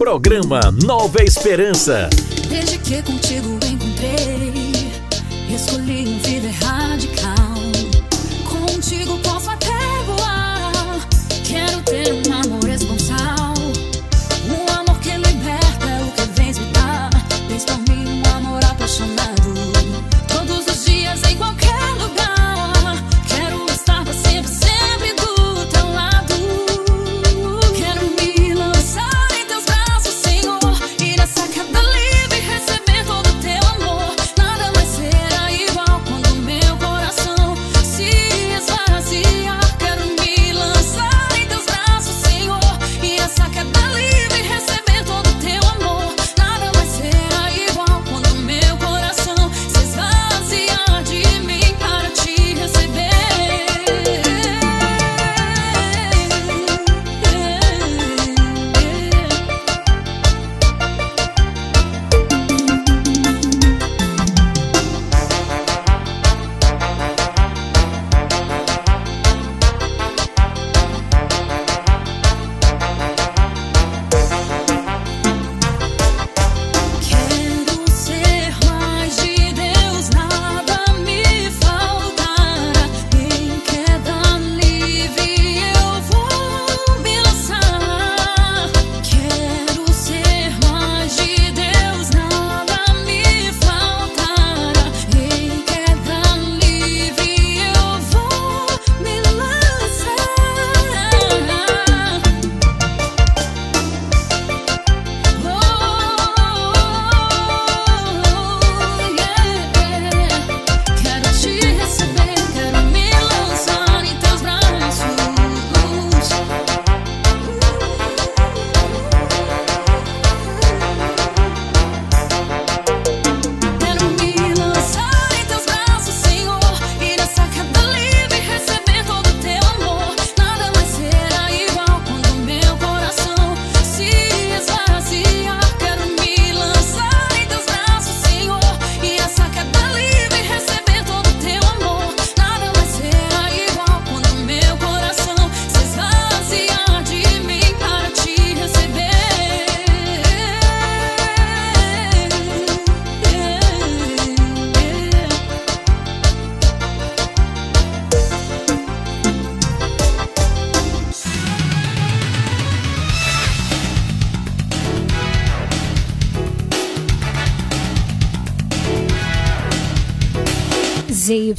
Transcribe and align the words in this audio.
Programa 0.00 0.60
Nova 0.82 1.22
Esperança. 1.22 2.08
Desde 2.48 2.78
que 2.78 3.02
contigo 3.02 3.58
encontrei, 3.70 4.90
escolhi 5.54 6.08
um 6.08 6.18
viver 6.20 6.52
radical. 6.64 7.19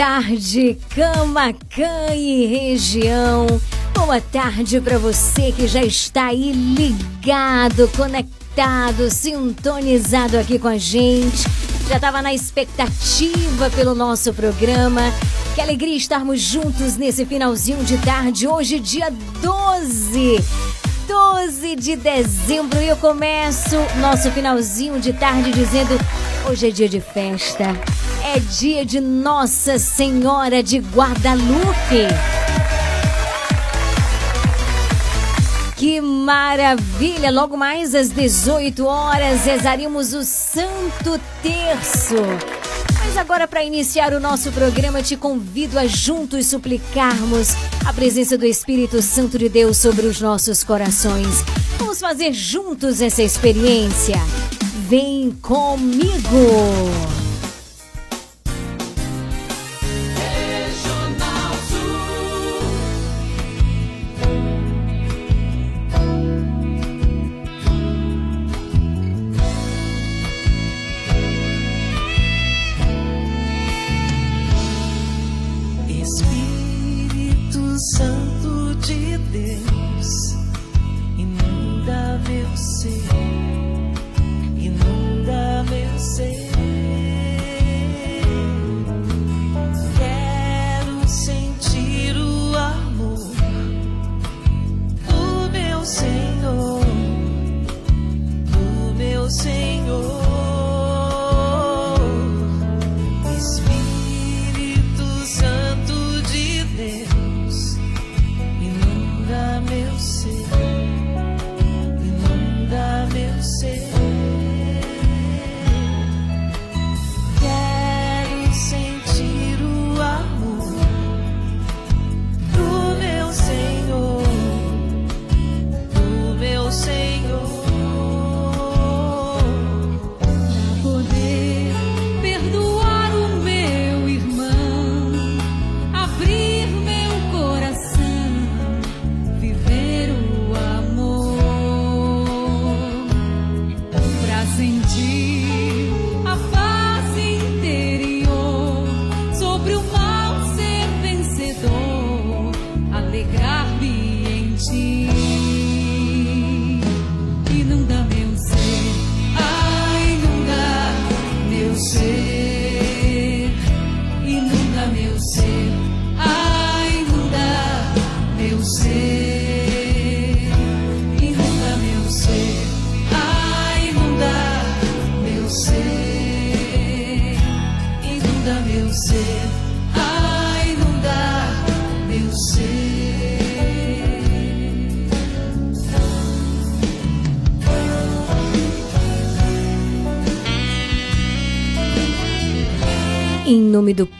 tarde, 0.00 0.78
Camacan 0.94 2.14
e 2.14 2.46
região. 2.46 3.46
Boa 3.92 4.18
tarde 4.18 4.80
para 4.80 4.96
você 4.96 5.52
que 5.52 5.68
já 5.68 5.82
está 5.84 6.28
aí 6.28 6.52
ligado, 6.52 7.86
conectado, 7.94 9.10
sintonizado 9.10 10.38
aqui 10.38 10.58
com 10.58 10.68
a 10.68 10.78
gente. 10.78 11.42
Já 11.86 11.96
estava 11.96 12.22
na 12.22 12.32
expectativa 12.32 13.68
pelo 13.76 13.94
nosso 13.94 14.32
programa. 14.32 15.02
Que 15.54 15.60
alegria 15.60 15.98
estarmos 15.98 16.40
juntos 16.40 16.96
nesse 16.96 17.26
finalzinho 17.26 17.84
de 17.84 17.98
tarde. 17.98 18.48
Hoje, 18.48 18.80
dia 18.80 19.12
12. 19.42 20.79
12 21.10 21.74
de 21.74 21.96
dezembro 21.96 22.80
e 22.80 22.86
eu 22.86 22.96
começo 22.96 23.74
nosso 24.00 24.30
finalzinho 24.30 25.00
de 25.00 25.12
tarde 25.12 25.50
dizendo: 25.50 25.98
hoje 26.48 26.68
é 26.68 26.70
dia 26.70 26.88
de 26.88 27.00
festa, 27.00 27.64
é 28.32 28.38
dia 28.38 28.86
de 28.86 29.00
Nossa 29.00 29.76
Senhora 29.76 30.62
de 30.62 30.78
Guadalupe. 30.78 32.06
Que 35.76 36.00
maravilha! 36.00 37.32
Logo 37.32 37.56
mais 37.56 37.92
às 37.92 38.10
18 38.10 38.86
horas 38.86 39.44
rezaremos 39.44 40.12
o 40.12 40.22
Santo 40.22 41.20
Terço. 41.42 42.14
Mas 43.00 43.16
agora, 43.16 43.48
para 43.48 43.64
iniciar 43.64 44.12
o 44.12 44.20
nosso 44.20 44.52
programa, 44.52 45.02
te 45.02 45.16
convido 45.16 45.78
a 45.78 45.86
juntos 45.86 46.46
suplicarmos 46.46 47.48
a 47.84 47.92
presença 47.92 48.36
do 48.38 48.44
Espírito 48.44 49.02
Santo 49.02 49.38
de 49.38 49.48
Deus 49.48 49.78
sobre 49.78 50.06
os 50.06 50.20
nossos 50.20 50.62
corações. 50.62 51.42
Vamos 51.78 51.98
fazer 51.98 52.32
juntos 52.32 53.00
essa 53.00 53.22
experiência. 53.22 54.16
Vem 54.88 55.32
comigo! 55.42 57.19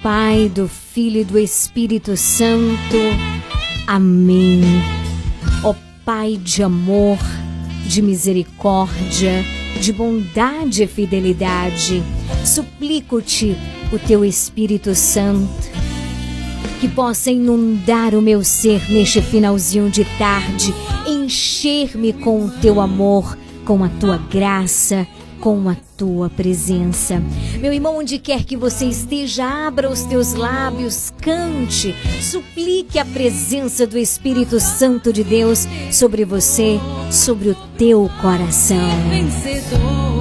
Pai, 0.02 0.50
do 0.54 0.66
Filho 0.66 1.20
e 1.20 1.24
do 1.24 1.38
Espírito 1.38 2.16
Santo. 2.16 2.96
Amém. 3.86 4.62
Ó 5.62 5.74
Pai 6.06 6.38
de 6.42 6.62
amor, 6.62 7.18
de 7.86 8.00
misericórdia, 8.00 9.44
de 9.78 9.92
bondade 9.92 10.84
e 10.84 10.86
fidelidade, 10.86 12.02
suplico-te 12.44 13.54
o 13.92 13.98
teu 13.98 14.24
Espírito 14.24 14.94
Santo 14.94 15.68
que 16.80 16.88
possa 16.88 17.30
inundar 17.30 18.14
o 18.14 18.22
meu 18.22 18.42
ser 18.42 18.90
neste 18.90 19.20
finalzinho 19.20 19.90
de 19.90 20.06
tarde, 20.16 20.74
encher-me 21.06 22.14
com 22.14 22.46
o 22.46 22.50
teu 22.50 22.80
amor, 22.80 23.36
com 23.66 23.84
a 23.84 23.88
tua 23.90 24.16
graça 24.16 25.06
com 25.40 25.68
a 25.68 25.76
tua 25.96 26.28
presença. 26.28 27.22
Meu 27.58 27.72
irmão, 27.72 27.98
onde 27.98 28.18
quer 28.18 28.44
que 28.44 28.56
você 28.56 28.84
esteja, 28.86 29.44
abra 29.44 29.90
os 29.90 30.02
teus 30.04 30.34
lábios, 30.34 31.12
cante, 31.20 31.94
suplique 32.20 32.98
a 32.98 33.04
presença 33.04 33.86
do 33.86 33.98
Espírito 33.98 34.60
Santo 34.60 35.12
de 35.12 35.24
Deus 35.24 35.66
sobre 35.90 36.24
você, 36.24 36.78
sobre 37.10 37.48
o 37.50 37.54
teu 37.76 38.10
coração. 38.20 38.78
Vencedor, 39.08 40.19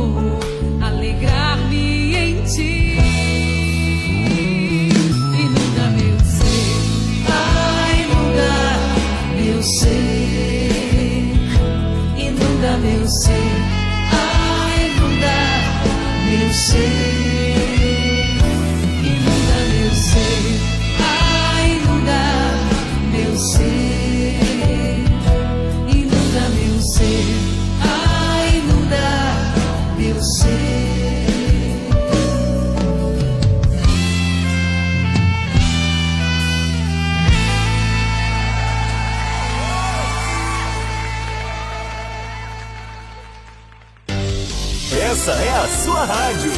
Essa 45.29 45.43
é 45.43 45.49
a 45.49 45.67
sua 45.67 46.05
rádio. 46.05 46.51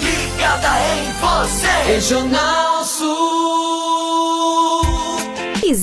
Ligada 0.00 0.68
em 0.94 1.12
você. 1.20 1.92
Regional 1.92 2.84
Sul. 2.86 3.61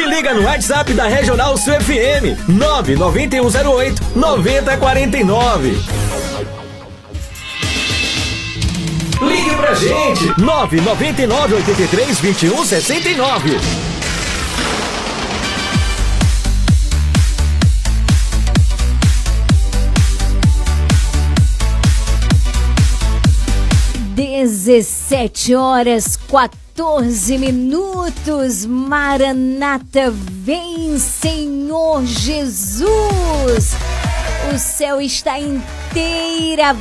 Se 0.00 0.06
liga 0.06 0.32
no 0.32 0.40
WhatsApp 0.40 0.94
da 0.94 1.08
Regional 1.08 1.58
Sul 1.58 1.74
FM 1.74 2.48
99108 2.48 4.00
9049. 4.16 5.78
Ligue 9.20 9.54
pra 9.56 9.74
gente 9.74 10.40
999 10.40 11.54
83 11.56 12.18
21 12.18 12.64
69. 12.64 13.60
17 24.14 25.54
horas 25.54 26.16
14 26.74 27.38
minutos. 27.38 28.64
Maranata, 28.66 30.10
vem, 30.10 30.98
Senhor 30.98 32.04
Jesus. 32.04 33.74
O 34.52 34.58
céu 34.58 35.00
está 35.00 35.38
inteiramente 35.38 36.80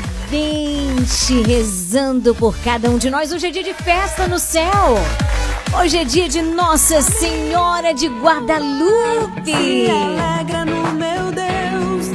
rezando 1.45 2.33
por 2.35 2.57
cada 2.59 2.89
um 2.89 2.97
de 2.97 3.09
nós. 3.09 3.31
Hoje 3.31 3.47
é 3.47 3.51
dia 3.51 3.63
de 3.63 3.73
festa 3.73 4.27
no 4.27 4.39
céu. 4.39 4.97
Hoje 5.79 5.97
é 5.97 6.03
dia 6.03 6.27
de 6.29 6.41
Nossa 6.41 7.01
Senhora 7.01 7.93
de 7.93 8.07
Guadalupe. 8.07 9.51
Se 9.51 9.87
alegra 9.89 10.65
no 10.65 10.93
meu 10.93 11.31
Deus, 11.31 12.07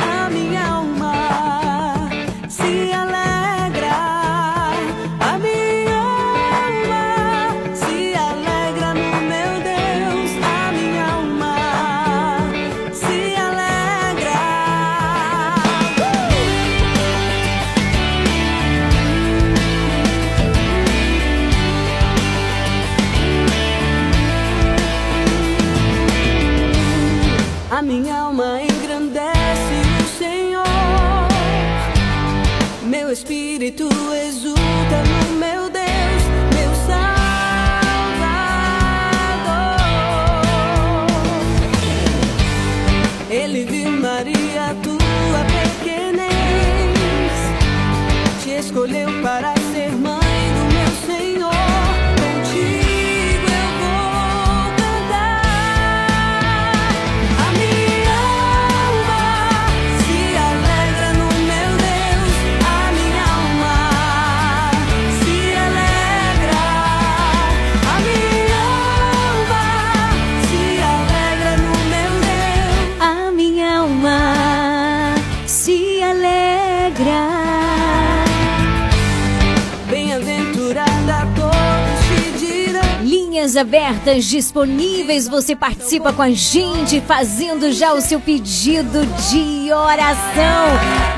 Abertas 83.57 84.25
disponíveis, 84.25 85.29
você 85.29 85.55
participa 85.55 86.13
com 86.13 86.23
a 86.23 86.31
gente, 86.31 87.01
fazendo 87.01 87.73
já 87.73 87.93
o 87.93 88.01
seu 88.01 88.19
pedido 88.19 89.07
de 89.31 89.73
oração. 89.73 90.67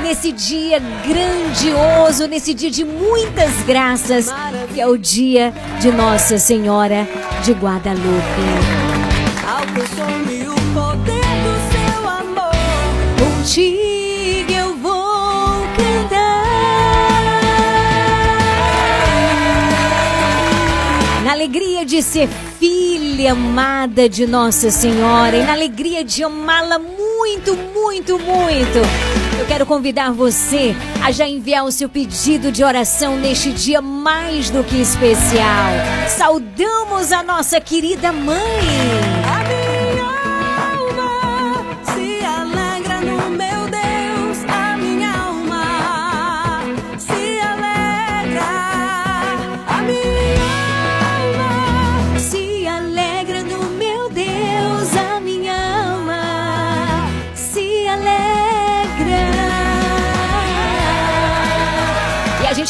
Nesse 0.01 0.31
dia 0.31 0.79
grandioso, 0.79 2.27
nesse 2.27 2.53
dia 2.53 2.69
de 2.69 2.83
muitas 2.83 3.51
graças, 3.65 4.29
que 4.73 4.79
é 4.79 4.87
o 4.87 4.97
dia 4.97 5.53
de 5.79 5.91
Nossa 5.91 6.37
Senhora 6.37 7.07
de 7.43 7.53
Guadalupe. 7.53 8.01
Alcançou-me 9.47 10.47
o 10.47 10.55
poder 10.73 11.21
do 11.43 11.55
seu 11.71 12.09
amor. 12.09 12.51
Contigo 13.17 13.86
alegria 21.47 21.85
de 21.85 22.03
ser 22.03 22.27
filha 22.59 23.31
amada 23.31 24.09
de 24.09 24.27
Nossa 24.27 24.69
Senhora 24.69 25.37
e 25.37 25.43
na 25.43 25.53
alegria 25.53 26.03
de 26.03 26.21
amá-la 26.21 26.77
muito, 26.77 27.55
muito, 27.73 28.19
muito. 28.19 28.79
Eu 29.39 29.45
quero 29.47 29.65
convidar 29.65 30.11
você 30.11 30.75
a 31.01 31.09
já 31.09 31.25
enviar 31.25 31.63
o 31.63 31.71
seu 31.71 31.87
pedido 31.87 32.51
de 32.51 32.65
oração 32.65 33.15
neste 33.15 33.49
dia 33.53 33.81
mais 33.81 34.49
do 34.49 34.61
que 34.61 34.75
especial. 34.75 35.71
Saudamos 36.09 37.13
a 37.13 37.23
nossa 37.23 37.61
querida 37.61 38.11
mãe. 38.11 39.16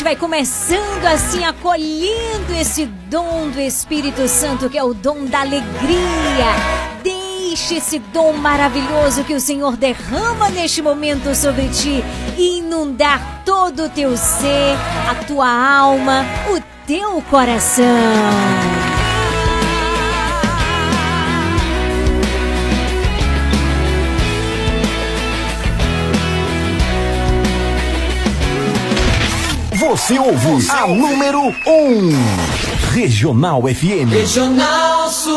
Vai 0.08 0.16
começando 0.16 1.04
assim, 1.06 1.44
acolhendo 1.44 2.54
esse 2.58 2.86
dom 2.86 3.50
do 3.50 3.60
Espírito 3.60 4.26
Santo, 4.30 4.70
que 4.70 4.78
é 4.78 4.84
o 4.84 4.94
dom 4.94 5.26
da 5.26 5.42
alegria. 5.42 6.46
Deixe 7.04 7.76
esse 7.76 8.00
dom 8.00 8.32
maravilhoso 8.32 9.26
que 9.26 9.34
o 9.34 9.40
Senhor 9.42 9.76
derrama 9.76 10.50
neste 10.50 10.82
momento 10.82 11.36
sobre 11.36 11.68
ti 11.68 12.02
inundar 12.38 13.44
todo 13.44 13.84
o 13.84 13.90
teu 13.90 14.16
ser, 14.16 14.78
a 15.10 15.16
tua 15.26 15.50
alma, 15.50 16.26
o 16.56 16.88
teu 16.88 17.22
coração. 17.24 18.87
Você 29.90 30.20
ouve 30.20 30.70
a 30.70 30.86
número 30.86 31.44
1. 31.44 31.54
Regional 32.92 33.62
FM. 33.62 34.12
Regional 34.12 35.10
Sul. 35.10 35.32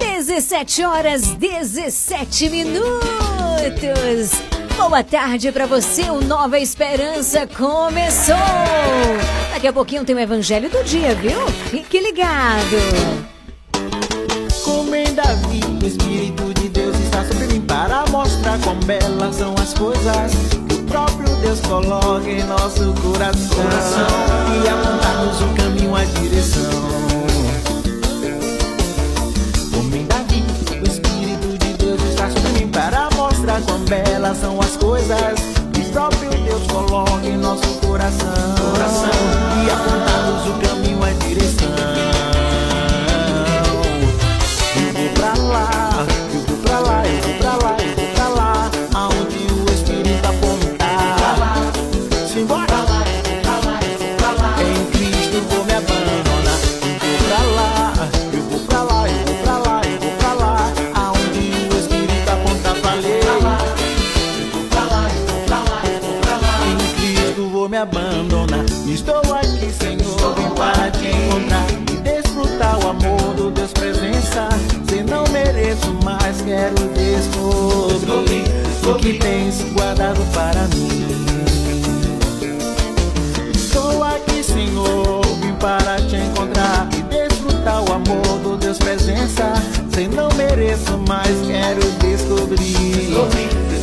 17 0.00 0.82
horas 0.86 1.26
17 1.34 2.48
minutos. 2.48 4.30
Boa 4.78 5.04
tarde 5.04 5.52
pra 5.52 5.66
você, 5.66 6.04
o 6.04 6.22
Nova 6.22 6.58
Esperança 6.58 7.46
começou. 7.46 8.34
Daqui 9.52 9.68
a 9.68 9.72
pouquinho 9.74 10.02
tem 10.02 10.16
o 10.16 10.18
Evangelho 10.18 10.70
do 10.70 10.82
Dia, 10.84 11.14
viu? 11.16 11.46
Fique 11.70 12.00
ligado. 12.00 12.78
Como 14.64 14.94
em 14.94 15.12
Davi, 15.14 15.60
o 15.82 15.86
Espírito 15.86 16.54
de 16.54 16.70
Deus 16.70 16.96
está 16.98 17.22
sobre 17.26 17.46
mim 17.48 17.60
para 17.60 18.06
mostrar 18.06 18.58
quão 18.60 18.80
belas 18.80 19.36
são 19.36 19.54
as 19.60 19.74
coisas 19.74 20.65
próprio 20.96 21.28
Deus 21.42 21.60
coloca 21.60 22.26
em 22.26 22.42
nosso 22.44 22.94
coração, 23.02 23.58
e 24.54 24.66
apontar-nos 24.66 25.42
o 25.42 25.48
caminho, 25.54 25.94
a 25.94 26.02
direção. 26.04 26.70
Como 29.74 29.94
em 29.94 30.06
Davi, 30.06 30.42
o 30.80 30.88
Espírito 30.88 31.58
de 31.58 31.74
Deus 31.74 32.00
está 32.02 32.30
sobre 32.30 32.48
mim 32.52 32.68
para 32.68 33.10
mostrar 33.14 33.60
quão 33.60 33.80
belas 33.80 34.38
são 34.38 34.58
as 34.58 34.74
coisas 34.78 35.38
que 35.74 35.82
próprio 35.90 36.30
Deus 36.30 36.66
coloca 36.66 37.26
em 37.26 37.36
nosso 37.36 37.68
coração, 37.86 38.32
e 39.62 39.70
apontar-nos 39.70 40.46
o 40.48 40.52
caminho, 40.66 41.04
a 41.04 41.12
direção. 41.26 41.76
Eu 44.78 44.92
vou 44.94 45.10
pra 45.10 45.34
lá, 45.42 46.06
eu 46.32 46.40
vou 46.40 46.56
pra 46.56 46.78
lá, 46.78 47.06
eu 47.06 47.20
vou 47.20 47.34
pra 47.34 47.45
lá, 47.45 47.45
Estou 68.96 69.20
aqui, 69.34 69.70
Senhor, 69.78 70.34
vim 70.36 70.48
para 70.56 70.90
te 70.90 71.08
encontrar 71.08 71.66
e 71.92 71.96
desfrutar 71.98 72.78
o 72.82 72.88
amor 72.88 73.34
do 73.34 73.50
Deus 73.50 73.70
presença. 73.70 74.48
Se 74.88 75.02
não 75.02 75.22
mereço 75.30 75.92
mais, 76.02 76.40
quero 76.40 76.74
descobrir 76.94 78.44
o 78.88 78.94
que 78.94 79.18
tens 79.18 79.60
guardado 79.74 80.22
para 80.32 80.62
mim. 80.68 80.88
Estou 83.54 84.02
aqui, 84.02 84.42
Senhor, 84.42 85.20
vim 85.42 85.52
para 85.60 85.96
te 85.96 86.16
encontrar 86.16 86.88
e 86.96 87.02
desfrutar 87.02 87.82
o 87.82 87.92
amor 87.92 88.38
do 88.42 88.56
Deus 88.56 88.78
presença. 88.78 89.52
Se 89.92 90.08
não 90.08 90.30
mereço 90.36 90.96
mais, 91.06 91.36
quero 91.46 91.82
descobrir 92.00 93.14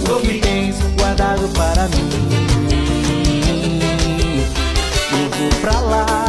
o 0.09 0.19
que 0.21 0.39
tens 0.39 0.75
guardado 0.97 1.47
para 1.49 1.87
mim. 1.89 2.52
Pra 5.61 5.79
lá, 5.79 6.22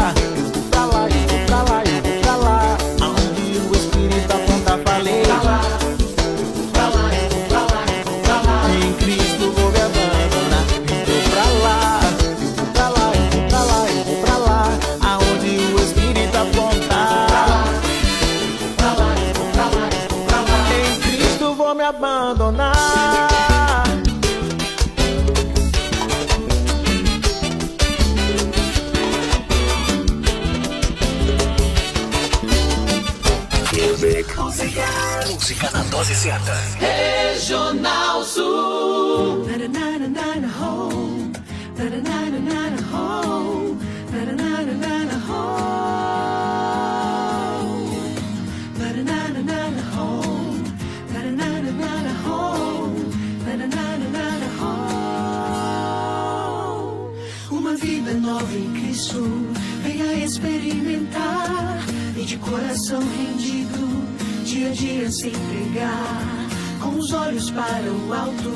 Música 36.07 36.39
na 36.39 37.04
dia 64.85 65.11
se 65.11 65.29
entregar, 65.29 66.49
com 66.79 66.99
os 66.99 67.11
olhos 67.11 67.51
para 67.51 67.91
o 67.91 68.13
alto, 68.13 68.53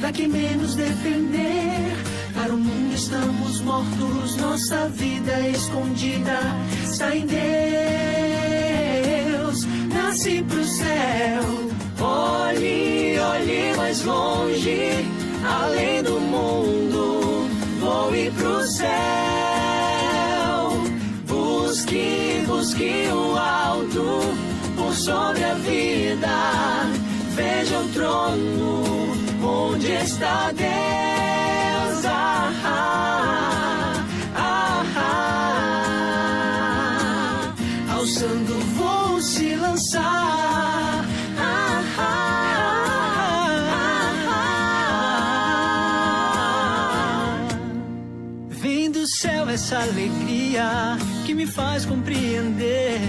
pra 0.00 0.12
que 0.12 0.28
menos 0.28 0.74
depender. 0.74 1.96
Para 2.34 2.52
o 2.52 2.58
mundo 2.58 2.94
estamos 2.94 3.62
mortos, 3.62 4.36
nossa 4.36 4.88
vida 4.88 5.48
escondida 5.48 6.38
está 6.84 7.16
em 7.16 7.26
Deus. 7.26 7.38
Nasce 9.94 10.42
pro 10.42 10.62
céu, 10.62 11.42
olhe, 12.00 13.18
olhe 13.18 13.74
mais 13.74 14.04
longe, 14.04 15.06
além 15.42 16.02
do 16.02 16.20
mundo, 16.20 17.48
voe 17.80 18.30
pro 18.32 18.62
céu. 18.66 18.90
Busque, 21.26 22.44
busque 22.46 23.08
o 23.10 23.38
alto, 23.38 24.51
sobre 24.94 25.42
a 25.44 25.54
vida, 25.54 26.28
veja 27.30 27.78
o 27.78 27.88
trono, 27.88 28.84
onde 29.42 29.86
está 29.92 30.52
Deus. 30.52 32.04
Ah, 32.04 32.52
ah, 32.64 34.04
ah, 34.36 34.84
ah. 37.88 37.94
Alçando 37.94 38.54
vou 38.76 39.20
se 39.22 39.56
lançar. 39.56 41.04
Ah, 41.38 41.82
ah, 41.98 42.02
ah, 43.70 44.16
ah. 47.28 47.48
Vem 48.50 48.90
do 48.90 49.06
céu 49.06 49.48
essa 49.48 49.78
alegria 49.78 50.98
que 51.24 51.34
me 51.34 51.46
faz 51.46 51.86
compreender, 51.86 53.00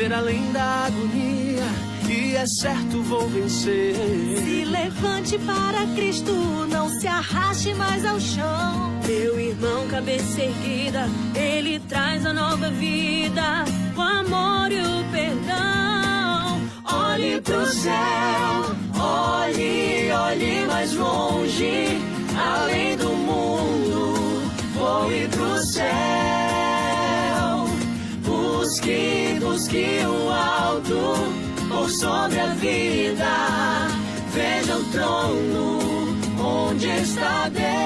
ver 0.00 0.14
além 0.14 0.50
da 0.52 0.86
agonia. 0.86 1.68
E 2.08 2.34
é 2.34 2.46
certo 2.46 3.02
vou 3.02 3.28
vencer. 3.28 3.94
Se 4.42 4.64
levante 4.64 5.38
para 5.40 5.86
Cristo, 5.94 6.32
não 6.70 6.88
se 6.88 7.06
arraste 7.06 7.74
mais 7.74 8.04
ao 8.06 8.18
chão. 8.18 8.98
Meu 9.06 9.38
irmão, 9.38 9.86
cabeça 9.88 10.42
erguida, 10.42 11.06
ele 11.34 11.78
traz 11.80 12.24
a 12.24 12.32
nova 12.32 12.70
vida, 12.70 13.64
o 13.94 14.00
amor 14.00 14.72
e 14.72 14.80
o 14.80 15.04
perdão. 15.12 16.60
Olhe 17.12 17.40
pro 17.42 17.66
céu, 17.66 18.76
olhe, 18.98 20.10
olhe 20.10 20.66
mais 20.66 20.94
longe, 20.94 21.98
além 22.34 22.96
do 22.96 23.10
mundo, 23.10 24.50
voe 24.74 25.28
pro 25.28 25.58
céu. 25.58 26.39
Busque, 28.70 29.36
busque 29.40 29.98
o 30.06 30.30
alto, 30.30 31.16
por 31.68 31.90
sobre 31.90 32.38
a 32.38 32.54
vida, 32.54 33.88
veja 34.32 34.76
o 34.76 34.84
trono, 34.92 35.80
onde 36.38 36.86
está 36.86 37.48
Deus. 37.48 37.80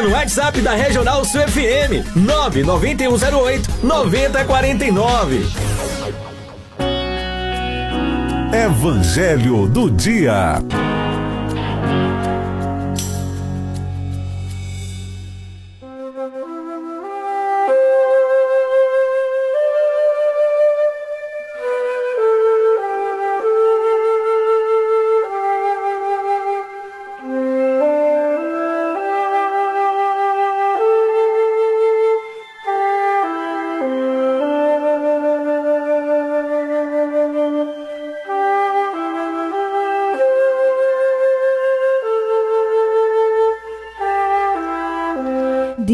Liga 0.00 0.08
no 0.08 0.10
WhatsApp 0.10 0.60
da 0.62 0.74
Regional 0.74 1.24
Sul 1.24 1.42
FM 1.42 2.02
99108 2.14 3.68
9049. 3.82 5.46
Evangelho 8.52 9.68
do 9.68 9.90
Dia. 9.90 10.60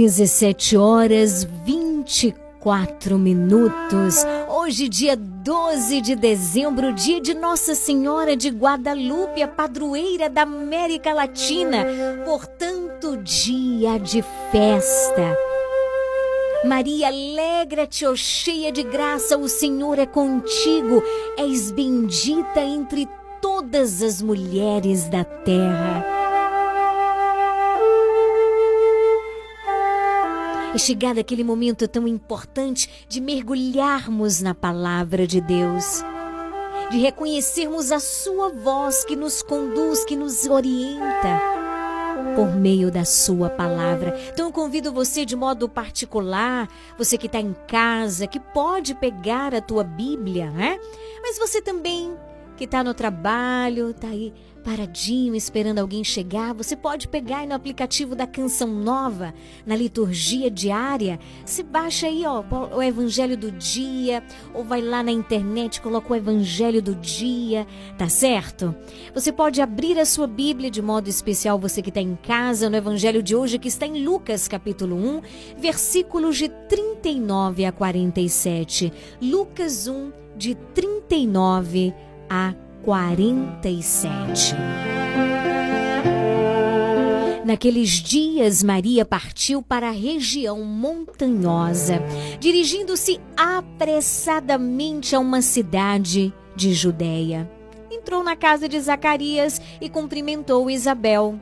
Dezessete 0.06 0.76
horas 0.76 1.42
vinte 1.64 2.28
e 2.28 2.34
quatro 2.60 3.18
minutos. 3.18 4.24
Hoje, 4.48 4.88
dia 4.88 5.16
12 5.16 6.00
de 6.00 6.14
dezembro, 6.14 6.92
dia 6.92 7.20
de 7.20 7.34
Nossa 7.34 7.74
Senhora 7.74 8.36
de 8.36 8.48
Guadalupe, 8.50 9.42
a 9.42 9.48
padroeira 9.48 10.30
da 10.30 10.42
América 10.42 11.12
Latina. 11.12 11.84
Portanto, 12.24 13.16
dia 13.16 13.98
de 13.98 14.24
festa. 14.52 15.36
Maria, 16.64 17.08
alegra-te, 17.08 18.06
ó 18.06 18.14
cheia 18.14 18.70
de 18.70 18.84
graça, 18.84 19.36
o 19.36 19.48
Senhor 19.48 19.98
é 19.98 20.06
contigo. 20.06 21.02
És 21.36 21.72
bendita 21.72 22.60
entre 22.60 23.08
todas 23.42 24.00
as 24.02 24.22
mulheres 24.22 25.08
da 25.08 25.24
terra. 25.24 26.15
É 30.76 30.78
chegado 30.78 31.18
aquele 31.18 31.42
momento 31.42 31.88
tão 31.88 32.06
importante 32.06 33.06
de 33.08 33.18
mergulharmos 33.18 34.42
na 34.42 34.54
palavra 34.54 35.26
de 35.26 35.40
Deus, 35.40 36.04
de 36.90 36.98
reconhecermos 36.98 37.90
a 37.90 37.98
Sua 37.98 38.50
voz 38.50 39.02
que 39.02 39.16
nos 39.16 39.40
conduz, 39.40 40.04
que 40.04 40.14
nos 40.14 40.44
orienta 40.44 41.40
por 42.34 42.54
meio 42.54 42.90
da 42.90 43.06
Sua 43.06 43.48
palavra. 43.48 44.20
Então 44.30 44.48
eu 44.48 44.52
convido 44.52 44.92
você 44.92 45.24
de 45.24 45.34
modo 45.34 45.66
particular, 45.66 46.68
você 46.98 47.16
que 47.16 47.24
está 47.24 47.40
em 47.40 47.56
casa, 47.66 48.26
que 48.26 48.38
pode 48.38 48.94
pegar 48.96 49.54
a 49.54 49.62
tua 49.62 49.82
Bíblia, 49.82 50.50
né? 50.50 50.78
Mas 51.22 51.38
você 51.38 51.62
também 51.62 52.14
que 52.54 52.64
está 52.64 52.84
no 52.84 52.92
trabalho, 52.92 53.92
está 53.92 54.08
aí 54.08 54.30
paradinho 54.66 55.36
esperando 55.36 55.78
alguém 55.78 56.02
chegar, 56.02 56.52
você 56.52 56.74
pode 56.74 57.06
pegar 57.06 57.38
aí 57.38 57.46
no 57.46 57.54
aplicativo 57.54 58.16
da 58.16 58.26
Canção 58.26 58.66
Nova, 58.66 59.32
na 59.64 59.76
liturgia 59.76 60.50
diária, 60.50 61.20
se 61.44 61.62
baixa 61.62 62.08
aí 62.08 62.26
ó, 62.26 62.42
o 62.74 62.82
Evangelho 62.82 63.36
do 63.36 63.52
Dia, 63.52 64.24
ou 64.52 64.64
vai 64.64 64.80
lá 64.82 65.04
na 65.04 65.12
internet, 65.12 65.80
coloca 65.80 66.12
o 66.12 66.16
Evangelho 66.16 66.82
do 66.82 66.96
Dia, 66.96 67.64
tá 67.96 68.08
certo? 68.08 68.74
Você 69.14 69.30
pode 69.30 69.62
abrir 69.62 70.00
a 70.00 70.04
sua 70.04 70.26
Bíblia 70.26 70.68
de 70.68 70.82
modo 70.82 71.08
especial, 71.08 71.60
você 71.60 71.80
que 71.80 71.90
está 71.90 72.00
em 72.00 72.16
casa, 72.16 72.68
no 72.68 72.76
Evangelho 72.76 73.22
de 73.22 73.36
hoje, 73.36 73.60
que 73.60 73.68
está 73.68 73.86
em 73.86 74.04
Lucas 74.04 74.48
capítulo 74.48 74.96
1, 74.96 75.22
versículos 75.58 76.36
de 76.38 76.48
39 76.48 77.66
a 77.66 77.70
47. 77.70 78.92
Lucas 79.22 79.86
1, 79.86 80.10
de 80.36 80.56
39 80.74 81.94
a 82.28 82.52
47. 82.52 82.65
47. 82.86 84.54
Naqueles 87.44 87.90
dias, 87.90 88.62
Maria 88.62 89.04
partiu 89.04 89.60
para 89.60 89.88
a 89.88 89.92
região 89.92 90.62
montanhosa, 90.62 92.00
dirigindo-se 92.38 93.20
apressadamente 93.36 95.16
a 95.16 95.18
uma 95.18 95.42
cidade 95.42 96.32
de 96.54 96.72
Judéia. 96.72 97.50
Entrou 97.90 98.22
na 98.22 98.36
casa 98.36 98.68
de 98.68 98.78
Zacarias 98.80 99.60
e 99.80 99.88
cumprimentou 99.88 100.70
Isabel. 100.70 101.40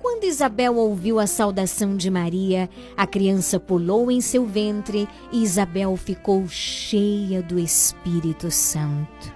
Quando 0.00 0.24
Isabel 0.24 0.76
ouviu 0.76 1.18
a 1.18 1.26
saudação 1.26 1.94
de 1.94 2.10
Maria, 2.10 2.70
a 2.96 3.06
criança 3.06 3.60
pulou 3.60 4.10
em 4.10 4.22
seu 4.22 4.46
ventre 4.46 5.06
e 5.30 5.42
Isabel 5.42 5.94
ficou 5.94 6.48
cheia 6.48 7.42
do 7.42 7.58
Espírito 7.58 8.50
Santo 8.50 9.35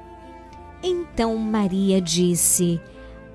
Então 0.83 1.37
Maria 1.37 2.01
disse: 2.01 2.81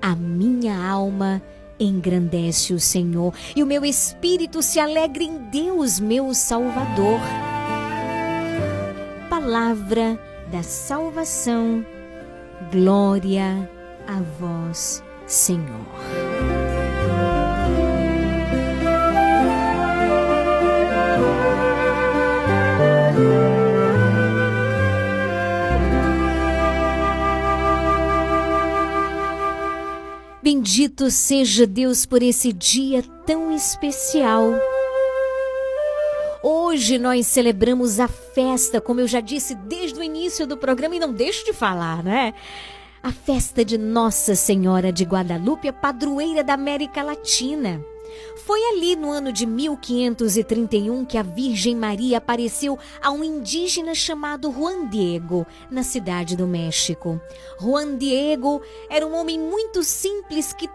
A 0.01 0.15
minha 0.15 0.77
alma 0.77 1.41
engrandece 1.79 2.73
o 2.73 2.79
Senhor 2.79 3.33
e 3.55 3.63
o 3.63 3.67
meu 3.67 3.85
espírito 3.85 4.61
se 4.61 4.79
alegra 4.79 5.23
em 5.23 5.37
Deus, 5.49 5.99
meu 5.99 6.33
Salvador. 6.33 7.19
Palavra 9.29 10.19
da 10.51 10.63
salvação, 10.63 11.85
glória 12.71 13.69
a 14.07 14.21
vós, 14.39 15.03
Senhor. 15.25 16.36
Bendito 30.77 31.09
seja 31.09 31.65
Deus 31.65 32.05
por 32.05 32.21
esse 32.21 32.53
dia 32.53 33.01
tão 33.25 33.51
especial. 33.51 34.43
Hoje 36.43 36.99
nós 36.99 37.25
celebramos 37.25 37.99
a 37.99 38.07
festa, 38.07 38.79
como 38.79 38.99
eu 38.99 39.07
já 39.07 39.19
disse 39.19 39.55
desde 39.55 39.99
o 39.99 40.03
início 40.03 40.45
do 40.45 40.55
programa 40.55 40.95
e 40.95 40.99
não 40.99 41.11
deixo 41.11 41.43
de 41.45 41.51
falar, 41.51 42.03
né? 42.03 42.31
A 43.01 43.11
festa 43.11 43.65
de 43.65 43.75
Nossa 43.75 44.35
Senhora 44.35 44.91
de 44.91 45.03
Guadalupe, 45.03 45.67
a 45.67 45.73
padroeira 45.73 46.43
da 46.43 46.53
América 46.53 47.01
Latina. 47.01 47.83
Foi 48.35 48.59
ali 48.71 48.95
no 48.95 49.11
ano 49.11 49.31
de 49.31 49.45
1531 49.45 51.05
que 51.05 51.17
a 51.17 51.23
Virgem 51.23 51.75
Maria 51.75 52.17
apareceu 52.17 52.77
a 53.01 53.11
um 53.11 53.23
indígena 53.23 53.93
chamado 53.93 54.51
Juan 54.51 54.87
Diego, 54.87 55.45
na 55.69 55.83
cidade 55.83 56.35
do 56.35 56.47
México. 56.47 57.19
Juan 57.59 57.97
Diego 57.97 58.61
era 58.89 59.05
um 59.05 59.15
homem 59.15 59.39
muito 59.39 59.83
simples 59.83 60.53
que 60.53 60.69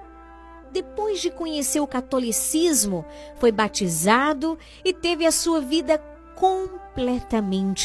depois 0.73 1.21
de 1.21 1.31
conhecer 1.31 1.81
o 1.81 1.87
catolicismo, 1.87 3.05
foi 3.37 3.53
batizado 3.53 4.59
e 4.83 4.92
teve 4.92 5.27
a 5.27 5.31
sua 5.31 5.61
vida 5.61 5.99
completamente 6.35 6.82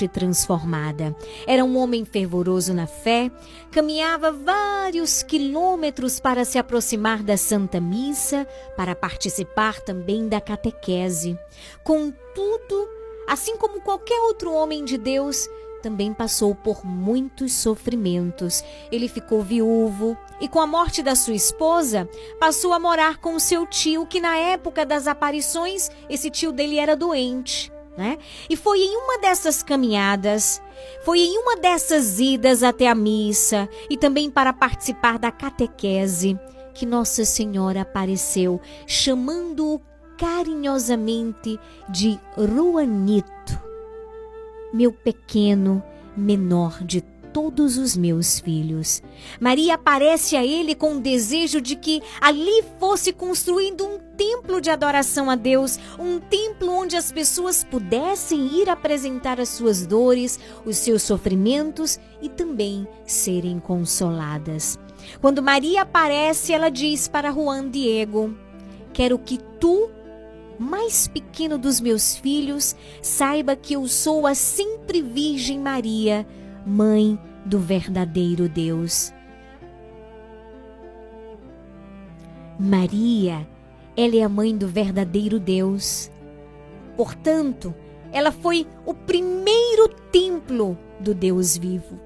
transformada. 0.08 1.16
Era 1.46 1.64
um 1.64 1.78
homem 1.78 2.04
fervoroso 2.04 2.74
na 2.74 2.88
fé, 2.88 3.32
caminhava 3.72 4.32
vários 4.32 5.24
quilômetros 5.24 6.20
para 6.20 6.44
se 6.44 6.58
aproximar 6.58 7.24
da 7.24 7.38
Santa 7.38 7.80
Missa, 7.80 8.48
para 8.76 8.96
participar 8.96 9.80
também 9.82 10.28
da 10.28 10.42
catequese. 10.42 11.38
Contudo, 11.84 12.90
assim 13.28 13.58
como 13.58 13.82
qualquer 13.82 14.20
outro 14.22 14.54
homem 14.54 14.84
de 14.84 14.98
Deus, 14.98 15.50
também 15.82 16.14
passou 16.14 16.54
por 16.54 16.86
muitos 16.86 17.54
sofrimentos. 17.54 18.64
Ele 18.92 19.08
ficou 19.08 19.42
viúvo 19.42 20.18
e, 20.42 20.48
com 20.48 20.60
a 20.60 20.68
morte 20.68 21.02
da 21.02 21.16
sua 21.16 21.36
esposa, 21.36 22.10
passou 22.40 22.74
a 22.74 22.80
morar 22.80 23.18
com 23.18 23.40
seu 23.40 23.66
tio, 23.66 24.06
que 24.06 24.20
na 24.20 24.38
época 24.38 24.86
das 24.86 25.08
aparições, 25.08 25.90
esse 26.10 26.30
tio 26.30 26.52
dele 26.52 26.78
era 26.78 26.96
doente 26.96 27.72
né? 27.98 28.20
E 28.48 28.56
foi 28.56 28.80
em 28.80 28.96
uma 28.96 29.18
dessas 29.18 29.64
caminhadas, 29.64 30.62
foi 31.04 31.20
em 31.20 31.38
uma 31.40 31.58
dessas 31.58 32.20
idas 32.20 32.62
até 32.62 32.88
a 32.88 32.96
missa 32.96 33.68
e 33.90 33.98
também 33.98 34.30
para 34.30 34.54
participar 34.54 35.18
da 35.18 35.32
catequese 35.32 36.40
que 36.74 36.86
Nossa 36.86 37.26
Senhora 37.26 37.82
apareceu, 37.82 38.62
chamando-o 38.86 39.82
carinhosamente 40.16 41.60
de 41.90 42.20
Ruanito, 42.36 43.60
meu 44.72 44.94
pequeno 44.94 45.84
menor 46.16 46.84
de 46.84 47.02
todos 47.34 47.78
os 47.78 47.96
meus 47.96 48.40
filhos. 48.40 49.02
Maria 49.40 49.76
aparece 49.76 50.36
a 50.36 50.46
ele 50.46 50.74
com 50.76 50.98
o 50.98 51.02
desejo 51.02 51.62
de 51.62 51.76
que 51.76 52.02
ali 52.22 52.64
fosse 52.80 53.12
construído 53.14 53.86
um 53.86 54.00
templo 54.18 54.60
de 54.60 54.70
adoração 54.70 55.30
a 55.30 55.36
Deus, 55.36 55.80
um 56.00 56.20
templo 56.20 56.72
onde 56.72 56.96
as 56.96 57.12
pessoas 57.12 57.64
pudessem 57.64 58.60
ir 58.60 58.70
apresentar 58.70 59.40
as 59.40 59.50
suas 59.50 59.86
dores, 59.86 60.40
os 60.66 60.78
seus 60.78 61.04
sofrimentos 61.04 62.00
e 62.22 62.30
também 62.30 62.88
serem 63.06 63.60
consoladas. 63.60 64.80
Quando 65.22 65.44
Maria 65.44 65.84
aparece, 65.84 66.52
ela 66.52 66.70
diz 66.70 67.08
para 67.08 67.32
Juan 67.32 67.70
Diego: 67.70 68.36
Quero 68.92 69.20
que 69.20 69.38
tu 69.60 69.90
mais 70.58 71.08
pequeno 71.08 71.58
dos 71.58 71.80
meus 71.80 72.16
filhos, 72.16 72.76
saiba 73.02 73.56
que 73.56 73.74
eu 73.74 73.88
sou 73.88 74.26
a 74.26 74.34
sempre 74.34 75.02
Virgem 75.02 75.60
Maria, 75.60 76.26
mãe 76.68 77.18
do 77.46 77.60
verdadeiro 77.60 78.50
Deus. 78.50 79.14
Maria, 82.60 83.48
ela 83.96 84.16
é 84.18 84.22
a 84.22 84.28
mãe 84.28 84.56
do 84.56 84.68
verdadeiro 84.68 85.40
Deus. 85.40 86.12
Portanto, 86.98 87.74
ela 88.12 88.34
foi 88.34 88.68
o 88.86 88.94
primeiro 88.94 89.88
templo 90.12 90.78
do 91.00 91.14
Deus 91.14 91.56
vivo, 91.56 91.98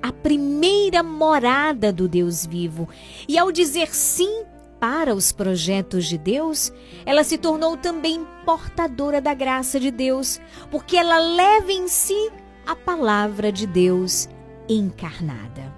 a 0.00 0.10
primeira 0.12 1.02
morada 1.02 1.92
do 1.92 2.08
Deus 2.08 2.46
vivo. 2.46 2.88
E 3.28 3.36
ao 3.36 3.52
dizer 3.52 3.94
sim 3.94 4.44
para 4.80 5.14
os 5.14 5.30
projetos 5.30 6.06
de 6.06 6.16
Deus, 6.16 6.72
ela 7.04 7.22
se 7.22 7.36
tornou 7.36 7.76
também 7.76 8.26
portadora 8.46 9.20
da 9.20 9.34
graça 9.34 9.78
de 9.78 9.90
Deus, 9.90 10.40
porque 10.70 10.96
ela 10.96 11.18
leva 11.18 11.72
em 11.72 11.88
si 11.88 12.30
a 12.66 12.74
palavra 12.74 13.52
de 13.52 13.66
Deus 13.66 14.28
encarnada. 14.68 15.72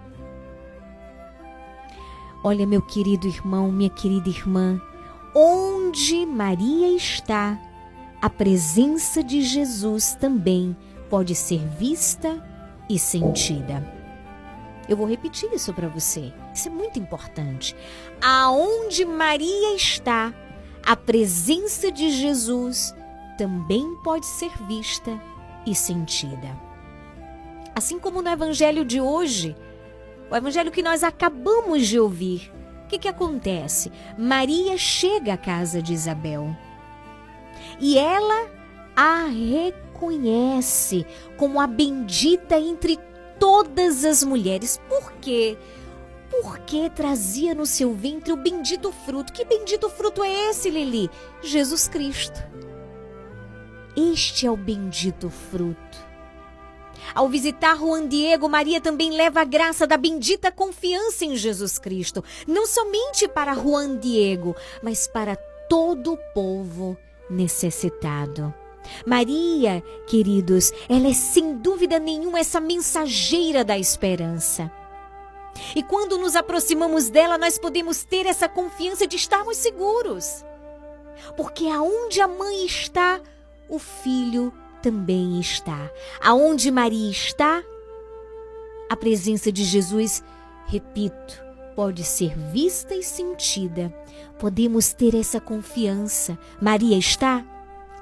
Olha, 2.42 2.66
meu 2.66 2.81
querido 2.81 3.27
irmão, 3.27 3.70
minha 3.70 3.90
querida 3.90 4.29
irmã, 4.29 4.81
onde 5.35 6.24
Maria 6.24 6.96
está, 6.96 7.61
a 8.22 8.31
presença 8.31 9.22
de 9.22 9.42
Jesus 9.42 10.14
também 10.14 10.74
pode 11.11 11.35
ser 11.35 11.61
vista 11.79 12.42
e 12.88 12.98
sentida. 12.98 13.85
Eu 14.88 14.96
vou 14.96 15.07
repetir 15.07 15.53
isso 15.53 15.74
para 15.74 15.88
você. 15.88 16.33
Isso 16.55 16.68
é 16.68 16.70
muito 16.70 16.98
importante. 16.98 17.77
Aonde 18.22 19.05
Maria 19.05 19.77
está, 19.77 20.33
a 20.87 20.96
presença 20.96 21.92
de 21.92 22.11
Jesus 22.11 22.94
também 23.37 23.94
pode 24.03 24.24
ser 24.24 24.51
vista 24.66 25.20
e 25.66 25.74
sentida. 25.74 26.67
Assim 27.79 27.97
como 27.97 28.21
no 28.21 28.29
evangelho 28.29 28.85
de 28.85 29.01
hoje, 29.01 29.55
o 30.29 30.35
evangelho 30.35 30.73
que 30.73 30.83
nós 30.83 31.05
acabamos 31.05 31.87
de 31.87 31.97
ouvir, 31.97 32.53
o 32.83 32.88
que, 32.88 32.99
que 32.99 33.07
acontece? 33.07 33.93
Maria 34.19 34.77
chega 34.77 35.35
à 35.35 35.37
casa 35.37 35.81
de 35.81 35.93
Isabel 35.93 36.57
e 37.79 37.97
ela 37.97 38.51
a 38.97 39.27
reconhece 39.27 41.07
como 41.37 41.61
a 41.61 41.69
bendita 41.69 42.59
entre 42.59 42.99
todas 43.38 44.05
as 44.05 44.25
mulheres. 44.25 44.81
Por 44.88 45.12
quê? 45.21 45.57
Porque 46.33 46.91
trazia 46.91 47.55
no 47.55 47.64
seu 47.64 47.95
ventre 47.95 48.33
o 48.33 48.37
bendito 48.37 48.91
fruto. 48.91 49.33
Que 49.33 49.45
bendito 49.45 49.88
fruto 49.88 50.25
é 50.25 50.51
esse, 50.51 50.69
Lili? 50.69 51.09
Jesus 51.41 51.87
Cristo. 51.87 52.43
Este 53.97 54.49
é 54.49 54.51
o 54.51 54.57
bendito 54.57 55.31
fruto. 55.31 56.08
Ao 57.14 57.29
visitar 57.29 57.77
Juan 57.77 58.07
Diego, 58.07 58.49
Maria 58.49 58.81
também 58.81 59.11
leva 59.11 59.40
a 59.40 59.44
graça 59.44 59.87
da 59.87 59.97
bendita 59.97 60.53
confiança 60.53 61.25
em 61.25 61.37
Jesus 61.37 61.79
Cristo, 61.79 62.23
não 62.47 62.66
somente 62.66 63.27
para 63.27 63.55
Juan 63.55 63.97
Diego, 63.97 64.55
mas 64.83 65.07
para 65.07 65.37
todo 65.68 66.12
o 66.12 66.18
povo 66.35 66.97
necessitado. 67.31 68.53
Maria, 69.07 69.83
queridos, 70.07 70.73
ela 70.88 71.09
é 71.09 71.12
sem 71.12 71.57
dúvida 71.57 71.99
nenhuma 71.99 72.40
essa 72.40 72.61
mensageira 72.61 73.64
da 73.64 73.79
esperança. 73.79 74.71
E 75.75 75.83
quando 75.83 76.18
nos 76.18 76.37
aproximamos 76.37 77.09
dela, 77.11 77.37
nós 77.37 77.59
podemos 77.59 78.05
ter 78.05 78.27
essa 78.27 78.49
confiança 78.49 79.07
de 79.07 79.16
estarmos 79.16 79.57
seguros. 79.57 80.44
Porque 81.37 81.66
aonde 81.66 82.21
a 82.21 82.29
mãe 82.29 82.64
está, 82.64 83.21
o 83.68 83.79
filho 83.79 84.53
também 84.83 85.41
está. 85.41 85.91
Aonde 86.21 86.71
Maria 86.71 87.11
está, 87.11 87.62
a 88.88 88.97
presença 88.97 89.53
de 89.53 89.64
Jesus, 89.64 90.23
repito, 90.67 91.43
pode 91.77 92.05
ser 92.05 92.37
vista 92.51 92.95
e 92.95 93.03
sentida. 93.03 93.93
Podemos 94.38 94.93
ter 94.93 95.14
essa 95.14 95.41
confiança. 95.41 96.38
Maria 96.61 96.97
está? 96.97 97.45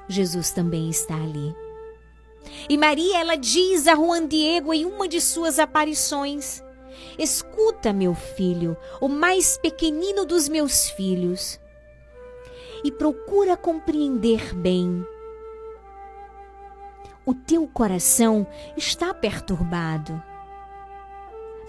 Jesus 0.07 0.51
também 0.51 0.89
está 0.89 1.15
ali. 1.15 1.53
E 2.69 2.77
Maria, 2.77 3.19
ela 3.19 3.35
diz 3.35 3.87
a 3.87 3.95
Juan 3.95 4.27
Diego 4.27 4.73
em 4.73 4.85
uma 4.85 5.07
de 5.07 5.19
suas 5.19 5.59
aparições: 5.59 6.63
Escuta, 7.19 7.91
meu 7.91 8.15
filho, 8.15 8.77
o 9.01 9.07
mais 9.07 9.57
pequenino 9.57 10.25
dos 10.25 10.47
meus 10.47 10.89
filhos, 10.89 11.59
e 12.83 12.91
procura 12.91 13.57
compreender 13.57 14.55
bem. 14.55 15.05
O 17.27 17.35
teu 17.35 17.67
coração 17.67 18.47
está 18.75 19.13
perturbado, 19.13 20.19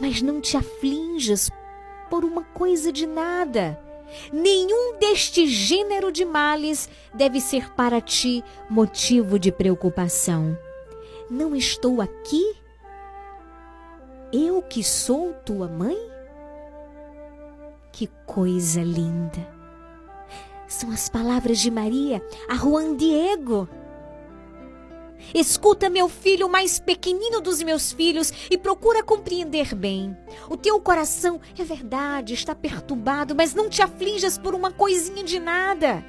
mas 0.01 0.23
não 0.23 0.41
te 0.41 0.57
aflinjas 0.57 1.51
por 2.09 2.25
uma 2.25 2.45
coisa 2.45 2.91
de 2.91 3.07
nada 3.07 3.79
Nenhum 4.33 4.99
deste 4.99 5.47
gênero 5.47 6.11
de 6.11 6.25
males 6.25 6.89
deve 7.15 7.41
ser 7.41 7.73
para 7.75 8.01
ti 8.01 8.45
motivo 8.69 9.39
de 9.39 9.53
preocupação. 9.53 10.59
Não 11.31 11.55
estou 11.55 12.01
aqui? 12.01 12.57
Eu 14.33 14.63
que 14.63 14.83
sou 14.83 15.35
tua 15.45 15.69
mãe? 15.69 15.97
Que 17.93 18.07
coisa 18.27 18.83
linda! 18.83 19.47
São 20.67 20.91
as 20.91 21.09
palavras 21.09 21.59
de 21.59 21.71
Maria 21.71 22.23
a 22.49 22.55
Juan 22.55 22.95
Diego. 22.97 23.69
Escuta, 25.35 25.91
meu 25.91 26.09
filho, 26.09 26.49
mais 26.49 26.79
pequenino 26.79 27.41
dos 27.41 27.63
meus 27.63 27.93
filhos, 27.93 28.33
e 28.51 28.57
procura 28.57 29.03
compreender 29.03 29.75
bem. 29.75 30.17
O 30.49 30.57
teu 30.57 30.81
coração, 30.81 31.41
é 31.59 31.65
verdade, 31.65 32.35
está 32.35 32.55
perturbado, 32.55 33.35
mas 33.35 33.55
não 33.55 33.69
te 33.69 33.83
aflijas 33.83 34.39
por 34.39 34.55
uma 34.55 34.71
coisinha 34.71 35.23
de 35.23 35.39
nada. 35.39 36.05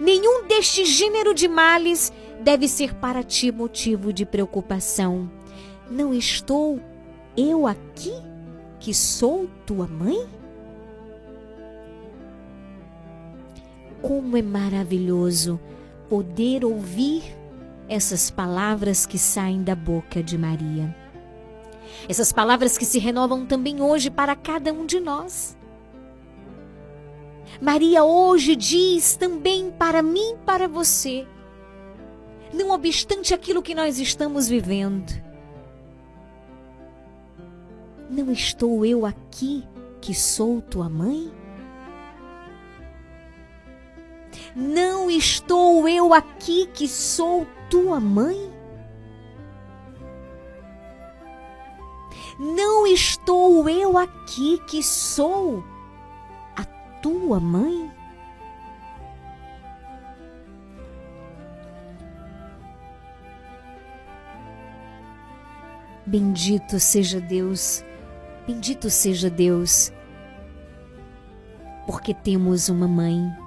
Nenhum 0.00 0.46
deste 0.46 0.84
gênero 0.84 1.34
de 1.34 1.46
males 1.46 2.12
deve 2.40 2.68
ser 2.68 2.94
para 2.94 3.22
ti 3.22 3.52
motivo 3.52 4.12
de 4.12 4.24
preocupação. 4.24 5.30
Não 5.90 6.14
estou 6.14 6.80
eu 7.36 7.66
aqui, 7.66 8.14
que 8.80 8.94
sou 8.94 9.48
tua 9.66 9.86
mãe? 9.86 10.26
Como 14.00 14.36
é 14.36 14.42
maravilhoso 14.42 15.60
poder 16.08 16.64
ouvir 16.64 17.22
essas 17.88 18.30
palavras 18.30 19.04
que 19.06 19.18
saem 19.18 19.62
da 19.62 19.74
boca 19.74 20.22
de 20.22 20.38
Maria. 20.38 20.94
Essas 22.08 22.32
palavras 22.32 22.78
que 22.78 22.84
se 22.84 22.98
renovam 22.98 23.46
também 23.46 23.80
hoje 23.80 24.10
para 24.10 24.34
cada 24.34 24.72
um 24.72 24.86
de 24.86 25.00
nós. 25.00 25.56
Maria 27.60 28.04
hoje 28.04 28.56
diz 28.56 29.16
também 29.16 29.70
para 29.70 30.02
mim 30.02 30.36
para 30.44 30.66
você, 30.66 31.26
não 32.52 32.70
obstante 32.70 33.32
aquilo 33.32 33.62
que 33.62 33.74
nós 33.74 33.98
estamos 33.98 34.48
vivendo, 34.48 35.12
não 38.10 38.30
estou 38.32 38.84
eu 38.84 39.06
aqui 39.06 39.66
que 40.00 40.14
sou 40.14 40.60
tua 40.60 40.88
mãe? 40.88 41.32
Não 44.54 45.10
estou 45.10 45.88
eu 45.88 46.12
aqui 46.12 46.68
que 46.74 46.86
sou 46.86 47.46
tua 47.74 47.98
mãe? 47.98 48.52
Não 52.38 52.86
estou 52.86 53.68
eu 53.68 53.98
aqui 53.98 54.58
que 54.68 54.80
sou 54.80 55.64
a 56.56 56.62
tua 57.02 57.40
mãe? 57.40 57.92
Bendito 66.06 66.78
seja 66.78 67.20
Deus, 67.20 67.84
bendito 68.46 68.88
seja 68.88 69.28
Deus, 69.28 69.92
porque 71.86 72.14
temos 72.14 72.68
uma 72.68 72.86
mãe 72.86 73.43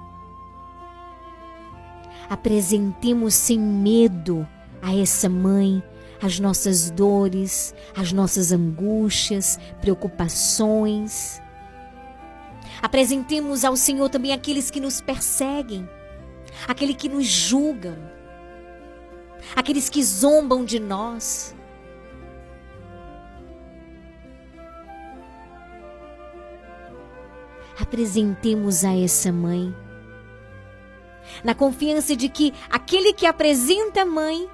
apresentemos 2.28 3.34
sem 3.34 3.58
medo 3.58 4.46
a 4.82 4.94
essa 4.94 5.28
mãe 5.28 5.82
as 6.20 6.38
nossas 6.40 6.90
dores, 6.90 7.74
as 7.96 8.12
nossas 8.12 8.52
angústias, 8.52 9.58
preocupações. 9.80 11.40
Apresentemos 12.82 13.64
ao 13.64 13.76
Senhor 13.76 14.08
também 14.08 14.32
aqueles 14.32 14.70
que 14.70 14.80
nos 14.80 15.00
perseguem, 15.00 15.88
aqueles 16.66 16.96
que 16.96 17.08
nos 17.08 17.26
julgam, 17.26 17.96
aqueles 19.54 19.88
que 19.88 20.02
zombam 20.02 20.64
de 20.64 20.78
nós. 20.78 21.54
Apresentemos 27.80 28.84
a 28.84 28.96
essa 28.96 29.30
mãe 29.30 29.74
na 31.44 31.54
confiança 31.54 32.14
de 32.16 32.28
que 32.28 32.52
aquele 32.70 33.12
que 33.12 33.26
apresenta 33.26 34.02
a 34.02 34.06
mãe, 34.06 34.48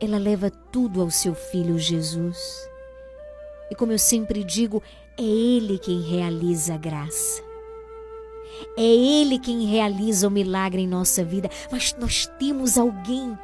ela 0.00 0.18
leva 0.18 0.50
tudo 0.50 1.00
ao 1.00 1.10
seu 1.10 1.34
filho 1.34 1.78
Jesus. 1.78 2.68
E 3.70 3.74
como 3.74 3.92
eu 3.92 3.98
sempre 3.98 4.44
digo, 4.44 4.82
é 5.18 5.22
Ele 5.22 5.78
quem 5.78 6.00
realiza 6.00 6.74
a 6.74 6.78
graça. 6.78 7.42
É 8.76 8.82
Ele 8.82 9.38
quem 9.38 9.66
realiza 9.66 10.28
o 10.28 10.30
milagre 10.30 10.82
em 10.82 10.88
nossa 10.88 11.24
vida. 11.24 11.50
Mas 11.70 11.94
nós 11.98 12.26
temos 12.38 12.78
alguém 12.78 13.36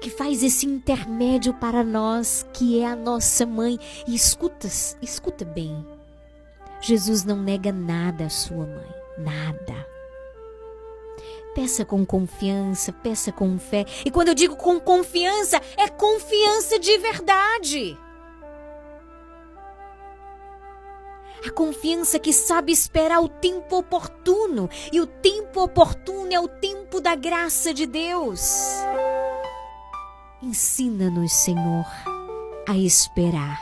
que 0.00 0.10
faz 0.10 0.42
esse 0.42 0.66
intermédio 0.66 1.54
para 1.54 1.82
nós, 1.82 2.46
que 2.52 2.80
é 2.80 2.86
a 2.86 2.96
nossa 2.96 3.46
mãe. 3.46 3.78
E 4.06 4.14
escuta, 4.14 4.66
escuta 5.00 5.44
bem. 5.44 5.86
Jesus 6.80 7.24
não 7.24 7.36
nega 7.36 7.72
nada 7.72 8.26
à 8.26 8.30
sua 8.30 8.66
mãe 8.66 9.03
nada. 9.18 9.94
Peça 11.54 11.84
com 11.84 12.04
confiança, 12.04 12.92
peça 12.92 13.30
com 13.30 13.58
fé. 13.58 13.84
E 14.04 14.10
quando 14.10 14.28
eu 14.28 14.34
digo 14.34 14.56
com 14.56 14.80
confiança, 14.80 15.60
é 15.76 15.88
confiança 15.88 16.78
de 16.80 16.98
verdade. 16.98 17.96
A 21.46 21.50
confiança 21.50 22.18
que 22.18 22.32
sabe 22.32 22.72
esperar 22.72 23.20
o 23.20 23.28
tempo 23.28 23.76
oportuno. 23.76 24.68
E 24.92 25.00
o 25.00 25.06
tempo 25.06 25.62
oportuno 25.62 26.32
é 26.32 26.40
o 26.40 26.48
tempo 26.48 27.00
da 27.00 27.14
graça 27.14 27.72
de 27.72 27.86
Deus. 27.86 28.40
Ensina-nos, 30.42 31.32
Senhor, 31.32 31.86
a 32.68 32.76
esperar 32.76 33.60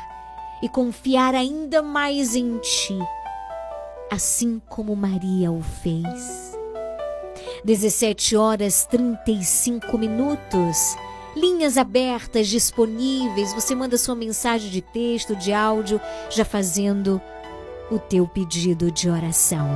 e 0.63 0.69
confiar 0.69 1.35
ainda 1.35 1.83
mais 1.83 2.35
em 2.35 2.57
Ti 2.59 2.99
assim 4.13 4.61
como 4.69 4.95
Maria 4.95 5.51
o 5.51 5.63
fez. 5.63 6.53
17 7.65 8.37
horas 8.37 8.85
35 8.85 9.97
minutos. 9.97 10.99
Linhas 11.35 11.79
abertas, 11.79 12.47
disponíveis. 12.49 13.55
Você 13.55 13.75
manda 13.75 13.97
sua 13.97 14.15
mensagem 14.15 14.71
de 14.71 14.83
texto, 14.83 15.35
de 15.35 15.51
áudio, 15.51 15.99
já 16.29 16.45
fazendo 16.45 17.23
o 17.91 17.99
teu 17.99 18.29
pedido 18.29 18.91
de 18.91 19.09
oração. 19.09 19.67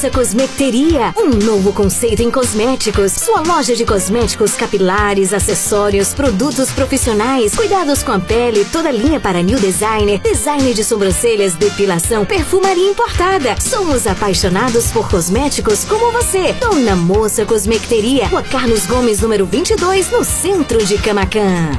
Moça 0.00 0.10
Cosmeteria, 0.12 1.12
um 1.14 1.28
novo 1.44 1.74
conceito 1.74 2.22
em 2.22 2.30
cosméticos. 2.30 3.12
Sua 3.12 3.42
loja 3.42 3.76
de 3.76 3.84
cosméticos 3.84 4.54
capilares, 4.54 5.34
acessórios, 5.34 6.14
produtos 6.14 6.70
profissionais, 6.70 7.54
cuidados 7.54 8.02
com 8.02 8.10
a 8.10 8.18
pele, 8.18 8.64
toda 8.72 8.90
linha 8.90 9.20
para 9.20 9.42
new 9.42 9.60
designer, 9.60 10.18
design 10.20 10.72
de 10.72 10.82
sobrancelhas, 10.82 11.54
depilação, 11.54 12.24
perfumaria 12.24 12.88
importada. 12.90 13.60
Somos 13.60 14.06
apaixonados 14.06 14.86
por 14.86 15.06
cosméticos 15.10 15.84
como 15.84 16.10
você. 16.12 16.54
Dona 16.54 16.96
Moça 16.96 17.44
Cosmeteria, 17.44 18.26
Rua 18.26 18.42
Carlos 18.42 18.86
Gomes, 18.86 19.20
número 19.20 19.44
22, 19.44 20.10
no 20.10 20.24
centro 20.24 20.82
de 20.82 20.96
Camacan. 20.96 21.78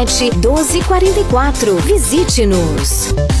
1244. 0.05 1.75
Visite-nos. 1.81 3.40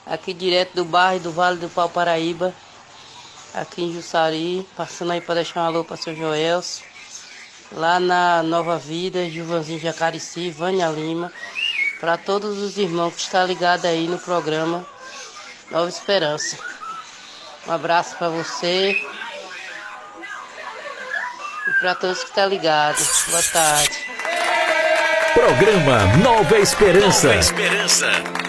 aqui 0.05 0.32
direto 0.32 0.76
do 0.76 0.86
bairro 0.86 1.24
do 1.24 1.32
Vale 1.32 1.57
do 1.57 1.70
Pau 1.70 1.89
Paraíba, 1.89 2.53
aqui 3.51 3.82
em 3.82 3.91
Jussari, 3.91 4.63
passando 4.78 5.13
aí 5.13 5.22
para 5.22 5.34
deixar 5.36 5.63
um 5.63 5.65
alô 5.65 5.84
para 5.84 5.97
seu 5.97 6.15
Joelso, 6.15 6.84
lá 7.72 7.99
na 7.99 8.43
Nova 8.43 8.78
Vida, 8.78 9.28
Juvanzinho 9.28 9.80
Jacarici, 9.80 10.51
Vânia 10.51 10.88
Lima, 10.89 11.34
para 11.99 12.15
todos 12.15 12.59
os 12.59 12.78
irmãos 12.78 13.15
que 13.15 13.22
estão 13.22 13.47
ligados 13.47 13.86
aí 13.86 14.07
no 14.07 14.20
programa 14.20 14.86
Nova 15.72 15.89
Esperança. 15.89 16.57
Um 17.67 17.72
abraço 17.72 18.15
para 18.17 18.30
você 18.30 18.91
e 21.67 21.80
para 21.80 21.95
todos 21.95 22.20
que 22.20 22.30
estão 22.30 22.49
ligados. 22.49 23.26
Boa 23.30 23.43
tarde. 23.43 24.09
Programa 25.34 26.17
Nova 26.17 26.57
Esperança. 26.57 27.28
Nova 27.28 27.39
Esperança. 27.39 28.48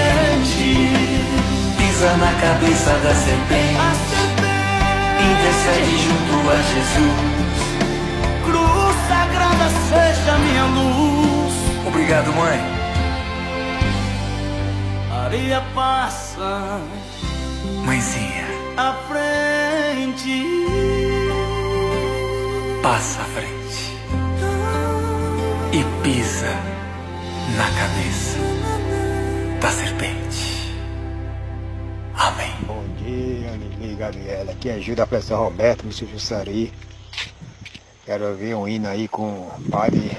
pisa 2.01 2.17
na 2.17 2.33
cabeça 2.33 2.89
da 3.03 3.13
serpente, 3.13 4.15
intercede 5.21 5.97
junto 5.99 6.49
a 6.49 6.55
Jesus. 6.55 7.21
Cruz 8.43 8.95
sagrada 9.07 9.69
seja 9.87 10.37
minha 10.39 10.65
luz. 10.65 11.53
Obrigado, 11.85 12.33
mãe. 12.33 12.59
Maria 15.09 15.61
passa 15.75 16.81
Mãezinha, 17.85 18.47
à 18.77 18.93
frente. 19.07 20.45
passa 22.81 23.21
à 23.21 23.25
frente 23.25 23.97
e 25.71 25.83
pisa 26.01 26.55
na 27.55 27.65
cabeça 27.79 28.39
da 29.61 29.69
serpente. 29.69 30.20
Amém. 32.21 32.53
Bom 32.67 32.83
dia, 33.03 33.49
Lili 33.79 33.95
Gabriela. 33.95 34.51
Aqui 34.51 34.69
é 34.69 34.79
Gil 34.79 34.95
da 34.95 35.07
Pressão 35.07 35.43
Roberto, 35.43 35.81
Mr. 35.85 36.05
Jussari. 36.05 36.71
Quero 38.05 38.27
ouvir 38.27 38.53
um 38.53 38.67
hino 38.67 38.87
aí 38.87 39.07
com 39.07 39.23
o 39.23 39.51
padre 39.71 40.15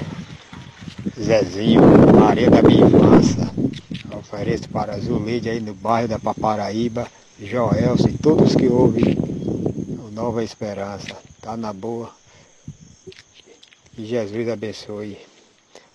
Zezinho, 1.17 1.81
Maria 2.19 2.51
da 2.51 2.61
minha 2.61 2.87
infância. 2.87 3.49
Ofereço 4.19 4.69
para 4.69 4.99
Zuleide 4.99 5.49
aí 5.49 5.61
no 5.61 5.75
bairro 5.75 6.09
da 6.09 6.19
Paparaíba, 6.19 7.07
Joelson 7.41 8.09
e 8.09 8.19
todos 8.19 8.57
que 8.57 8.67
ouvem 8.67 9.17
o 9.17 10.11
Nova 10.13 10.43
Esperança. 10.43 11.17
Tá 11.41 11.57
na 11.57 11.73
boa. 11.73 12.11
Que 13.95 14.05
Jesus 14.05 14.49
abençoe 14.49 15.19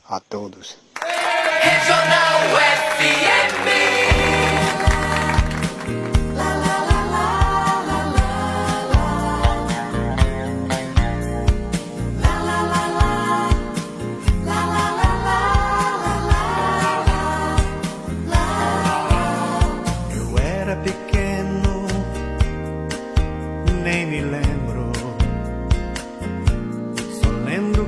a 0.08 0.22
todos. 0.22 0.78
Regional 1.62 2.62
FM. 2.95 4.16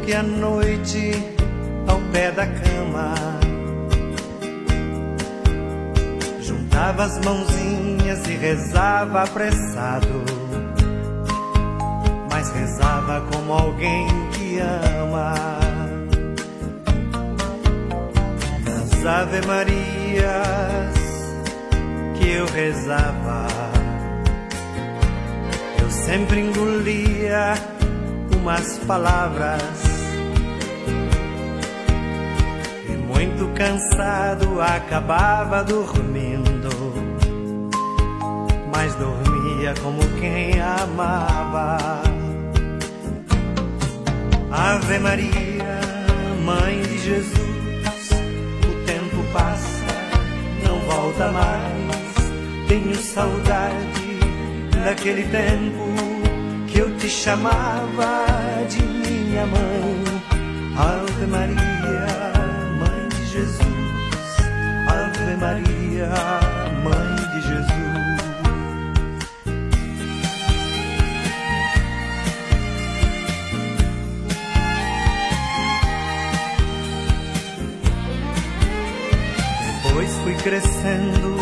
Que 0.09 0.15
à 0.15 0.23
noite, 0.23 1.11
ao 1.87 1.99
pé 2.11 2.31
da 2.31 2.47
cama, 2.47 3.13
juntava 6.41 7.03
as 7.03 7.23
mãozinhas 7.23 8.27
e 8.27 8.31
rezava 8.31 9.21
apressado. 9.21 10.23
Mas 12.31 12.49
rezava 12.49 13.21
como 13.31 13.53
alguém 13.53 14.07
que 14.31 14.57
ama. 14.57 15.35
Nas 18.65 19.05
Ave 19.05 19.45
Marias 19.45 20.95
que 22.17 22.29
eu 22.31 22.47
rezava. 22.47 23.45
Eu 25.79 25.91
sempre 25.91 26.39
engolia 26.39 27.53
umas 28.35 28.79
palavras. 28.87 29.88
Muito 33.19 33.53
cansado 33.53 34.61
acabava 34.61 35.61
dormindo. 35.61 36.69
Mas 38.73 38.95
dormia 38.95 39.73
como 39.83 39.99
quem 40.21 40.59
amava. 40.61 41.77
Ave 44.49 44.99
Maria, 44.99 45.79
Mãe 46.45 46.81
de 46.81 46.97
Jesus, 46.97 48.09
o 48.63 48.85
tempo 48.85 49.23
passa, 49.33 49.85
não 50.63 50.79
volta 50.79 51.29
mais. 51.31 52.69
Tenho 52.69 52.95
saudade 52.95 54.19
daquele 54.85 55.23
tempo 55.23 55.89
que 56.67 56.79
eu 56.79 56.95
te 56.97 57.09
chamava 57.09 58.25
de 58.69 58.81
minha 58.81 59.45
mãe. 59.45 60.21
Ave 60.77 61.25
Maria, 61.27 62.38
Jesus, 63.39 63.61
Ave 64.89 65.37
Maria, 65.37 66.09
Mãe 66.83 67.15
de 67.31 67.41
Jesus. 67.47 67.69
Depois 79.83 80.11
fui 80.23 80.35
crescendo, 80.35 81.37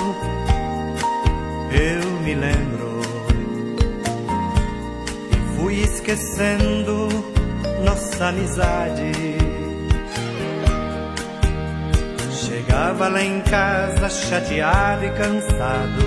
eu 1.71 2.11
me 2.21 2.35
lembro. 2.35 3.01
E 5.31 5.57
fui 5.57 5.75
esquecendo 5.81 7.07
nossa 7.83 8.27
amizade. 8.27 9.56
Chegava 12.67 13.07
lá 13.07 13.23
em 13.23 13.39
casa 13.41 14.09
chateado 14.09 15.05
e 15.05 15.09
cansado. 15.11 16.03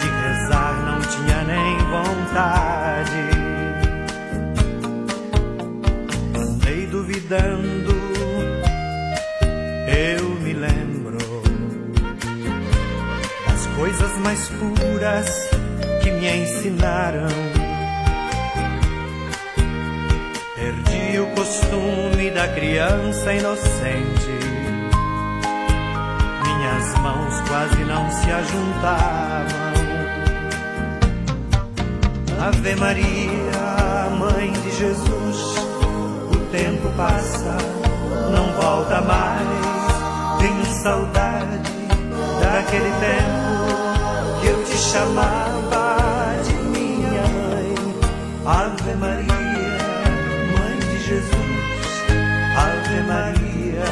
De 0.00 0.06
rezar 0.06 0.82
não 0.86 1.00
tinha 1.02 1.42
nem 1.44 1.76
vontade. 1.90 3.28
Andei 6.34 6.86
duvidando, 6.86 7.94
eu 9.86 10.30
me 10.36 10.54
lembro 10.54 11.18
das 13.46 13.66
coisas 13.76 14.18
mais 14.24 14.48
puras 14.48 15.50
que 16.02 16.10
me 16.12 16.44
ensinaram. 16.44 17.59
Costume 21.40 22.30
da 22.32 22.48
criança 22.48 23.32
inocente. 23.32 24.34
Minhas 26.44 26.98
mãos 26.98 27.40
quase 27.48 27.82
não 27.84 28.10
se 28.10 28.30
ajuntavam. 28.30 29.70
Ave 32.46 32.76
Maria, 32.76 34.10
Mãe 34.18 34.52
de 34.52 34.70
Jesus, 34.70 35.38
o 36.30 36.36
tempo 36.52 36.90
passa, 36.94 37.56
não 38.32 38.52
volta 38.60 39.00
mais. 39.00 40.40
Tenho 40.40 40.64
saudade 40.82 41.70
daquele 42.42 42.90
tempo 43.00 44.40
que 44.42 44.46
eu 44.46 44.62
te 44.64 44.76
chamava 44.76 46.36
de 46.44 46.52
minha 46.68 47.22
mãe. 47.22 47.74
Ave 48.44 48.94
Maria, 48.96 49.29
Jesus. 51.10 51.32
Ave 52.56 53.02
Maria, 53.02 53.84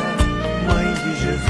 Mãe 0.69 0.95
de 0.95 1.13
Jesus. 1.17 1.49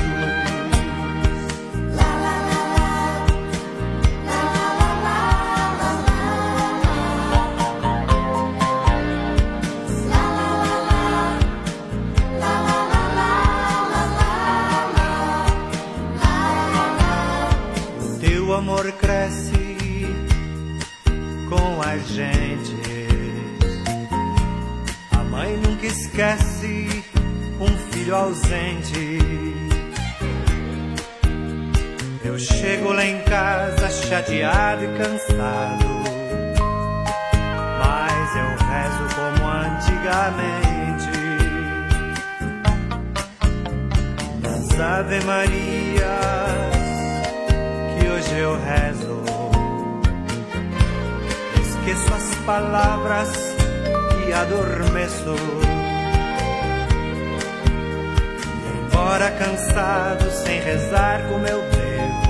Teu 18.21 18.55
amor 18.55 18.91
cresce 18.93 19.53
com 21.51 21.83
a 21.83 21.99
gente. 21.99 22.48
Esquece 26.19 27.05
um 27.61 27.93
filho 27.93 28.17
ausente. 28.17 29.19
Eu 32.25 32.37
chego 32.37 32.93
lá 32.93 33.05
em 33.05 33.23
casa 33.23 33.89
chateado 33.89 34.85
e 34.85 34.89
cansado. 34.99 35.87
Mas 37.79 38.37
eu 38.37 38.51
rezo 38.67 39.05
como 39.15 39.49
antigamente. 39.49 41.19
Nas 44.43 44.81
Ave 44.81 45.21
Marias 45.25 46.09
que 47.95 48.09
hoje 48.09 48.39
eu 48.39 48.59
rezo. 48.61 49.23
Esqueço 51.63 52.13
as 52.13 52.35
palavras 52.45 53.31
e 54.27 54.33
adormeço. 54.33 55.78
Embora 59.09 59.31
cansado, 59.31 60.31
sem 60.31 60.61
rezar 60.61 61.23
como 61.31 61.47
eu 61.47 61.63
devo, 61.63 62.29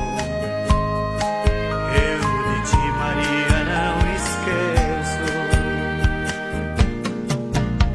eu 1.92 2.20
de 2.20 2.70
ti, 2.70 2.76
Maria, 3.00 3.56
não 3.64 3.98
esqueço. 4.14 5.26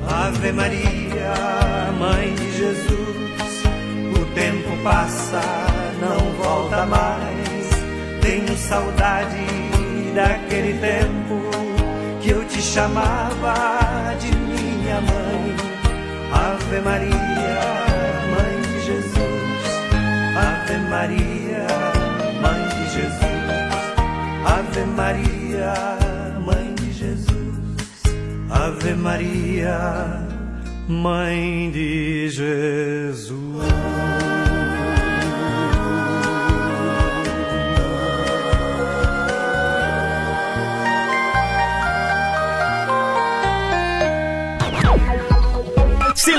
Ave 0.06 0.52
Maria, 0.52 1.34
Mãe 1.98 2.36
de 2.36 2.58
Jesus, 2.58 3.64
o 4.20 4.26
tempo 4.36 4.76
passa, 4.84 5.42
não 6.02 6.20
volta 6.44 6.86
mais. 6.86 7.70
Tenho 8.22 8.58
saudade 8.58 9.46
daquele 10.14 10.78
tempo 10.80 11.42
que 12.22 12.32
eu 12.32 12.44
te 12.46 12.62
chamava 12.62 14.14
de 14.20 14.36
minha 14.36 15.00
mãe. 15.00 15.56
Ave 16.34 16.82
Maria, 16.82 17.83
Maria, 20.94 21.66
Mãe 22.44 22.62
de 22.76 22.84
Jesus. 22.94 23.24
Ave 24.46 24.84
Maria, 24.86 25.74
Mãe 26.46 26.76
de 26.76 26.94
Jesus. 26.94 27.34
Ave 28.52 28.94
Maria, 28.94 30.22
Mãe 30.88 31.72
de 31.72 32.30
Jesus. 32.30 33.03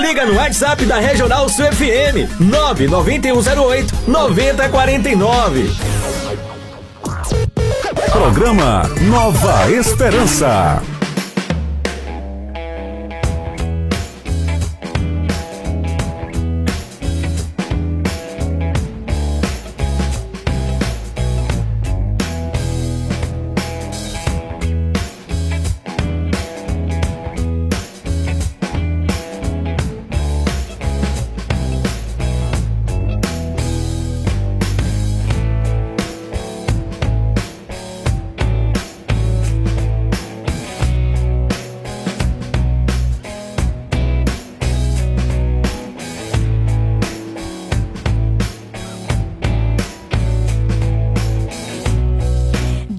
Liga 0.05 0.23
no 0.25 0.33
WhatsApp 0.35 0.85
da 0.85 0.99
Regional 0.99 1.49
Sul 1.49 1.65
FM 1.65 2.29
99108 2.39 3.91
9049. 4.07 5.69
Programa 8.11 8.83
Nova 9.01 9.71
Esperança. 9.71 10.94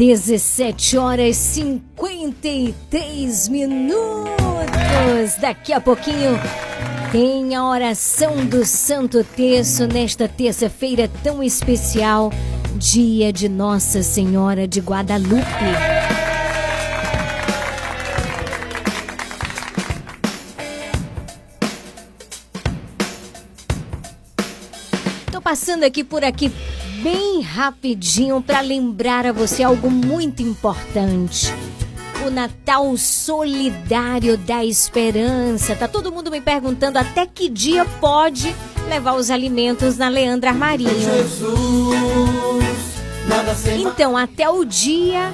Dezessete 0.06 0.96
horas 0.96 1.34
cinquenta 1.34 2.46
e 2.46 2.72
três 2.88 3.48
minutos. 3.48 4.30
Daqui 5.40 5.72
a 5.72 5.80
pouquinho 5.80 6.38
tem 7.10 7.56
a 7.56 7.64
oração 7.64 8.46
do 8.46 8.64
Santo 8.64 9.24
Terço 9.24 9.88
nesta 9.88 10.28
terça-feira 10.28 11.10
tão 11.24 11.42
especial, 11.42 12.32
dia 12.76 13.32
de 13.32 13.48
Nossa 13.48 14.00
Senhora 14.04 14.68
de 14.68 14.78
Guadalupe. 14.78 15.42
Tô 25.32 25.40
passando 25.40 25.82
aqui 25.82 26.04
por 26.04 26.22
aqui 26.22 26.52
bem 27.06 27.40
rapidinho 27.40 28.42
para 28.42 28.60
lembrar 28.60 29.26
a 29.26 29.32
você 29.32 29.62
algo 29.62 29.88
muito 29.88 30.42
importante. 30.42 31.54
O 32.26 32.30
Natal 32.30 32.96
Solidário 32.96 34.36
da 34.36 34.64
Esperança. 34.64 35.76
Tá 35.76 35.86
todo 35.86 36.10
mundo 36.10 36.32
me 36.32 36.40
perguntando 36.40 36.98
até 36.98 37.24
que 37.24 37.48
dia 37.48 37.84
pode 38.00 38.52
levar 38.88 39.14
os 39.14 39.30
alimentos 39.30 39.96
na 39.96 40.08
Leandra 40.08 40.50
Armarinho. 40.50 40.90
Então, 43.78 44.16
até 44.16 44.50
o 44.50 44.64
dia. 44.64 45.32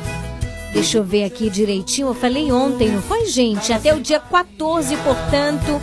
Deixa 0.75 0.99
eu 0.99 1.05
ver 1.05 1.25
aqui 1.25 1.49
direitinho. 1.49 2.09
Eu 2.09 2.15
falei 2.15 2.53
ontem, 2.53 2.91
não 2.91 3.01
foi, 3.01 3.25
gente? 3.25 3.73
Até 3.73 3.95
o 3.95 4.01
dia 4.01 4.21
14, 4.21 4.95
portanto, 4.99 5.81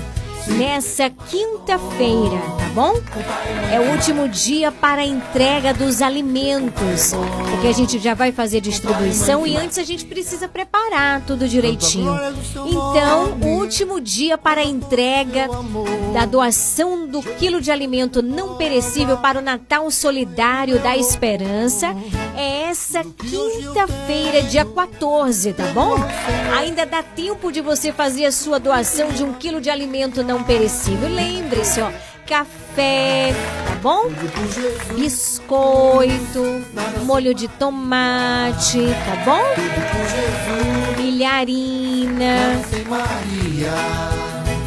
nessa 0.49 1.09
quinta-feira, 1.09 2.39
tá 2.59 2.68
bom? 2.80 2.93
É 3.73 3.77
o 3.77 3.91
último 3.91 4.30
dia 4.30 4.71
para 4.71 5.01
a 5.01 5.05
entrega 5.05 5.73
dos 5.73 6.01
alimentos, 6.01 7.11
porque 7.49 7.67
a 7.67 7.73
gente 7.73 7.99
já 7.99 8.13
vai 8.13 8.32
fazer 8.32 8.61
distribuição 8.61 9.45
e 9.45 9.57
antes 9.57 9.77
a 9.77 9.84
gente 9.84 10.05
precisa 10.05 10.47
preparar 10.47 11.21
tudo 11.25 11.45
direitinho. 11.45 12.17
Então, 12.65 13.38
último 13.41 13.99
dia 13.99 14.38
para 14.38 14.61
a 14.61 14.63
entrega 14.63 15.49
da 16.13 16.25
doação 16.25 17.05
do 17.05 17.21
quilo 17.21 17.59
de 17.59 17.69
alimento 17.69 18.21
não 18.21 18.55
perecível 18.55 19.17
para 19.17 19.39
o 19.39 19.41
Natal 19.41 19.91
Solidário 19.91 20.80
da 20.80 20.95
Esperança 20.95 21.93
é 22.38 22.69
essa 22.69 23.03
quinta-feira, 23.03 24.41
dia 24.43 24.63
14, 24.63 25.51
tá 25.51 25.65
bom? 25.73 25.95
Ainda 26.57 26.86
dá 26.86 27.03
tempo 27.03 27.51
de 27.51 27.59
você 27.59 27.91
fazer 27.91 28.25
a 28.25 28.32
sua 28.32 28.57
doação 28.57 29.09
de 29.09 29.23
um 29.23 29.34
quilo 29.34 29.59
de 29.59 29.69
alimento 29.69 30.23
não 30.23 30.43
perecível. 30.43 31.09
Lembre-se, 31.09 31.82
ó, 31.82 31.91
café, 32.30 33.34
tá 33.65 33.75
bom? 33.82 34.07
Biscoito, 34.95 36.63
molho 37.03 37.34
de 37.34 37.47
tomate, 37.47 38.86
tá 39.05 39.15
bom? 39.25 39.41
Milharina. 40.95 42.61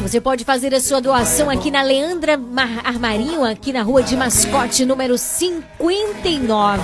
Você 0.03 0.19
pode 0.19 0.43
fazer 0.43 0.75
a 0.75 0.81
sua 0.81 0.99
doação 0.99 1.49
aqui 1.49 1.71
na 1.71 1.81
Leandra 1.81 2.37
Mar 2.37 2.81
Armarinho, 2.83 3.45
aqui 3.45 3.71
na 3.71 3.81
rua 3.81 4.03
de 4.03 4.17
Mascote, 4.17 4.85
número 4.85 5.17
59. 5.17 6.81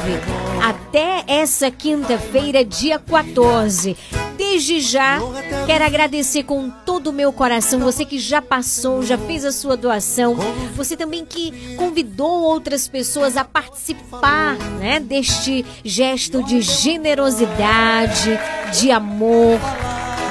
Até 0.63 1.25
essa 1.27 1.69
quinta-feira, 1.69 2.63
dia 2.63 2.97
14. 2.97 3.97
Desde 4.37 4.79
já, 4.79 5.19
quero 5.65 5.83
agradecer 5.83 6.43
com 6.43 6.69
todo 6.85 7.07
o 7.07 7.13
meu 7.13 7.33
coração 7.33 7.81
você 7.81 8.05
que 8.05 8.17
já 8.17 8.41
passou, 8.41 9.03
já 9.03 9.17
fez 9.17 9.43
a 9.43 9.51
sua 9.51 9.75
doação, 9.75 10.37
você 10.73 10.95
também 10.95 11.25
que 11.25 11.75
convidou 11.75 12.43
outras 12.43 12.87
pessoas 12.87 13.35
a 13.35 13.43
participar, 13.43 14.55
né, 14.79 15.01
deste 15.01 15.65
gesto 15.83 16.41
de 16.41 16.61
generosidade, 16.61 18.39
de 18.79 18.89
amor, 18.89 19.59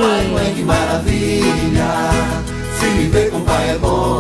Que 0.54 0.62
maravilha. 0.62 1.86
Se 2.78 2.86
viver 2.86 3.30
com 3.30 3.40
pai 3.40 3.70
é 3.70 3.78
bom. 3.78 4.18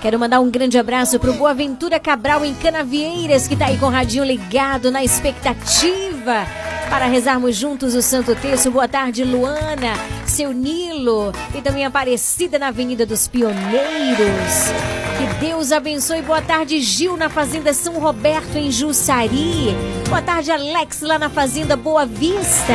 Quero 0.00 0.20
mandar 0.20 0.38
um 0.38 0.48
grande 0.48 0.78
abraço 0.78 1.18
pro 1.18 1.34
Boaventura 1.34 1.98
Cabral 1.98 2.44
em 2.44 2.54
Canavieiras, 2.54 3.48
que 3.48 3.56
tá 3.56 3.66
aí 3.66 3.78
com 3.78 3.86
o 3.86 3.90
radinho 3.90 4.22
ligado 4.22 4.92
na 4.92 5.02
expectativa 5.02 6.63
para 6.88 7.06
rezarmos 7.06 7.56
juntos 7.56 7.94
o 7.94 8.02
Santo 8.02 8.34
Terço. 8.34 8.70
Boa 8.70 8.88
tarde, 8.88 9.24
Luana, 9.24 9.94
seu 10.26 10.52
Nilo 10.52 11.32
e 11.54 11.60
também 11.60 11.84
Aparecida 11.84 12.58
na 12.58 12.68
Avenida 12.68 13.04
dos 13.06 13.28
Pioneiros. 13.28 14.72
Que 15.18 15.46
Deus 15.46 15.72
abençoe. 15.72 16.22
Boa 16.22 16.42
tarde, 16.42 16.80
Gil, 16.80 17.16
na 17.16 17.28
Fazenda 17.28 17.72
São 17.72 17.98
Roberto, 17.98 18.56
em 18.56 18.70
Jussari. 18.70 19.74
Boa 20.08 20.22
tarde, 20.22 20.50
Alex, 20.50 21.00
lá 21.00 21.18
na 21.18 21.30
Fazenda 21.30 21.76
Boa 21.76 22.04
Vista. 22.06 22.74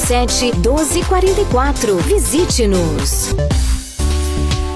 99807 0.00 0.52
1244. 0.62 1.96
Visite-nos. 2.06 3.34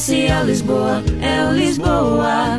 Comercial 0.00 0.46
Lisboa, 0.46 1.04
é 1.20 1.44
o 1.46 1.52
Lisboa. 1.52 2.58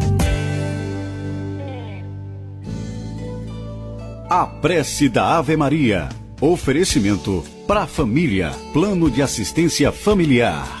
A 4.33 4.45
prece 4.45 5.09
da 5.09 5.35
Ave 5.35 5.57
Maria. 5.57 6.07
Oferecimento 6.39 7.43
para 7.67 7.81
a 7.81 7.85
família. 7.85 8.51
Plano 8.71 9.11
de 9.11 9.21
assistência 9.21 9.91
familiar. 9.91 10.80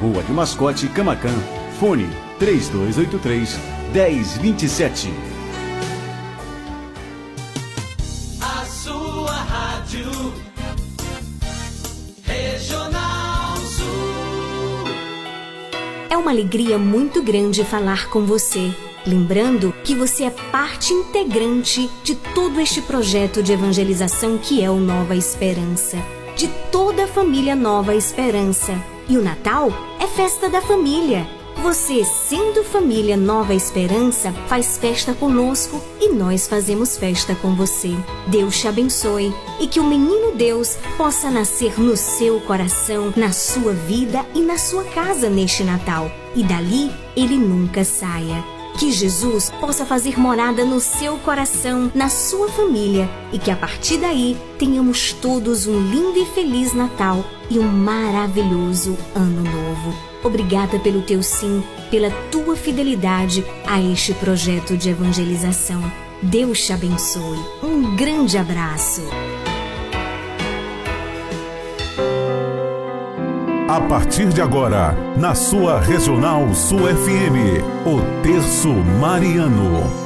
Rua 0.00 0.22
de 0.22 0.32
Mascote, 0.32 0.88
Camacan. 0.88 1.34
Fone 1.80 2.08
3283 2.38 3.58
1027. 3.92 5.10
A 8.40 8.64
sua 8.66 9.32
rádio 9.32 10.10
Regional 12.24 13.56
Sul. 13.56 13.84
É 16.10 16.16
uma 16.16 16.30
alegria 16.30 16.78
muito 16.78 17.22
grande 17.22 17.64
falar 17.64 18.10
com 18.10 18.26
você. 18.26 18.74
Lembrando 19.06 19.72
que 19.84 19.94
você 19.94 20.24
é 20.24 20.30
parte 20.30 20.92
integrante 20.92 21.88
de 22.02 22.16
todo 22.34 22.60
este 22.60 22.82
projeto 22.82 23.42
de 23.42 23.52
evangelização 23.52 24.36
que 24.36 24.62
é 24.62 24.70
o 24.70 24.76
Nova 24.76 25.14
Esperança. 25.14 25.96
De 26.36 26.48
toda 26.70 27.04
a 27.04 27.08
família 27.08 27.56
Nova 27.56 27.94
Esperança. 27.94 28.78
E 29.08 29.16
o 29.16 29.22
Natal 29.22 29.72
é 29.98 30.06
festa 30.06 30.50
da 30.50 30.60
família. 30.60 31.26
Você, 31.62 32.04
sendo 32.04 32.62
família 32.62 33.16
Nova 33.16 33.54
Esperança, 33.54 34.30
faz 34.46 34.76
festa 34.76 35.14
conosco 35.14 35.82
e 35.98 36.10
nós 36.12 36.46
fazemos 36.46 36.98
festa 36.98 37.34
com 37.34 37.54
você. 37.54 37.96
Deus 38.26 38.60
te 38.60 38.68
abençoe 38.68 39.34
e 39.58 39.66
que 39.66 39.80
o 39.80 39.84
menino 39.84 40.32
Deus 40.36 40.76
possa 40.98 41.30
nascer 41.30 41.80
no 41.80 41.96
seu 41.96 42.38
coração, 42.42 43.14
na 43.16 43.32
sua 43.32 43.72
vida 43.72 44.22
e 44.34 44.42
na 44.42 44.58
sua 44.58 44.84
casa 44.84 45.30
neste 45.30 45.64
Natal. 45.64 46.12
E 46.34 46.42
dali 46.42 46.90
ele 47.16 47.38
nunca 47.38 47.82
saia. 47.82 48.55
Que 48.78 48.92
Jesus 48.92 49.50
possa 49.58 49.86
fazer 49.86 50.18
morada 50.18 50.64
no 50.64 50.80
seu 50.80 51.16
coração, 51.18 51.90
na 51.94 52.10
sua 52.10 52.48
família 52.48 53.08
e 53.32 53.38
que 53.38 53.50
a 53.50 53.56
partir 53.56 53.96
daí 53.96 54.36
tenhamos 54.58 55.14
todos 55.14 55.66
um 55.66 55.80
lindo 55.80 56.18
e 56.18 56.26
feliz 56.26 56.74
Natal 56.74 57.24
e 57.48 57.58
um 57.58 57.66
maravilhoso 57.66 58.96
Ano 59.14 59.42
Novo. 59.42 59.96
Obrigada 60.22 60.78
pelo 60.78 61.02
teu 61.02 61.22
sim, 61.22 61.62
pela 61.90 62.10
tua 62.30 62.54
fidelidade 62.54 63.44
a 63.66 63.80
este 63.80 64.12
projeto 64.12 64.76
de 64.76 64.90
evangelização. 64.90 65.80
Deus 66.22 66.64
te 66.64 66.72
abençoe. 66.72 67.38
Um 67.62 67.96
grande 67.96 68.36
abraço. 68.36 69.02
A 73.76 73.80
partir 73.82 74.30
de 74.30 74.40
agora, 74.40 74.96
na 75.18 75.34
sua 75.34 75.78
Regional 75.78 76.54
Sul 76.54 76.78
FM, 76.78 77.60
o 77.84 78.22
Terço 78.22 78.70
Mariano. 78.70 80.05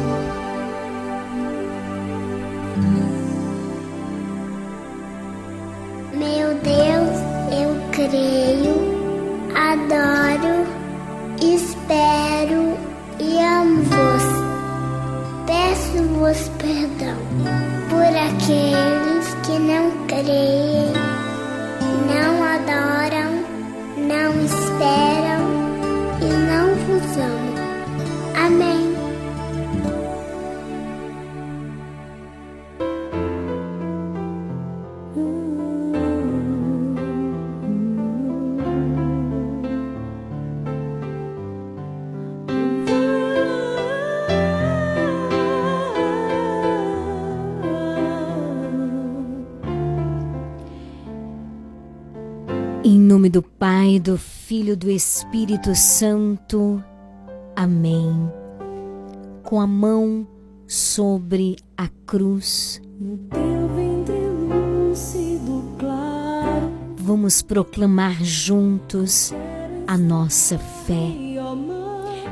Espero 11.41 12.77
e 13.19 13.39
amo-vos. 13.39 14.23
Peço-vos 15.45 16.49
perdão 16.57 17.17
por 17.89 18.05
aqueles 18.05 19.33
que 19.43 19.59
não 19.59 19.91
creem, 20.07 20.93
não 22.07 22.43
adoram, 22.43 23.43
não 23.97 24.45
esperam 24.45 25.41
e 26.21 26.29
não 26.47 26.75
vos 26.85 27.17
amam. 27.17 28.45
Amém. 28.45 28.80
Nome 53.21 53.29
do 53.29 53.43
Pai, 53.43 53.99
do 53.99 54.17
Filho, 54.17 54.75
do 54.75 54.89
Espírito 54.89 55.75
Santo. 55.75 56.83
Amém. 57.55 58.11
Com 59.43 59.61
a 59.61 59.67
mão 59.67 60.27
sobre 60.65 61.55
a 61.77 61.87
cruz. 62.07 62.81
Vamos 66.97 67.43
proclamar 67.43 68.23
juntos 68.23 69.31
a 69.85 69.99
nossa 69.99 70.57
fé. 70.57 71.11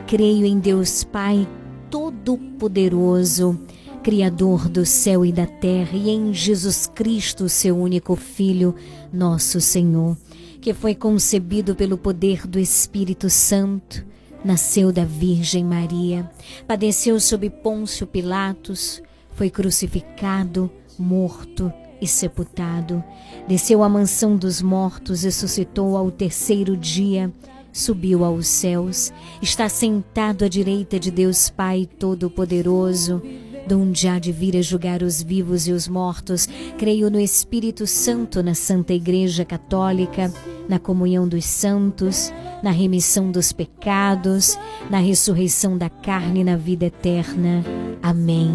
Creio 0.08 0.44
em 0.44 0.58
Deus 0.58 1.04
Pai 1.04 1.48
Todo-Poderoso, 1.92 3.60
Criador 4.02 4.68
do 4.68 4.84
céu 4.88 5.24
e 5.24 5.32
da 5.32 5.46
terra, 5.46 5.96
e 5.96 6.10
em 6.10 6.34
Jesus 6.34 6.88
Cristo, 6.88 7.48
seu 7.48 7.78
único 7.78 8.16
Filho, 8.16 8.74
nosso 9.14 9.62
Senhor, 9.62 10.18
que 10.62 10.74
foi 10.74 10.94
concebido 10.94 11.76
pelo 11.76 11.98
poder 11.98 12.46
do 12.46 12.60
Espírito 12.60 13.30
Santo, 13.30 14.06
nasceu 14.44 14.92
da 14.92 15.06
Virgem 15.06 15.64
Maria, 15.64 16.30
padeceu 16.68 17.20
sob 17.20 17.50
Pôncio 17.50 18.06
Pilatos, 18.06 19.02
foi 19.34 19.50
crucificado, 19.50 20.70
morto 20.98 21.72
e 22.02 22.08
sepultado, 22.08 23.04
desceu 23.48 23.84
à 23.84 23.90
mansão 23.90 24.36
dos 24.36 24.62
mortos, 24.62 25.24
ressuscitou 25.24 25.96
ao 25.96 26.12
terceiro 26.12 26.76
dia, 26.76 27.32
subiu 27.72 28.24
aos 28.24 28.48
céus, 28.48 29.12
está 29.42 29.70
sentado 29.70 30.44
à 30.44 30.50
direita 30.50 31.00
de 31.00 31.12
Deus 31.12 31.50
Pai 31.50 31.88
Todo-Poderoso, 31.98 33.22
donde 33.70 34.08
há 34.08 34.18
de 34.18 34.32
vir 34.32 34.58
a 34.58 34.64
julgar 34.64 35.04
os 35.04 35.22
vivos 35.22 35.68
e 35.68 35.72
os 35.72 35.88
mortos. 35.88 36.50
Creio 36.76 37.12
no 37.12 37.20
Espírito 37.20 37.86
Santo, 37.86 38.42
na 38.42 38.56
Santa 38.56 38.94
Igreja 38.94 39.46
Católica, 39.46 40.34
na 40.68 40.80
comunhão 40.80 41.28
dos 41.28 41.46
santos, 41.46 42.34
na 42.64 42.72
remissão 42.72 43.30
dos 43.32 43.52
pecados, 43.52 44.58
na 44.90 44.98
ressurreição 44.98 45.78
da 45.78 45.88
carne 45.88 46.40
e 46.40 46.44
na 46.44 46.58
vida 46.58 46.88
eterna. 46.88 47.64
Amém. 48.02 48.50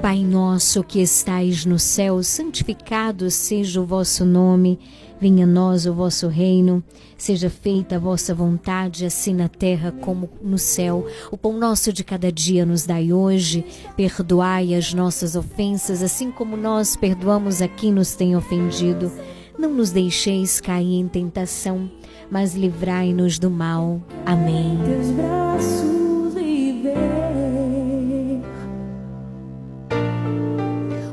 Pai 0.00 0.24
nosso 0.24 0.84
que 0.84 1.00
estais 1.00 1.66
no 1.66 1.78
céu, 1.78 2.22
santificado 2.22 3.28
seja 3.32 3.80
o 3.80 3.84
vosso 3.84 4.24
nome. 4.24 4.78
Venha 5.20 5.44
a 5.44 5.46
nós 5.46 5.84
o 5.84 5.92
vosso 5.92 6.28
reino, 6.28 6.82
seja 7.18 7.50
feita 7.50 7.96
a 7.96 7.98
vossa 7.98 8.34
vontade, 8.34 9.04
assim 9.04 9.34
na 9.34 9.48
terra 9.48 9.92
como 9.92 10.30
no 10.40 10.56
céu. 10.56 11.06
O 11.30 11.36
pão 11.36 11.58
nosso 11.58 11.92
de 11.92 12.02
cada 12.02 12.32
dia 12.32 12.64
nos 12.64 12.86
dai 12.86 13.12
hoje. 13.12 13.62
Perdoai 13.94 14.74
as 14.74 14.94
nossas 14.94 15.36
ofensas, 15.36 16.02
assim 16.02 16.30
como 16.30 16.56
nós 16.56 16.96
perdoamos 16.96 17.60
a 17.60 17.68
quem 17.68 17.92
nos 17.92 18.14
tem 18.14 18.34
ofendido. 18.34 19.12
Não 19.58 19.74
nos 19.74 19.90
deixeis 19.90 20.58
cair 20.58 20.98
em 20.98 21.06
tentação, 21.06 21.90
mas 22.30 22.54
livrai-nos 22.54 23.38
do 23.38 23.50
mal. 23.50 24.00
Amém. 24.24 24.78
Teus 24.86 25.10
braços. 25.10 26.00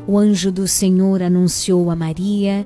O 0.10 0.18
anjo 0.18 0.53
do 0.53 0.66
Senhor 0.70 1.22
anunciou 1.22 1.91
a 1.91 1.95
Maria 1.95 2.66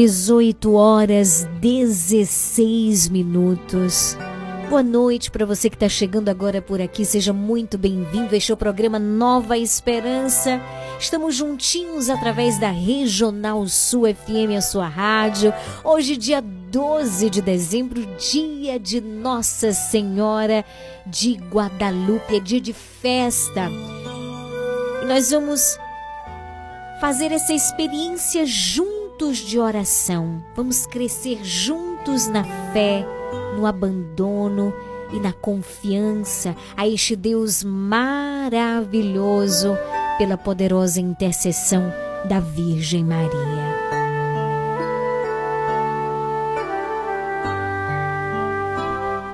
18 0.00 0.72
horas 0.72 1.46
16 1.60 3.10
minutos. 3.10 4.16
Boa 4.70 4.82
noite 4.82 5.30
para 5.30 5.44
você 5.44 5.68
que 5.68 5.76
está 5.76 5.90
chegando 5.90 6.30
agora 6.30 6.62
por 6.62 6.80
aqui. 6.80 7.04
Seja 7.04 7.34
muito 7.34 7.76
bem-vindo. 7.76 8.34
Este 8.34 8.50
é 8.50 8.54
o 8.54 8.56
programa 8.56 8.98
Nova 8.98 9.58
Esperança. 9.58 10.58
Estamos 10.98 11.34
juntinhos 11.34 12.08
através 12.08 12.58
da 12.58 12.70
Regional 12.70 13.68
Sul 13.68 14.04
FM, 14.06 14.56
a 14.56 14.62
sua 14.62 14.88
rádio. 14.88 15.52
Hoje, 15.84 16.16
dia 16.16 16.40
12 16.40 17.28
de 17.28 17.42
dezembro, 17.42 18.00
dia 18.16 18.80
de 18.80 19.02
Nossa 19.02 19.74
Senhora 19.74 20.64
de 21.06 21.34
Guadalupe, 21.34 22.36
é 22.36 22.40
dia 22.40 22.60
de 22.60 22.72
festa. 22.72 23.68
E 25.02 25.04
nós 25.04 25.30
vamos 25.30 25.78
fazer 27.02 27.32
essa 27.32 27.52
experiência 27.52 28.46
juntos 28.46 28.99
de 29.28 29.58
oração. 29.58 30.42
Vamos 30.56 30.86
crescer 30.86 31.44
juntos 31.44 32.26
na 32.26 32.42
fé, 32.72 33.06
no 33.54 33.66
abandono 33.66 34.72
e 35.12 35.20
na 35.20 35.32
confiança 35.32 36.56
a 36.74 36.88
este 36.88 37.14
Deus 37.14 37.62
maravilhoso 37.62 39.76
pela 40.16 40.38
poderosa 40.38 41.00
intercessão 41.00 41.92
da 42.28 42.40
Virgem 42.40 43.04
Maria. 43.04 43.30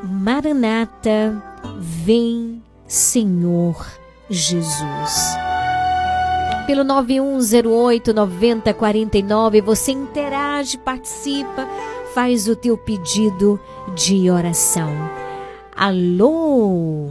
Maranata, 0.03 1.41
vem 1.79 2.61
Senhor 2.89 3.87
Jesus 4.29 5.46
pelo 6.67 6.83
9108 6.83 8.13
9049. 8.13 9.61
Você 9.61 9.93
interage, 9.93 10.77
participa, 10.79 11.67
faz 12.13 12.49
o 12.49 12.57
teu 12.57 12.77
pedido 12.77 13.61
de 13.95 14.31
oração. 14.31 14.91
Alô? 15.75 17.11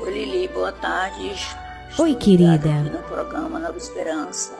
Oi, 0.00 0.10
Lili, 0.10 0.48
boa 0.48 0.72
tarde. 0.72 1.34
Oi, 1.98 2.14
querida. 2.14 2.72
No 2.82 3.02
programa 3.04 3.58
Nova 3.58 3.76
Esperança. 3.76 4.54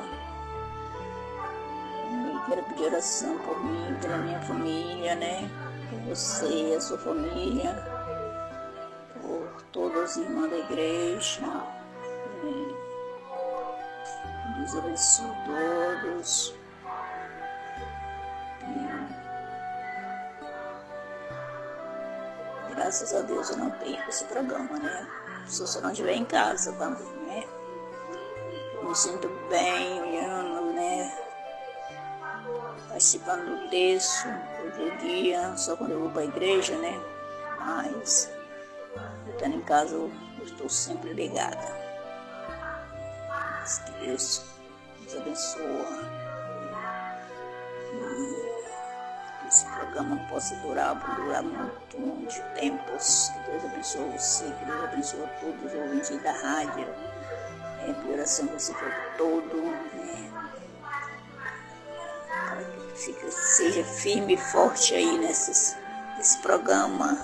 Eu 2.33 2.41
quero 2.49 2.63
pedir 2.65 2.85
oração 2.85 3.37
por 3.39 3.65
mim, 3.65 3.95
pela 4.01 4.19
minha 4.19 4.41
família, 4.41 5.15
né? 5.15 5.51
Por 5.91 6.15
você, 6.15 6.75
a 6.77 6.81
sua 6.81 6.99
família, 6.99 7.75
por 9.21 9.63
todos 9.73 9.97
Deus, 10.07 10.17
irmã 10.19 10.49
da 10.49 10.59
igreja. 10.59 11.43
Deus 14.57 14.75
abençoe 14.77 15.27
todos. 15.45 16.55
E 22.69 22.75
graças 22.75 23.15
a 23.15 23.21
Deus 23.23 23.51
eu 23.51 23.59
não 23.59 23.71
tenho 23.73 24.03
esse 24.09 24.25
programa, 24.25 24.79
né? 24.79 25.07
Se 25.47 25.61
você 25.61 25.81
não 25.81 25.91
estiver 25.91 26.15
em 26.15 26.25
casa 26.25 26.73
também, 26.73 27.07
né? 27.27 27.45
Eu 28.75 28.89
me 28.89 28.95
sinto 28.97 29.29
bem 29.51 30.03
olhando, 30.03 30.73
né? 30.73 31.17
Participando 32.89 33.45
do 33.45 33.69
texto, 33.71 34.27
todo 34.63 34.99
dia, 34.99 35.57
só 35.57 35.77
quando 35.77 35.93
eu 35.93 36.01
vou 36.01 36.11
para 36.11 36.23
a 36.23 36.27
igreja, 36.27 36.77
né? 36.79 36.99
Mas, 37.59 38.31
estando 39.29 39.57
em 39.57 39.63
casa, 39.63 39.95
eu 39.95 40.11
estou 40.43 40.69
sempre 40.69 41.13
ligada. 41.13 41.86
Que 43.67 44.07
Deus 44.07 44.45
nos 45.03 45.17
abençoe. 45.17 45.67
E 47.93 48.47
que 49.41 49.49
esse 49.49 49.67
programa 49.67 50.17
possa 50.29 50.55
durar, 50.57 50.95
durar 51.17 51.43
muito, 51.43 51.99
muitos 51.99 52.37
tempos. 52.55 53.29
Que 53.31 53.51
Deus 53.51 53.65
abençoe 53.65 54.11
você, 54.17 54.45
que 54.45 54.65
Deus 54.67 54.85
abençoe 54.85 55.29
todos 55.41 55.65
os 55.65 55.75
ouvintes 55.75 56.23
da 56.23 56.31
rádio. 56.31 56.87
É, 57.81 58.13
oração 58.13 58.47
você 58.47 58.73
for 58.73 58.93
todo, 59.19 59.57
né? 59.63 60.31
Para 62.29 62.63
que 62.63 62.99
fique, 62.99 63.31
seja 63.33 63.85
firme 63.85 64.35
e 64.35 64.37
forte 64.37 64.95
aí 64.95 65.19
nesses, 65.19 65.77
nesse 66.17 66.39
programa. 66.39 67.19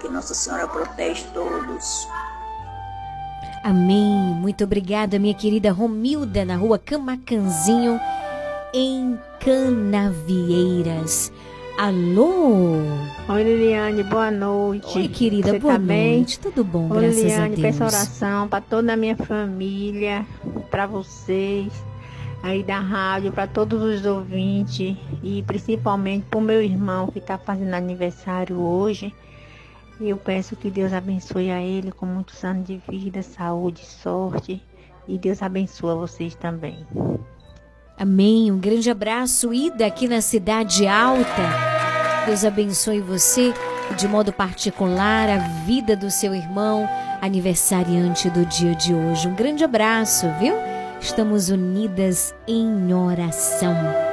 Que 0.00 0.08
Nossa 0.08 0.34
Senhora 0.34 0.66
protege 0.66 1.26
todos. 1.34 2.08
Amém. 3.62 4.34
Muito 4.40 4.64
obrigada, 4.64 5.18
minha 5.18 5.34
querida 5.34 5.70
Romilda, 5.72 6.44
na 6.44 6.56
rua 6.56 6.78
Camacanzinho, 6.78 8.00
em 8.74 9.16
Canavieiras. 9.38 11.32
Alô? 11.78 12.74
Oi, 13.28 13.42
Liliane, 13.42 14.02
boa 14.02 14.30
noite. 14.30 14.98
Oi, 14.98 15.08
querida, 15.08 15.52
Você 15.52 15.58
boa 15.58 15.74
tá 15.74 15.78
bem? 15.78 16.16
noite. 16.16 16.38
Tudo 16.40 16.64
bom, 16.64 16.88
Oi, 16.90 17.00
graças 17.00 17.16
Liliane, 17.22 17.44
a 17.44 17.48
Deus. 17.48 17.60
peço 17.60 17.84
oração 17.84 18.48
para 18.48 18.60
toda 18.60 18.92
a 18.92 18.96
minha 18.96 19.16
família, 19.16 20.26
para 20.70 20.86
vocês 20.86 21.72
aí 22.42 22.62
da 22.64 22.80
rádio, 22.80 23.30
para 23.32 23.46
todos 23.46 23.80
os 23.80 24.04
ouvintes 24.04 24.96
e 25.22 25.42
principalmente 25.44 26.26
para 26.28 26.38
o 26.38 26.42
meu 26.42 26.60
irmão 26.60 27.06
que 27.06 27.20
está 27.20 27.38
fazendo 27.38 27.72
aniversário 27.74 28.58
hoje. 28.60 29.14
E 30.02 30.10
eu 30.10 30.16
peço 30.16 30.56
que 30.56 30.68
Deus 30.68 30.92
abençoe 30.92 31.52
a 31.52 31.62
ele 31.62 31.92
com 31.92 32.04
muitos 32.04 32.42
anos 32.42 32.66
de 32.66 32.82
vida, 32.88 33.22
saúde, 33.22 33.86
sorte. 33.86 34.60
E 35.06 35.16
Deus 35.16 35.40
abençoe 35.40 35.94
vocês 35.94 36.34
também. 36.34 36.84
Amém. 37.96 38.50
Um 38.50 38.58
grande 38.58 38.90
abraço, 38.90 39.54
Ida, 39.54 39.86
aqui 39.86 40.08
na 40.08 40.20
Cidade 40.20 40.88
Alta. 40.88 42.26
Deus 42.26 42.44
abençoe 42.44 43.00
você 43.00 43.54
de 43.96 44.08
modo 44.08 44.32
particular, 44.32 45.28
a 45.28 45.38
vida 45.64 45.94
do 45.94 46.10
seu 46.10 46.34
irmão, 46.34 46.88
aniversariante 47.20 48.28
do 48.28 48.44
dia 48.44 48.74
de 48.74 48.92
hoje. 48.92 49.28
Um 49.28 49.36
grande 49.36 49.62
abraço, 49.62 50.26
viu? 50.40 50.54
Estamos 51.00 51.48
unidas 51.48 52.34
em 52.48 52.92
oração. 52.92 54.11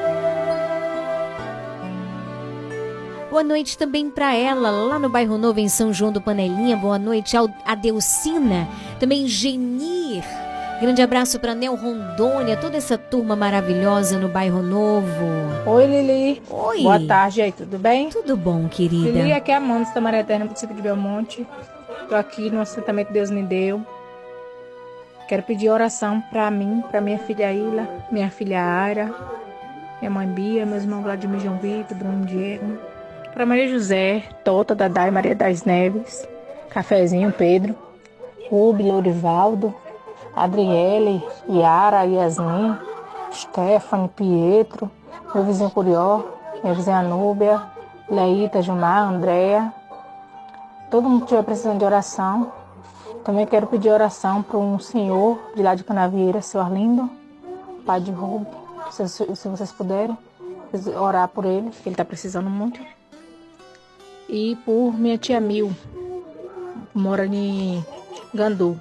Boa 3.29 3.43
noite 3.43 3.77
também 3.77 4.09
para 4.09 4.35
ela, 4.35 4.71
lá 4.71 4.97
no 4.97 5.07
bairro 5.07 5.37
Novo, 5.37 5.59
em 5.59 5.69
São 5.69 5.93
João 5.93 6.11
do 6.11 6.19
Panelinha. 6.19 6.75
Boa 6.75 6.97
noite 6.97 7.37
ao 7.37 7.47
Adeucina, 7.63 8.67
também 8.99 9.27
Genir. 9.27 10.23
Grande 10.81 10.99
abraço 11.03 11.39
para 11.39 11.53
Nel 11.53 11.75
Rondônia, 11.75 12.57
toda 12.57 12.77
essa 12.77 12.97
turma 12.97 13.35
maravilhosa 13.35 14.17
no 14.17 14.29
bairro 14.29 14.63
Novo. 14.63 15.27
Oi, 15.67 15.85
Lili. 15.85 16.41
Oi. 16.49 16.81
Boa 16.81 17.05
tarde 17.05 17.43
aí, 17.43 17.51
tudo 17.51 17.77
bem? 17.77 18.09
Tudo 18.09 18.35
bom, 18.35 18.67
querida. 18.67 19.11
Lili, 19.11 19.31
aqui 19.31 19.51
é 19.51 19.55
a 19.55 19.57
Amanda 19.57 19.91
da 19.93 20.01
Maria 20.01 20.21
Eterna, 20.21 20.45
município 20.45 20.75
de 20.75 20.81
Belmonte. 20.81 21.45
Tô 22.07 22.15
aqui 22.15 22.49
no 22.49 22.59
assentamento 22.59 23.13
Deus 23.13 23.29
me 23.29 23.43
deu. 23.43 23.85
Quero 25.27 25.43
pedir 25.43 25.69
oração 25.69 26.19
para 26.31 26.49
mim, 26.49 26.83
para 26.89 26.99
minha 26.99 27.19
filha 27.19 27.53
Ila, 27.53 27.87
minha 28.11 28.31
filha 28.31 28.59
Ara, 28.59 29.13
minha 30.01 30.09
mãe 30.09 30.27
Bia, 30.27 30.65
meus 30.65 30.81
irmãos 30.81 31.03
Vladimir 31.03 31.41
João 31.41 31.59
Vitor, 31.59 31.95
Bruno 31.95 32.25
Diego. 32.25 32.88
Para 33.39 33.45
Maria 33.45 33.69
José, 33.69 34.23
Tota, 34.43 34.75
Dadai, 34.75 35.09
Maria 35.11 35.33
das 35.33 35.63
Neves, 35.63 36.27
Cafezinho, 36.69 37.31
Pedro, 37.31 37.73
Rubi, 38.49 38.83
Lourivaldo, 38.83 39.73
Adriele, 40.35 41.25
Yara, 41.47 42.03
Yasmin, 42.03 42.75
Stephanie, 43.31 44.09
Pietro, 44.09 44.91
meu 45.33 45.45
vizinho 45.45 45.69
Curió, 45.69 46.21
minha 46.61 46.75
vizinha 46.75 47.01
Núbia, 47.01 47.61
Leita, 48.09 48.61
Gilmar, 48.61 49.07
Andréia. 49.07 49.73
Todo 50.91 51.07
mundo 51.07 51.19
que 51.19 51.27
estiver 51.27 51.43
precisando 51.43 51.79
de 51.79 51.85
oração. 51.85 52.51
Também 53.23 53.45
quero 53.45 53.67
pedir 53.67 53.89
oração 53.89 54.43
para 54.43 54.57
um 54.57 54.77
senhor 54.79 55.39
de 55.55 55.63
lá 55.63 55.75
de 55.75 55.85
Canavieira, 55.85 56.41
seu 56.41 56.59
Arlindo, 56.59 57.09
pai 57.85 58.01
de 58.01 58.11
Rubi. 58.11 58.47
Se, 58.91 59.07
se 59.07 59.47
vocês 59.47 59.71
puderem, 59.71 60.17
orar 60.99 61.29
por 61.29 61.45
ele, 61.45 61.69
que 61.69 61.87
ele 61.87 61.93
está 61.93 62.03
precisando 62.03 62.49
muito. 62.49 62.98
E 64.29 64.55
por 64.63 64.93
minha 64.97 65.17
tia 65.17 65.39
Mil, 65.41 65.75
mora 66.93 67.25
em 67.25 67.83
Gandu. 68.33 68.79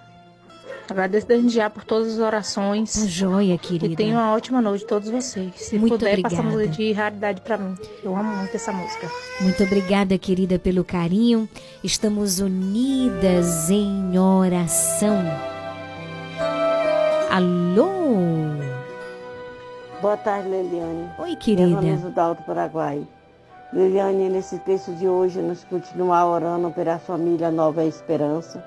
Agradeço 0.90 1.26
desde 1.26 1.48
já 1.50 1.68
por 1.68 1.84
todas 1.84 2.14
as 2.14 2.18
orações. 2.18 2.94
Joia, 3.08 3.58
querida. 3.58 3.92
E 3.92 3.96
tenha 3.96 4.14
uma 4.14 4.32
ótima 4.34 4.60
noite 4.62 4.86
todos 4.86 5.10
vocês. 5.10 5.52
Se 5.56 5.78
Muito 5.78 5.92
puder, 5.92 6.12
obrigada. 6.12 6.34
passa 6.36 6.48
música 6.48 6.68
de 6.68 6.92
raridade 6.92 7.40
para 7.42 7.58
mim. 7.58 7.74
Eu 8.02 8.16
amo 8.16 8.36
muito 8.36 8.54
essa 8.54 8.72
música. 8.72 9.10
Muito 9.40 9.62
obrigada, 9.62 10.16
querida, 10.16 10.58
pelo 10.58 10.82
carinho. 10.82 11.46
Estamos 11.84 12.40
unidas 12.40 13.68
em 13.70 14.18
oração. 14.18 15.18
Alô? 17.30 17.88
Boa 20.00 20.16
tarde, 20.16 20.48
Liliane. 20.48 21.10
Oi, 21.18 21.36
querida. 21.36 21.62
Eu 21.68 21.74
Vanessa 21.74 22.08
do 22.08 22.18
Alto 22.18 22.42
Paraguai. 22.44 23.06
Liliane, 23.72 24.30
nesse 24.30 24.58
texto 24.60 24.92
de 24.92 25.06
hoje, 25.06 25.42
nós 25.42 25.62
continuar 25.64 26.26
orando 26.26 26.70
pela 26.70 26.98
família 26.98 27.50
Nova 27.50 27.84
Esperança, 27.84 28.64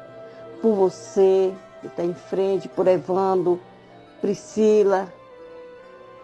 por 0.61 0.75
você 0.75 1.51
que 1.81 1.87
está 1.87 2.03
em 2.03 2.13
frente, 2.13 2.69
por 2.69 2.87
Evando, 2.87 3.59
Priscila, 4.21 5.11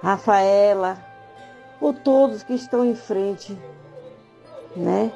Rafaela, 0.02 0.98
por 1.80 1.96
todos 1.96 2.44
que 2.44 2.54
estão 2.54 2.86
em 2.86 2.94
frente, 2.94 3.58
né? 4.76 5.12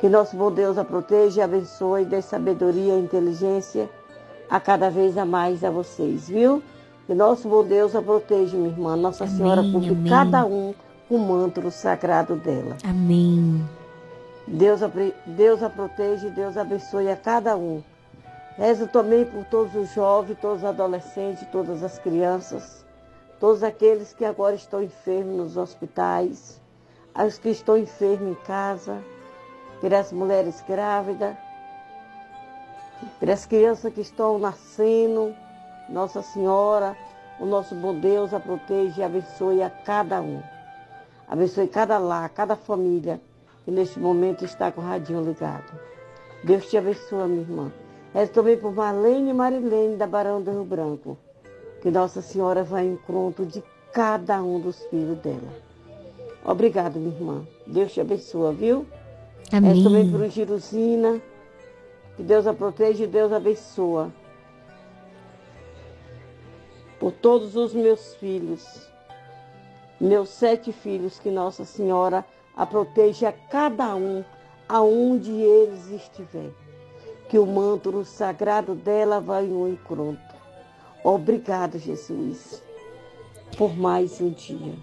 Que 0.00 0.08
nosso 0.08 0.34
bom 0.34 0.50
Deus 0.50 0.78
a 0.78 0.84
proteja, 0.84 1.44
abençoe, 1.44 2.06
dê 2.06 2.22
sabedoria 2.22 2.94
e 2.94 3.00
inteligência 3.00 3.90
a 4.48 4.58
cada 4.58 4.90
vez 4.90 5.18
a 5.18 5.26
mais 5.26 5.62
a 5.62 5.70
vocês, 5.70 6.28
viu? 6.28 6.62
Que 7.06 7.14
nosso 7.14 7.46
bom 7.46 7.62
Deus 7.62 7.94
a 7.94 8.00
proteja, 8.00 8.56
minha 8.56 8.70
irmã. 8.70 8.96
Nossa 8.96 9.24
Amém, 9.24 9.36
Senhora 9.36 9.60
amém. 9.60 10.04
cada 10.08 10.46
um 10.46 10.74
o 11.14 11.18
manto 11.18 11.70
sagrado 11.70 12.36
dela. 12.36 12.78
Amém. 12.82 13.62
Deus 14.46 14.82
a, 14.82 14.90
Deus 15.26 15.62
a 15.62 15.68
protege, 15.68 16.30
Deus 16.30 16.56
abençoe 16.56 17.10
a 17.10 17.16
cada 17.16 17.54
um. 17.54 17.82
Rezo 18.56 18.86
também 18.86 19.24
por 19.26 19.44
todos 19.44 19.74
os 19.74 19.92
jovens, 19.92 20.38
todos 20.40 20.58
os 20.58 20.64
adolescentes, 20.64 21.46
todas 21.52 21.82
as 21.82 21.98
crianças, 21.98 22.84
todos 23.38 23.62
aqueles 23.62 24.14
que 24.14 24.24
agora 24.24 24.54
estão 24.54 24.82
enfermos 24.82 25.36
nos 25.36 25.56
hospitais, 25.58 26.58
os 27.14 27.38
que 27.38 27.50
estão 27.50 27.76
enfermos 27.76 28.30
em 28.30 28.34
casa, 28.46 28.98
pelas 29.82 30.12
mulheres 30.12 30.64
grávidas, 30.66 31.36
pelas 33.20 33.44
crianças 33.44 33.92
que 33.92 34.00
estão 34.00 34.38
nascendo. 34.38 35.34
Nossa 35.90 36.22
Senhora, 36.22 36.96
o 37.38 37.44
nosso 37.44 37.74
bom 37.74 37.94
Deus 37.94 38.32
a 38.32 38.40
protege 38.40 39.00
e 39.00 39.04
abençoe 39.04 39.62
a 39.62 39.68
cada 39.68 40.22
um. 40.22 40.42
Abençoe 41.32 41.66
cada 41.66 41.96
lar, 41.96 42.28
cada 42.28 42.54
família 42.54 43.18
que 43.64 43.70
neste 43.70 43.98
momento 43.98 44.44
está 44.44 44.70
com 44.70 44.82
o 44.82 44.84
radinho 44.84 45.22
ligado. 45.22 45.72
Deus 46.44 46.68
te 46.68 46.76
abençoe, 46.76 47.26
minha 47.26 47.40
irmã. 47.40 47.72
Rezo 48.12 48.32
também 48.32 48.54
por 48.54 48.70
Marlene 48.74 49.30
e 49.30 49.32
Marilene 49.32 49.96
da 49.96 50.06
Barão 50.06 50.42
do 50.42 50.50
Rio 50.50 50.64
Branco. 50.64 51.16
Que 51.80 51.90
Nossa 51.90 52.20
Senhora 52.20 52.62
vá 52.62 52.82
em 52.82 52.92
encontro 52.92 53.46
de 53.46 53.64
cada 53.94 54.42
um 54.42 54.60
dos 54.60 54.84
filhos 54.88 55.16
dela. 55.20 55.48
Obrigada, 56.44 57.00
minha 57.00 57.16
irmã. 57.16 57.46
Deus 57.66 57.94
te 57.94 58.02
abençoe, 58.02 58.54
viu? 58.54 58.86
Amém. 59.50 59.72
Rezo 59.72 59.84
também 59.84 60.10
por 60.10 60.28
Girusina. 60.28 61.18
Que 62.14 62.22
Deus 62.22 62.46
a 62.46 62.52
proteja 62.52 63.04
e 63.04 63.06
Deus 63.06 63.32
a 63.32 63.38
abençoa. 63.38 64.12
Por 67.00 67.10
todos 67.10 67.56
os 67.56 67.72
meus 67.72 68.16
filhos, 68.16 68.91
meus 70.02 70.30
sete 70.30 70.72
filhos, 70.72 71.18
que 71.18 71.30
Nossa 71.30 71.64
Senhora 71.64 72.24
a 72.56 72.66
proteja 72.66 73.32
cada 73.50 73.94
um, 73.94 74.24
aonde 74.68 75.30
eles 75.30 75.90
estiverem. 75.90 76.52
que 77.28 77.38
o 77.38 77.46
manto 77.46 78.04
sagrado 78.04 78.74
dela 78.74 79.18
vai 79.18 79.50
ao 79.50 79.66
encontro. 79.66 80.20
Obrigado, 81.02 81.78
Jesus, 81.78 82.62
por 83.56 83.74
mais 83.74 84.20
um 84.20 84.28
dia. 84.30 84.74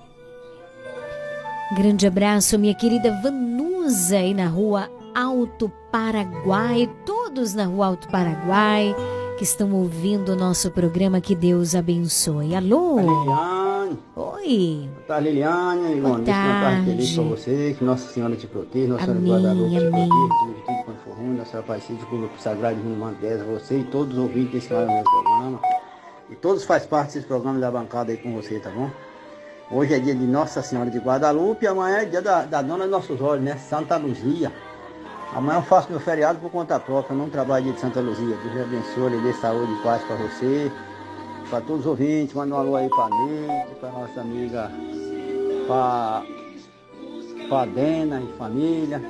Grande 1.76 2.08
abraço, 2.08 2.58
minha 2.58 2.74
querida 2.74 3.12
Vanusa, 3.22 4.18
aí 4.18 4.34
na 4.34 4.48
rua 4.48 4.90
Alto 5.14 5.72
Paraguai. 5.92 6.90
Todos 7.06 7.54
na 7.54 7.66
rua 7.66 7.88
Alto 7.88 8.10
Paraguai 8.10 8.96
que 9.38 9.44
estão 9.44 9.72
ouvindo 9.74 10.34
o 10.34 10.36
nosso 10.36 10.72
programa. 10.72 11.22
Que 11.22 11.36
Deus 11.36 11.76
abençoe. 11.76 12.56
Alô? 12.56 13.00
Liliane. 13.00 13.59
Oi. 14.20 14.90
Boa 14.96 15.06
tarde, 15.08 15.30
Liliane. 15.30 15.94
Dia, 15.94 16.04
uma 16.04 16.20
tarde 16.20 16.86
feliz 16.88 17.16
para 17.16 17.24
você. 17.24 17.76
Que 17.78 17.86
Nossa 17.86 18.12
Senhora 18.12 18.36
te 18.36 18.48
proteja, 18.48 18.92
Nossa 18.92 19.06
Senhora 19.06 19.22
Guadalupe 19.22 19.70
te 19.70 19.80
proteja, 19.80 20.08
tudo 20.10 20.84
quanto 20.84 21.00
for 21.06 21.14
ruim, 21.14 21.38
Nossa 21.38 21.52
Senhora 21.52 21.66
Aparecida, 21.66 22.06
com 22.06 22.16
o 22.18 22.20
grupo 22.20 22.42
sagrado 22.42 22.76
de 22.76 22.82
Rumo 22.82 22.98
Mantes, 22.98 23.42
você 23.44 23.80
e 23.80 23.84
todos 23.86 24.18
os 24.18 24.20
ouvintes 24.20 24.52
desse 24.52 24.74
maravilhoso 24.74 25.06
programa. 25.06 25.60
E 26.30 26.36
todos 26.36 26.66
faz 26.66 26.86
parte 26.86 27.14
desse 27.14 27.28
programa 27.28 27.60
da 27.60 27.72
bancada 27.72 28.12
aí 28.12 28.18
com 28.18 28.34
você, 28.34 28.60
tá 28.60 28.70
bom? 28.70 28.92
Hoje 29.72 29.94
é 29.94 30.00
dia 30.00 30.14
de 30.14 30.26
Nossa 30.26 30.62
Senhora 30.62 30.90
de 30.90 30.98
Guadalupe 30.98 31.64
e 31.64 31.68
amanhã 31.70 32.00
é 32.00 32.06
dia 32.06 32.22
da, 32.22 32.44
da 32.44 32.62
Dona 32.62 32.84
dos 32.84 32.92
Nossos 32.92 33.22
Olhos, 33.22 33.46
né? 33.46 33.56
Santa 33.56 33.96
Luzia. 33.96 34.52
Amanhã 35.34 35.60
eu 35.60 35.64
faço 35.64 35.90
meu 35.90 36.00
feriado 36.02 36.40
por 36.40 36.52
conta 36.52 36.78
própria, 36.78 37.14
eu 37.14 37.18
não 37.18 37.30
trabalho 37.30 37.64
dia 37.64 37.74
de 37.74 37.80
Santa 37.80 38.02
Luzia. 38.02 38.36
Deus 38.36 38.68
abençoe, 38.68 39.12
lhe 39.12 39.22
dê 39.22 39.32
saúde 39.32 39.72
e 39.72 39.82
paz 39.82 40.02
para 40.04 40.18
você, 40.18 40.70
para 41.50 41.62
todos 41.62 41.82
os 41.82 41.88
ouvintes. 41.88 42.34
Manda 42.34 42.56
um 42.56 42.58
alô 42.58 42.76
aí 42.76 42.90
para 42.90 43.10
Neide, 43.10 43.76
para 43.80 43.90
nossa 43.90 44.22
amiga, 44.22 44.72
para 45.68 46.24
a 47.52 47.66
Dena 47.66 48.22
e 48.22 48.38
família, 48.38 49.02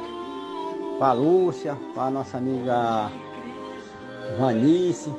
para 0.97 1.13
Lúcia, 1.13 1.77
para 1.93 2.09
nossa 2.09 2.37
amiga 2.37 3.11
Vanice. 4.39 5.13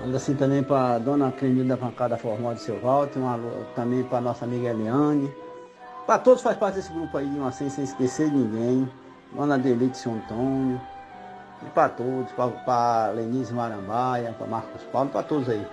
Manda 0.00 0.16
assim 0.16 0.34
também 0.34 0.62
para 0.62 0.98
dona 0.98 1.32
Clemilda 1.32 1.76
Pancada 1.76 2.16
Formal 2.16 2.54
de 2.54 2.60
seu 2.60 2.78
Walter, 2.80 3.18
um 3.18 3.28
alô 3.28 3.50
também 3.74 4.04
para 4.04 4.20
nossa 4.20 4.44
amiga 4.44 4.68
Eliane. 4.68 5.32
Para 6.06 6.18
todos 6.18 6.42
faz 6.42 6.56
parte 6.56 6.76
desse 6.76 6.92
grupo 6.92 7.18
aí, 7.18 7.26
uma 7.26 7.50
sem, 7.50 7.66
esquecer 7.66 8.30
de 8.30 8.36
ninguém. 8.36 8.88
Dona 9.32 9.58
Delite 9.58 9.98
Seu 9.98 10.12
Antônio. 10.12 10.80
E 11.62 11.70
para 11.70 11.88
todos, 11.90 12.30
para 12.32 13.10
Lenise 13.10 13.52
Marambaia, 13.52 14.32
para 14.32 14.46
Marcos 14.46 14.82
Paulo, 14.84 15.10
para 15.10 15.22
todos 15.22 15.48
aí. 15.48 15.66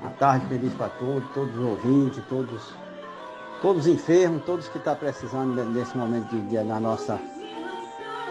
Uma 0.00 0.10
tarde 0.12 0.46
feliz 0.46 0.72
para 0.74 0.88
todos, 0.88 1.24
todos 1.34 1.54
os 1.54 1.62
ouvintes, 1.64 2.22
todos, 2.28 2.72
todos 3.60 3.86
os 3.86 3.92
enfermos, 3.92 4.42
todos 4.44 4.66
que 4.68 4.78
estão 4.78 4.94
precisando 4.96 5.54
de- 5.54 5.72
desse 5.72 5.96
momento 5.96 6.28
de 6.30 6.40
dia 6.48 6.64
na 6.64 6.80
nossa, 6.80 7.20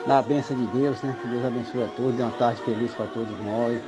na 0.08 0.22
bênção 0.22 0.58
de 0.58 0.66
Deus, 0.68 1.00
né? 1.04 1.16
Que 1.22 1.28
Deus 1.28 1.46
abençoe 1.46 1.84
a 1.84 1.88
todos, 1.90 2.16
dê 2.16 2.24
uma 2.24 2.32
tarde 2.32 2.62
feliz 2.64 2.92
para 2.94 3.06
todos 3.08 3.40
nós. 3.46 3.80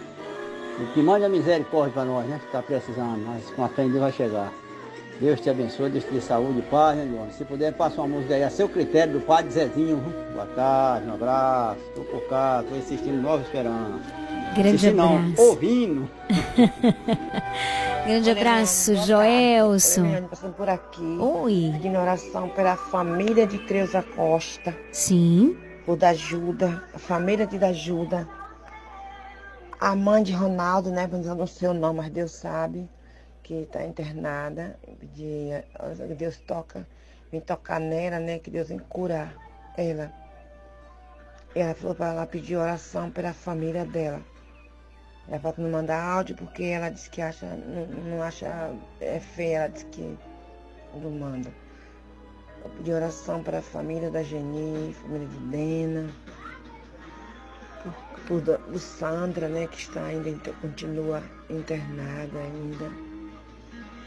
E 0.80 0.86
que 0.94 1.02
mande 1.02 1.26
a 1.26 1.30
misericórdia 1.30 1.94
para 1.94 2.06
nós, 2.06 2.28
né? 2.28 2.38
Que 2.40 2.45
está 2.45 2.62
precisando, 2.62 3.26
mas 3.26 3.49
com 3.52 3.64
a 3.64 3.70
fé 3.70 3.84
em 3.84 3.90
Deus 3.90 4.02
vai 4.02 4.12
chegar. 4.12 4.52
Deus 5.22 5.39
te 5.39 5.52
abençoe, 5.52 5.91
Deus 5.91 6.03
te 6.03 6.14
dê 6.14 6.19
saúde 6.19 6.57
e 6.57 6.61
paz, 6.64 6.98
né, 6.98 7.03
Leone? 7.03 7.31
Se 7.31 7.45
puder, 7.45 7.72
passa 7.73 8.02
uma 8.02 8.07
música 8.07 8.34
aí 8.34 8.43
a 8.43 8.49
seu 8.49 8.68
critério 8.68 9.14
do 9.14 9.22
Padre 9.22 9.52
Zezinho. 9.52 9.98
viu? 9.98 10.34
Boa 10.34 10.48
tarde, 10.48 11.07
um 11.07 11.14
abraço. 11.14 11.80
Estou 11.89 12.03
por 12.06 12.27
cá, 12.27 12.61
estou 12.64 12.80
assistindo 12.80 13.22
Nova 13.22 13.43
Esperança. 13.43 14.02
Grande 14.56 14.69
Assistindo, 14.69 14.95
não, 14.95 15.18
abraço. 15.19 15.41
ouvindo. 15.43 16.10
Grande 18.07 18.31
abraço, 18.31 18.95
Joelson. 18.95 20.27
Passando 20.27 20.53
por 20.53 20.68
aqui. 20.68 21.03
Oi. 21.19 21.69
Pedindo 21.73 21.99
oração 21.99 22.49
pela 22.49 22.76
família 22.76 23.45
de 23.45 23.60
Creuza 23.60 24.02
Costa. 24.02 24.76
Sim. 24.91 25.56
Por 25.85 25.98
Dajuda, 25.98 26.84
a 26.95 26.98
família 26.98 27.45
de 27.45 27.60
Dajuda. 27.60 28.27
A 29.80 29.95
mãe 29.95 30.23
de 30.23 30.31
Ronaldo, 30.34 30.89
né? 30.89 31.07
Eu 31.14 31.35
não 31.35 31.45
sei 31.45 31.68
o 31.69 31.76
nome, 31.76 31.98
mas 31.99 32.10
Deus 32.10 32.31
sabe 32.31 32.89
que 33.43 33.53
está 33.63 33.84
internada. 33.84 34.77
Pedir, 34.99 35.65
que 36.07 36.15
Deus 36.15 36.38
toca, 36.38 36.88
vem 37.31 37.41
tocar 37.41 37.80
nela, 37.80 38.19
né? 38.19 38.39
Que 38.39 38.49
Deus 38.49 38.69
vem 38.69 38.80
curar 38.80 39.35
ela. 39.77 40.11
Ela 41.53 41.73
falou 41.73 41.95
para 41.95 42.07
ela 42.07 42.26
pedir 42.26 42.55
oração 42.55 43.11
pela 43.11 43.34
família 43.34 43.85
dela. 43.85 44.22
Ela 45.27 45.39
falou 45.39 45.53
pra 45.53 45.63
não 45.63 45.72
mandar 45.72 46.01
áudio 46.01 46.35
porque 46.35 46.63
ela 46.63 46.89
disse 46.89 47.09
que 47.09 47.22
acha, 47.22 47.45
não, 47.45 47.85
não 47.88 48.23
acha 48.23 48.73
é 48.99 49.19
feia, 49.19 49.57
ela 49.57 49.68
disse 49.68 49.85
que 49.85 50.18
não 50.95 51.11
manda. 51.11 51.51
Eu 52.63 52.69
pedi 52.72 52.93
oração 52.93 53.43
para 53.43 53.59
a 53.59 53.61
família 53.61 54.09
da 54.09 54.23
Geni, 54.23 54.93
família 55.01 55.27
de 55.27 55.38
Dena, 55.47 56.09
por, 57.84 57.93
por 58.27 58.41
do 58.41 58.80
Sandra, 58.80 59.47
né, 59.47 59.68
que 59.68 59.80
está 59.80 60.03
ainda, 60.05 60.31
continua 60.61 61.23
internada 61.49 62.39
ainda. 62.39 63.10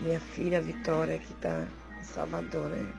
Minha 0.01 0.21
filha 0.21 0.61
Vitória, 0.61 1.19
que 1.19 1.33
está 1.33 1.67
em 1.99 2.05
Salvador, 2.05 2.69
né? 2.69 2.93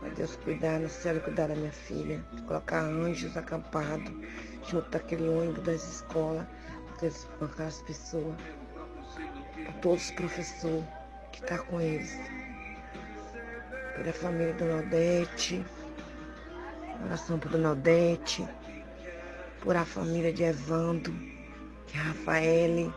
Para 0.00 0.08
Deus 0.10 0.36
cuidar, 0.36 0.78
no 0.80 0.88
céu 0.88 1.20
cuidar 1.20 1.48
da 1.48 1.54
minha 1.54 1.72
filha. 1.72 2.24
Colocar 2.46 2.80
anjos 2.80 3.36
acampados 3.36 4.12
junto 4.68 4.88
daquele 4.90 5.28
ônibus 5.28 5.62
das 5.64 5.84
escolas, 5.84 6.46
com 7.38 7.44
aquelas 7.44 7.82
pessoas. 7.82 8.34
Para 9.64 9.72
todos 9.80 10.04
os 10.06 10.10
professores 10.12 10.84
que 11.32 11.40
estão 11.42 11.58
com 11.66 11.80
eles. 11.80 12.18
Pela 13.96 14.12
família 14.12 14.54
do 14.54 14.64
Nordeste. 14.64 15.64
Oração 17.04 17.38
por 17.38 17.50
Dona 17.50 17.72
Odete. 17.72 18.46
Por 19.60 19.76
a 19.76 19.84
família 19.84 20.32
de 20.32 20.44
é 20.44 21.98
a 21.98 22.02
Rafaele, 22.02 22.92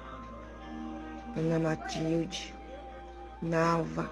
Dona 1.36 1.60
Matilde, 1.60 2.54
Nalva, 3.44 4.10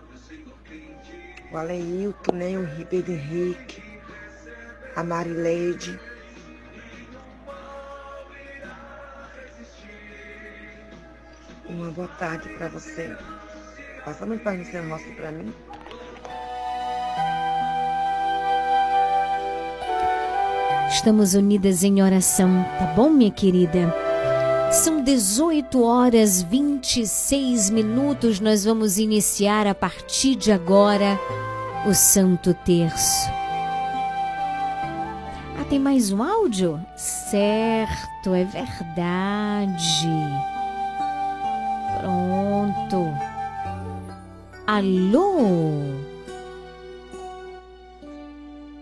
o 1.51 1.57
Aleilton, 1.57 2.33
né, 2.33 2.57
o 2.57 2.65
Ribeiro 2.65 3.11
Henrique, 3.11 3.81
a 4.95 5.03
Marileide. 5.03 5.97
Uma 11.65 11.89
boa 11.91 12.09
tarde 12.09 12.49
para 12.49 12.67
você. 12.67 13.15
Passa 14.03 14.25
para 14.39 14.55
você 14.55 14.79
roça 14.81 15.09
para 15.15 15.31
mim. 15.31 15.53
Estamos 20.89 21.33
unidas 21.35 21.83
em 21.83 22.03
oração, 22.03 22.65
tá 22.77 22.85
bom, 22.87 23.09
minha 23.09 23.31
querida? 23.31 24.00
São 24.71 25.03
18 25.03 25.83
horas 25.83 26.41
26 26.41 27.69
minutos. 27.69 28.39
Nós 28.39 28.63
vamos 28.63 28.97
iniciar 28.97 29.67
a 29.67 29.75
partir 29.75 30.35
de 30.35 30.49
agora 30.49 31.19
o 31.85 31.93
Santo 31.93 32.53
Terço. 32.53 33.29
Ah, 35.59 35.65
tem 35.69 35.77
mais 35.77 36.09
um 36.11 36.23
áudio? 36.23 36.79
Certo, 36.95 38.33
é 38.33 38.45
verdade. 38.45 40.07
Pronto. 41.99 43.13
Alô? 44.65 46.10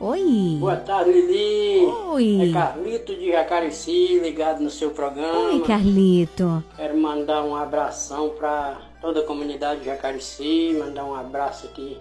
Oi. 0.01 0.55
Boa 0.57 0.77
tarde, 0.77 1.11
Lili. 1.11 1.85
Oi. 1.85 2.49
É 2.49 2.53
Carlito 2.53 3.13
de 3.13 3.31
Jacareci, 3.33 4.17
ligado 4.19 4.61
no 4.61 4.69
seu 4.69 4.91
programa. 4.91 5.55
Oi, 5.55 5.59
Carlito. 5.63 6.63
Quero 6.77 6.97
mandar 6.97 7.43
um 7.43 7.53
abração 7.53 8.29
para 8.29 8.79
toda 9.01 9.19
a 9.19 9.23
comunidade 9.23 9.81
de 9.81 9.87
Jacareci, 9.87 10.73
mandar 10.79 11.03
um 11.03 11.13
abraço 11.13 11.65
aqui 11.65 11.97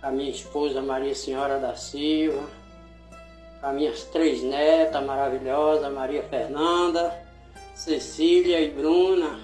para 0.00 0.10
minha 0.10 0.30
esposa 0.30 0.80
Maria 0.80 1.14
Senhora 1.14 1.58
da 1.58 1.74
Silva, 1.74 2.48
para 3.60 3.74
minhas 3.74 4.04
três 4.04 4.42
netas 4.42 5.04
maravilhosas, 5.04 5.92
Maria 5.92 6.22
Fernanda, 6.22 7.14
Cecília 7.74 8.58
e 8.58 8.70
Bruna. 8.70 9.38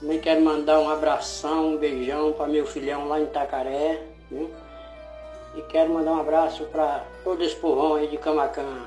Também 0.00 0.18
quero 0.20 0.40
mandar 0.40 0.80
um 0.80 0.88
abração, 0.88 1.74
um 1.74 1.76
beijão 1.76 2.32
para 2.32 2.46
meu 2.46 2.64
filhão 2.64 3.08
lá 3.08 3.20
em 3.20 3.24
Itacaré. 3.24 4.02
Viu? 4.30 4.50
E 5.56 5.62
quero 5.62 5.92
mandar 5.92 6.12
um 6.12 6.20
abraço 6.20 6.64
para 6.64 7.04
todo 7.22 7.42
esse 7.42 7.56
povão 7.56 7.94
aí 7.94 8.08
de 8.08 8.16
Camacan. 8.16 8.86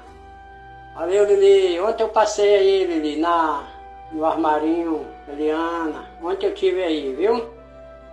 Valeu, 0.95 1.25
Lili. 1.25 1.79
Ontem 1.79 2.03
eu 2.03 2.09
passei 2.09 2.55
aí, 2.55 2.83
Lili, 2.85 3.17
na, 3.17 3.63
no 4.11 4.25
armarinho, 4.25 5.05
Eliana. 5.27 6.05
Ontem 6.21 6.47
eu 6.47 6.53
tive 6.53 6.83
aí, 6.83 7.13
viu? 7.13 7.49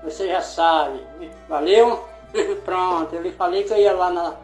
Você 0.02 0.28
já 0.28 0.40
sabe. 0.40 1.01
Valeu? 1.48 2.05
Pronto, 2.64 3.14
eu 3.14 3.22
lhe 3.22 3.32
falei 3.32 3.64
que 3.64 3.72
eu 3.72 3.78
ia 3.78 3.93
lá 3.93 4.10
na, 4.10 4.35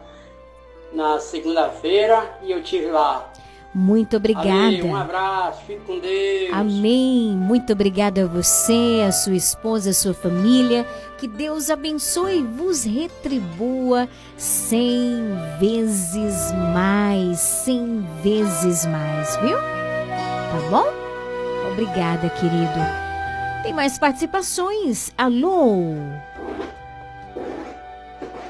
na 0.91 1.19
segunda-feira 1.19 2.37
e 2.41 2.51
eu 2.51 2.63
tive 2.63 2.87
lá. 2.87 3.31
Muito 3.73 4.17
obrigada. 4.17 4.47
Valeu, 4.47 4.85
um 4.85 4.95
abraço, 4.95 5.61
fique 5.65 5.79
com 5.85 5.99
Deus. 5.99 6.51
Amém. 6.51 7.31
Muito 7.37 7.71
obrigada 7.71 8.23
a 8.23 8.27
você, 8.27 9.03
a 9.07 9.11
sua 9.11 9.35
esposa, 9.35 9.91
a 9.91 9.93
sua 9.93 10.13
família. 10.13 10.85
Que 11.21 11.27
Deus 11.27 11.69
abençoe 11.69 12.39
e 12.39 12.41
vos 12.41 12.83
retribua 12.83 14.09
cem 14.35 15.21
vezes 15.59 16.51
mais, 16.73 17.39
cem 17.39 18.03
vezes 18.23 18.87
mais, 18.87 19.35
viu? 19.35 19.55
tá 19.55 20.69
bom? 20.71 21.71
Obrigada, 21.73 22.27
querido. 22.27 23.61
Tem 23.61 23.71
mais 23.71 23.99
participações? 23.99 25.11
Alô? 25.15 25.93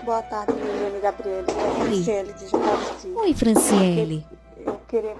Boa 0.06 0.22
tarde, 0.22 0.54
minha 0.54 0.88
amiga 0.88 1.12
Gabriela. 1.12 1.48
É 1.50 1.84
Franciele 1.84 2.34
de. 2.36 3.10
Oi, 3.18 3.34
Franciele. 3.34 4.26
Eu 4.66 4.80
queria 4.88 5.18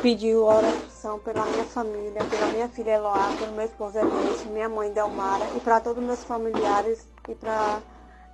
pedir 0.00 0.34
oração 0.34 1.18
pela 1.18 1.44
minha 1.46 1.64
família, 1.64 2.24
pela 2.24 2.46
minha 2.46 2.68
filha 2.68 2.92
Eloá, 2.92 3.32
pelo 3.38 3.52
meu 3.52 3.64
esposo 3.64 3.98
Edilson, 3.98 4.50
minha 4.50 4.68
mãe 4.68 4.92
Delmara 4.92 5.46
e 5.56 5.60
para 5.60 5.80
todos 5.80 5.98
os 5.98 6.04
meus 6.04 6.24
familiares 6.24 7.06
e 7.28 7.34
para 7.34 7.80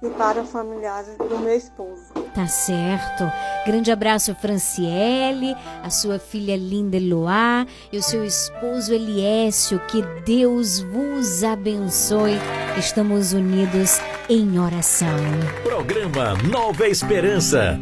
e 0.03 0.09
para 0.11 0.41
os 0.41 0.51
familiares 0.51 1.17
do 1.19 1.39
meu 1.39 1.55
esposo. 1.55 2.13
Tá 2.35 2.47
certo. 2.47 3.31
Grande 3.67 3.93
abraço, 3.93 4.35
Franciele, 4.35 5.55
a 5.83 5.91
sua 5.91 6.19
filha 6.19 6.57
linda 6.57 6.97
Eloá 6.97 7.67
e 7.93 7.99
o 7.99 8.03
seu 8.03 8.25
esposo 8.25 8.95
Eliécio. 8.95 9.79
Que 9.89 10.03
Deus 10.25 10.81
vos 10.81 11.45
abençoe. 11.45 12.39
Estamos 12.79 13.33
unidos 13.33 14.01
em 14.29 14.59
oração. 14.59 15.19
Programa 15.63 16.35
Nova 16.51 16.89
Esperança. 16.89 17.79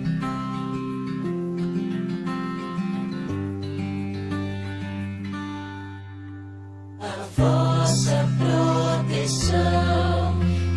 Vossa 7.39 8.29
proteção. 8.37 9.59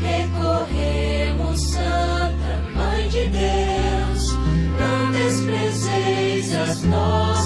Recorremos, 0.01 1.59
Santa 1.59 2.61
Mãe 2.75 3.09
de 3.09 3.27
Deus, 3.27 4.33
não 4.79 5.11
desprezeis 5.11 6.55
as 6.55 6.83
nossas 6.83 7.40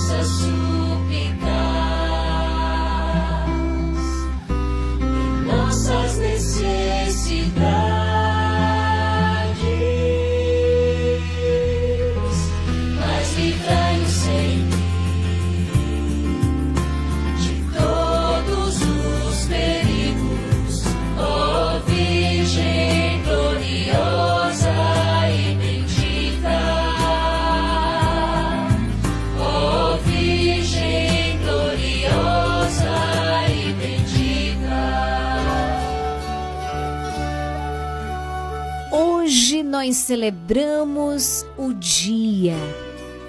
nós 39.85 39.97
celebramos 39.97 41.45
o 41.55 41.71
dia, 41.71 42.55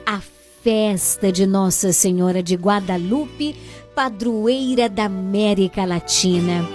a 0.06 0.22
festa 0.62 1.30
de 1.30 1.44
Nossa 1.44 1.92
Senhora 1.92 2.42
de 2.42 2.54
Guadalupe, 2.54 3.54
padroeira 3.94 4.88
da 4.88 5.04
América 5.04 5.84
Latina. 5.84 6.66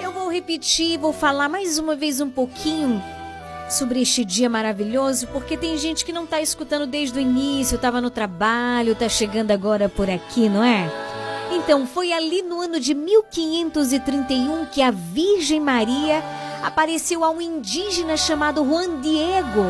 Eu 0.00 0.12
vou 0.12 0.30
repetir, 0.30 1.00
vou 1.00 1.12
falar 1.12 1.48
mais 1.48 1.80
uma 1.80 1.96
vez 1.96 2.20
um 2.20 2.30
pouquinho 2.30 3.02
sobre 3.68 4.00
este 4.00 4.24
dia 4.24 4.48
maravilhoso, 4.48 5.26
porque 5.32 5.56
tem 5.56 5.76
gente 5.76 6.04
que 6.04 6.12
não 6.12 6.22
está 6.22 6.40
escutando 6.40 6.86
desde 6.86 7.18
o 7.18 7.20
início, 7.20 7.74
estava 7.74 8.00
no 8.00 8.10
trabalho, 8.10 8.92
está 8.92 9.08
chegando 9.08 9.50
agora 9.50 9.88
por 9.88 10.08
aqui, 10.08 10.48
não 10.48 10.62
é? 10.62 10.88
Então, 11.50 11.88
foi 11.88 12.12
ali 12.12 12.42
no 12.42 12.60
ano 12.60 12.78
de 12.78 12.94
1531 12.94 14.66
que 14.66 14.80
a 14.80 14.92
Virgem 14.92 15.58
Maria 15.58 16.22
apareceu 16.62 17.24
a 17.24 17.30
um 17.30 17.40
indígena 17.40 18.16
chamado 18.16 18.64
Juan 18.64 19.00
Diego, 19.00 19.64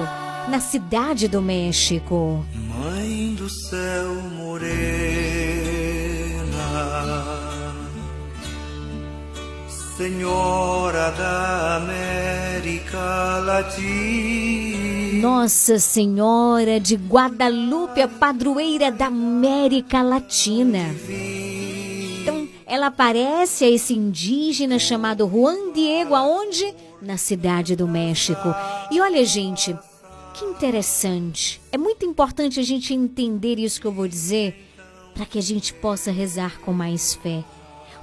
na 0.49 0.61
cidade 0.61 1.29
do 1.29 1.43
México. 1.43 2.45
Mãe 2.55 3.35
do 3.35 3.49
céu 3.49 4.15
morena, 4.37 4.59
Senhora 9.97 11.11
da 11.11 11.77
América 11.77 13.43
Latina. 13.45 14.89
Nossa 15.21 15.79
Senhora 15.79 16.79
de 16.79 16.95
Guadalupe, 16.95 18.01
a 18.01 18.09
padroeira 18.09 18.91
da 18.93 19.07
América 19.07 20.01
Latina. 20.01 20.95
Ela 22.69 22.89
aparece 22.89 23.65
a 23.65 23.71
esse 23.71 23.95
indígena 23.95 24.79
chamado 24.79 25.27
Juan 25.27 25.73
Diego, 25.73 26.15
aonde? 26.15 26.75
Na 27.01 27.17
cidade 27.17 27.75
do 27.75 27.89
México. 27.89 28.55
E 28.91 29.01
olha, 29.01 29.25
gente, 29.25 29.75
que 30.35 30.45
interessante. 30.45 31.63
É 31.73 31.79
muito 31.79 32.05
importante 32.05 32.61
a 32.61 32.63
gente 32.63 32.93
entender 32.93 33.59
isso 33.59 33.81
que 33.81 33.87
eu 33.87 33.93
vou 33.93 34.07
dizer 34.07 34.55
para 35.15 35.25
que 35.25 35.39
a 35.39 35.43
gente 35.43 35.73
possa 35.73 36.13
rezar 36.13 36.61
com 36.61 36.73
mais 36.73 37.15
fé. 37.15 37.43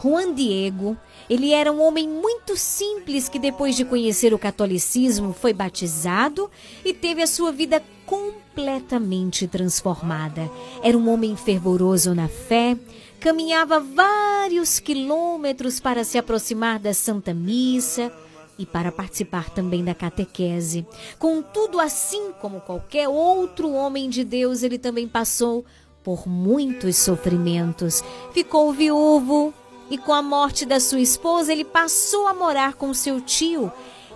Juan 0.03 0.33
Diego, 0.33 0.97
ele 1.29 1.51
era 1.51 1.71
um 1.71 1.81
homem 1.81 2.07
muito 2.07 2.57
simples 2.57 3.29
que 3.29 3.39
depois 3.39 3.75
de 3.75 3.85
conhecer 3.85 4.33
o 4.33 4.39
catolicismo 4.39 5.31
foi 5.31 5.53
batizado 5.53 6.49
e 6.83 6.93
teve 6.93 7.21
a 7.21 7.27
sua 7.27 7.51
vida 7.51 7.81
completamente 8.05 9.47
transformada. 9.47 10.51
Era 10.83 10.97
um 10.97 11.09
homem 11.09 11.35
fervoroso 11.35 12.13
na 12.13 12.27
fé, 12.27 12.77
caminhava 13.25 13.79
vários 13.79 14.77
quilômetros 14.77 15.79
para 15.79 16.03
se 16.03 16.15
aproximar 16.15 16.77
da 16.77 16.93
Santa 16.93 17.33
Missa 17.33 18.13
e 18.55 18.67
para 18.67 18.91
participar 18.91 19.49
também 19.49 19.83
da 19.83 19.95
catequese. 19.95 20.85
Contudo, 21.17 21.79
assim 21.79 22.33
como 22.39 22.61
qualquer 22.61 23.09
outro 23.09 23.71
homem 23.71 24.11
de 24.11 24.23
Deus, 24.23 24.61
ele 24.61 24.77
também 24.77 25.07
passou 25.07 25.65
por 26.03 26.27
muitos 26.27 26.97
sofrimentos. 26.97 28.03
Ficou 28.31 28.71
viúvo 28.71 29.51
e 29.89 29.97
com 29.97 30.13
a 30.13 30.21
morte 30.21 30.63
da 30.63 30.79
sua 30.79 30.99
esposa, 30.99 31.51
ele 31.51 31.65
passou 31.65 32.27
a 32.27 32.33
morar 32.35 32.75
com 32.75 32.93
seu 32.93 33.19
tio, 33.19 33.71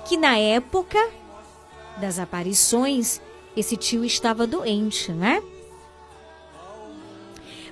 que 0.05 0.17
na 0.17 0.37
época 0.37 0.99
das 1.97 2.19
aparições, 2.19 3.19
esse 3.57 3.75
tio 3.75 4.05
estava 4.05 4.45
doente, 4.45 5.11
né? 5.11 5.41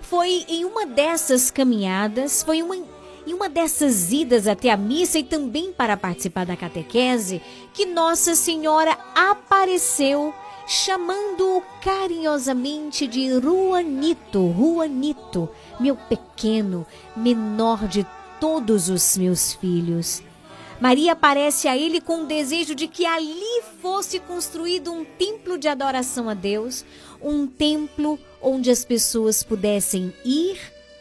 Foi 0.10 0.46
em 0.48 0.64
uma 0.64 0.86
dessas 0.86 1.52
caminhadas, 1.52 2.42
foi 2.42 2.62
uma, 2.62 2.76
em 2.76 3.34
uma 3.34 3.50
dessas 3.50 4.12
idas 4.12 4.48
até 4.48 4.70
a 4.70 4.78
missa 4.78 5.20
e 5.20 5.24
também 5.24 5.74
para 5.74 5.98
participar 5.98 6.46
da 6.46 6.56
catequese, 6.56 7.42
que 7.74 7.86
Nossa 7.86 8.34
Senhora 8.34 8.98
apareceu 9.14 10.34
chamando-o 10.66 11.62
carinhosamente 11.82 13.08
de 13.08 13.34
Ruanito, 13.38 14.48
Ruanito, 14.48 15.50
meu 15.80 15.96
pequeno, 15.96 16.86
menor 17.16 17.88
de 17.88 18.06
todos 18.40 18.90
os 18.90 19.18
meus 19.18 19.54
filhos. 19.54 20.22
Maria 20.80 21.14
aparece 21.14 21.68
a 21.68 21.76
ele 21.76 22.00
com 22.00 22.22
o 22.22 22.28
desejo 22.28 22.76
de 22.76 22.88
que 22.88 23.06
ali 23.06 23.64
fosse 23.82 24.20
construído 24.20 24.92
um 24.92 25.04
templo 25.04 25.58
de 25.58 25.68
adoração 25.68 26.30
a 26.30 26.34
Deus, 26.34 26.86
um 27.22 27.48
templo 27.48 28.20
onde 28.48 28.72
as 28.72 28.86
pessoas 28.86 29.44
pudessem 29.44 30.14
ir 30.24 30.58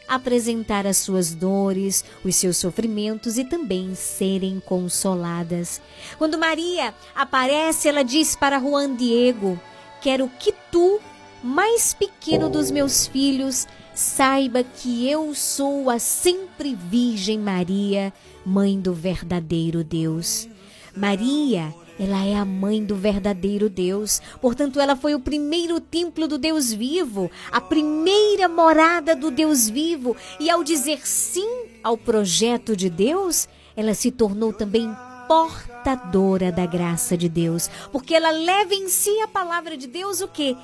apresentar 0.07 0.87
as 0.87 0.97
suas 0.97 1.33
dores, 1.33 2.03
os 2.23 2.35
seus 2.35 2.57
sofrimentos 2.57 3.37
e 3.37 3.43
também 3.43 3.93
serem 3.93 4.59
consoladas. 4.59 5.81
Quando 6.17 6.37
Maria 6.37 6.93
aparece, 7.13 7.89
ela 7.89 8.03
diz 8.03 8.35
para 8.35 8.59
Juan 8.59 8.95
Diego: 8.95 9.59
Quero 10.01 10.29
que 10.39 10.53
tu, 10.71 10.99
mais 11.43 11.93
pequeno 11.93 12.49
dos 12.49 12.71
meus 12.71 13.07
filhos, 13.07 13.67
saiba 13.93 14.63
que 14.63 15.09
eu 15.09 15.33
sou 15.35 15.89
a 15.89 15.99
sempre 15.99 16.75
Virgem 16.75 17.39
Maria, 17.39 18.13
mãe 18.45 18.79
do 18.79 18.93
verdadeiro 18.93 19.83
Deus. 19.83 20.47
Maria, 20.95 21.73
ela 21.99 22.25
é 22.25 22.35
a 22.35 22.45
mãe 22.45 22.83
do 22.83 22.95
verdadeiro 22.95 23.69
Deus. 23.69 24.21
Portanto, 24.39 24.79
ela 24.79 24.95
foi 24.95 25.15
o 25.15 25.19
primeiro 25.19 25.79
templo 25.79 26.27
do 26.27 26.37
Deus 26.37 26.71
vivo, 26.71 27.29
a 27.51 27.59
primeira 27.59 28.47
morada 28.47 29.15
do 29.15 29.31
Deus 29.31 29.67
vivo. 29.67 30.15
E 30.39 30.49
ao 30.49 30.63
dizer 30.63 31.07
sim 31.07 31.65
ao 31.83 31.97
projeto 31.97 32.75
de 32.75 32.89
Deus, 32.89 33.47
ela 33.75 33.93
se 33.93 34.11
tornou 34.11 34.53
também 34.53 34.95
portadora 35.27 36.51
da 36.51 36.65
graça 36.65 37.17
de 37.17 37.27
Deus, 37.27 37.69
porque 37.91 38.15
ela 38.15 38.31
leva 38.31 38.73
em 38.73 38.87
si 38.87 39.19
a 39.21 39.27
palavra 39.27 39.75
de 39.75 39.85
Deus 39.85 40.21
o 40.21 40.27
que? 40.27 40.55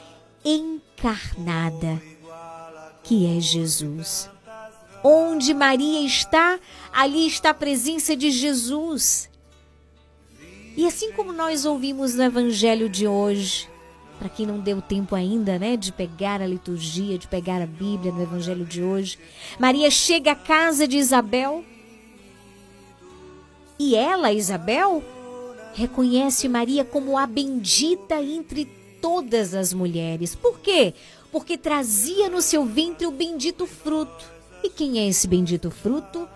Encarnada, 0.45 2.01
que 3.03 3.37
é 3.37 3.39
Jesus. 3.41 4.29
Onde 5.03 5.53
Maria 5.53 6.05
está, 6.05 6.57
ali 6.93 7.27
está 7.27 7.49
a 7.49 7.53
presença 7.53 8.15
de 8.15 8.31
Jesus. 8.31 9.29
E 10.75 10.87
assim 10.87 11.11
como 11.11 11.31
nós 11.31 11.65
ouvimos 11.65 12.15
no 12.15 12.23
evangelho 12.23 12.89
de 12.89 13.07
hoje, 13.07 13.69
para 14.17 14.29
quem 14.29 14.45
não 14.45 14.59
deu 14.59 14.81
tempo 14.81 15.15
ainda, 15.15 15.59
né, 15.59 15.77
de 15.77 15.91
pegar 15.91 16.41
a 16.41 16.47
liturgia, 16.47 17.17
de 17.17 17.27
pegar 17.27 17.61
a 17.61 17.65
Bíblia 17.65 18.11
no 18.11 18.23
evangelho 18.23 18.65
de 18.65 18.81
hoje. 18.81 19.19
Maria 19.59 19.91
chega 19.91 20.31
à 20.31 20.35
casa 20.35 20.87
de 20.87 20.97
Isabel 20.97 21.63
e 23.77 23.95
ela, 23.95 24.31
Isabel, 24.31 25.03
reconhece 25.73 26.47
Maria 26.47 26.85
como 26.85 27.17
a 27.17 27.25
bendita 27.25 28.21
entre 28.21 28.65
todas 29.01 29.53
as 29.53 29.73
mulheres. 29.73 30.35
Por 30.35 30.59
quê? 30.59 30.93
Porque 31.31 31.57
trazia 31.57 32.29
no 32.29 32.41
seu 32.41 32.63
ventre 32.65 33.05
o 33.05 33.11
bendito 33.11 33.67
fruto. 33.67 34.25
E 34.63 34.69
quem 34.69 34.99
é 34.99 35.07
esse 35.07 35.27
bendito 35.27 35.69
fruto? 35.69 36.27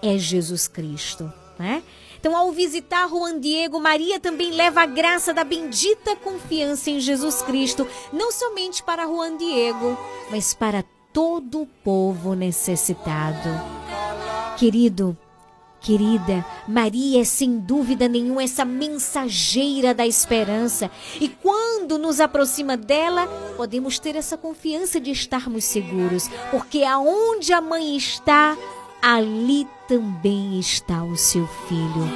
É 0.00 0.16
Jesus 0.16 0.66
Cristo, 0.66 1.30
né? 1.58 1.82
Então, 2.24 2.34
ao 2.34 2.52
visitar 2.52 3.06
Juan 3.06 3.38
Diego, 3.38 3.78
Maria 3.78 4.18
também 4.18 4.50
leva 4.50 4.80
a 4.80 4.86
graça 4.86 5.34
da 5.34 5.44
bendita 5.44 6.16
confiança 6.16 6.88
em 6.88 6.98
Jesus 6.98 7.42
Cristo, 7.42 7.86
não 8.10 8.32
somente 8.32 8.82
para 8.82 9.06
Juan 9.06 9.36
Diego, 9.36 9.94
mas 10.30 10.54
para 10.54 10.82
todo 11.12 11.60
o 11.60 11.66
povo 11.66 12.32
necessitado. 12.32 13.50
Querido, 14.56 15.14
Querida, 15.82 16.42
Maria 16.66 17.20
é 17.20 17.24
sem 17.24 17.58
dúvida 17.58 18.08
nenhuma 18.08 18.42
essa 18.42 18.64
mensageira 18.64 19.92
da 19.92 20.06
esperança. 20.06 20.90
E 21.20 21.28
quando 21.28 21.98
nos 21.98 22.20
aproxima 22.20 22.74
dela, 22.74 23.26
podemos 23.54 23.98
ter 23.98 24.16
essa 24.16 24.38
confiança 24.38 24.98
de 24.98 25.10
estarmos 25.10 25.64
seguros, 25.64 26.30
porque 26.50 26.84
aonde 26.84 27.52
a 27.52 27.60
mãe 27.60 27.94
está, 27.98 28.56
ali 29.02 29.68
também 29.86 30.58
está 30.58 31.04
o 31.04 31.16
seu 31.16 31.46
filho. 31.46 32.08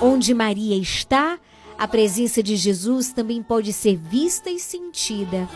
Onde 0.00 0.34
Maria 0.34 0.76
está, 0.76 1.38
a 1.78 1.88
presença 1.88 2.42
de 2.42 2.56
Jesus 2.56 3.12
também 3.12 3.42
pode 3.42 3.72
ser 3.72 3.96
vista 3.96 4.50
e 4.50 4.58
sentida. 4.58 5.48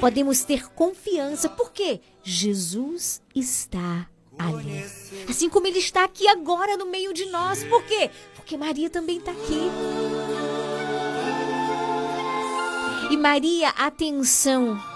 Podemos 0.00 0.44
ter 0.44 0.68
confiança, 0.72 1.48
porque 1.48 2.00
Jesus 2.22 3.22
está 3.34 4.08
ali. 4.38 4.84
Assim 5.28 5.48
como 5.48 5.66
ele 5.66 5.78
está 5.78 6.04
aqui 6.04 6.28
agora 6.28 6.76
no 6.76 6.86
meio 6.86 7.12
de 7.12 7.26
nós. 7.26 7.64
Por 7.64 7.82
quê? 7.84 8.10
Porque 8.34 8.56
Maria 8.56 8.90
também 8.90 9.18
está 9.18 9.30
aqui. 9.32 9.70
E 13.10 13.16
Maria, 13.16 13.70
atenção. 13.70 14.93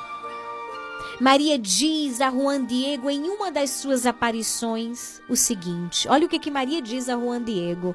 Maria 1.20 1.58
diz 1.58 2.20
a 2.20 2.30
Juan 2.30 2.64
Diego 2.64 3.10
em 3.10 3.28
uma 3.28 3.50
das 3.50 3.70
suas 3.70 4.06
aparições 4.06 5.20
o 5.28 5.36
seguinte: 5.36 6.08
olha 6.08 6.26
o 6.26 6.28
que, 6.28 6.38
que 6.38 6.50
Maria 6.50 6.80
diz 6.80 7.08
a 7.08 7.16
Juan 7.16 7.42
Diego. 7.42 7.94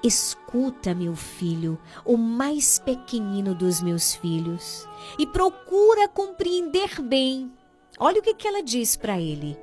Escuta, 0.00 0.94
meu 0.94 1.16
filho, 1.16 1.76
o 2.04 2.16
mais 2.16 2.78
pequenino 2.78 3.52
dos 3.52 3.82
meus 3.82 4.14
filhos, 4.14 4.88
e 5.18 5.26
procura 5.26 6.06
compreender 6.06 7.00
bem. 7.02 7.50
Olha 7.98 8.20
o 8.20 8.22
que, 8.22 8.32
que 8.32 8.46
ela 8.46 8.62
diz 8.62 8.96
para 8.96 9.20
ele 9.20 9.58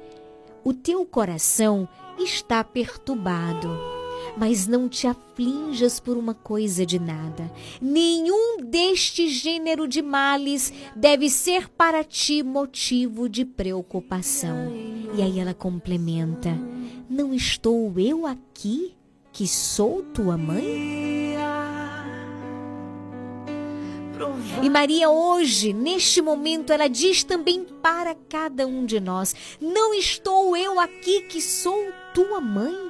o 0.66 0.74
teu 0.74 1.06
coração 1.06 1.88
está 2.18 2.64
perturbado. 2.64 3.95
Mas 4.38 4.68
não 4.68 4.90
te 4.90 5.08
aflinjas 5.08 6.00
por 6.00 6.18
uma 6.18 6.34
coisa 6.34 6.86
de 6.86 7.00
nada. 7.00 7.52
Nenhum 7.82 8.58
deste 8.62 9.30
gênero 9.30 9.88
de 9.88 10.02
males 10.02 10.74
deve 10.96 11.30
ser 11.30 11.70
para 11.70 12.04
ti 12.04 12.44
motivo 12.44 13.30
de 13.30 13.46
preocupação. 13.46 14.74
E 15.16 15.22
aí 15.22 15.40
ela 15.40 15.54
complementa: 15.54 16.50
Não 17.10 17.34
estou 17.34 17.94
eu 17.98 18.26
aqui, 18.26 18.94
que 19.32 19.48
sou 19.48 20.04
tua 20.04 20.38
mãe? 20.38 21.16
E 24.64 24.70
Maria, 24.70 25.10
hoje, 25.10 25.74
neste 25.74 26.22
momento, 26.22 26.72
ela 26.72 26.88
diz 26.88 27.24
também 27.24 27.66
para 27.82 28.16
cada 28.30 28.66
um 28.66 28.86
de 28.86 29.00
nós: 29.00 29.36
Não 29.60 29.94
estou 29.94 30.56
eu 30.56 30.80
aqui 30.80 31.22
que 31.22 31.42
sou 31.42 31.92
tua 32.14 32.40
mãe. 32.40 32.85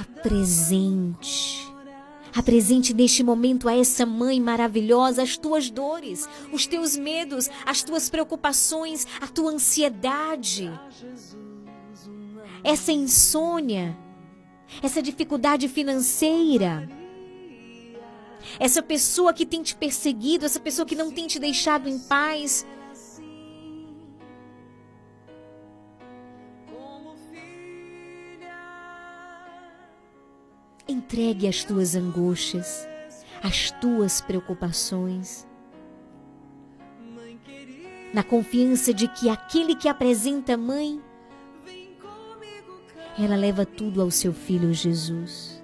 Apresente. 0.00 1.72
Apresente 2.34 2.92
neste 2.92 3.22
momento 3.22 3.68
a 3.68 3.76
essa 3.76 4.04
mãe 4.04 4.40
maravilhosa 4.40 5.22
as 5.22 5.36
tuas 5.36 5.70
dores, 5.70 6.28
os 6.52 6.66
teus 6.66 6.96
medos, 6.96 7.48
as 7.64 7.84
tuas 7.84 8.10
preocupações, 8.10 9.06
a 9.20 9.28
tua 9.28 9.52
ansiedade, 9.52 10.68
essa 12.64 12.90
insônia, 12.90 13.96
essa 14.82 15.00
dificuldade 15.00 15.68
financeira 15.68 16.88
essa 18.58 18.82
pessoa 18.82 19.32
que 19.32 19.46
tem 19.46 19.62
te 19.62 19.74
perseguido, 19.74 20.44
essa 20.44 20.60
pessoa 20.60 20.86
que 20.86 20.94
não 20.94 21.10
tem 21.10 21.26
te 21.26 21.38
deixado 21.38 21.88
em 21.88 21.98
paz. 21.98 22.66
Entregue 30.86 31.48
as 31.48 31.64
tuas 31.64 31.94
angústias, 31.94 32.86
as 33.42 33.70
tuas 33.70 34.20
preocupações, 34.20 35.46
na 38.12 38.22
confiança 38.22 38.92
de 38.94 39.08
que 39.08 39.28
aquele 39.28 39.74
que 39.74 39.88
apresenta 39.88 40.56
mãe, 40.56 41.00
ela 43.18 43.34
leva 43.34 43.64
tudo 43.64 44.02
ao 44.02 44.10
seu 44.10 44.32
filho 44.32 44.72
Jesus. 44.72 45.62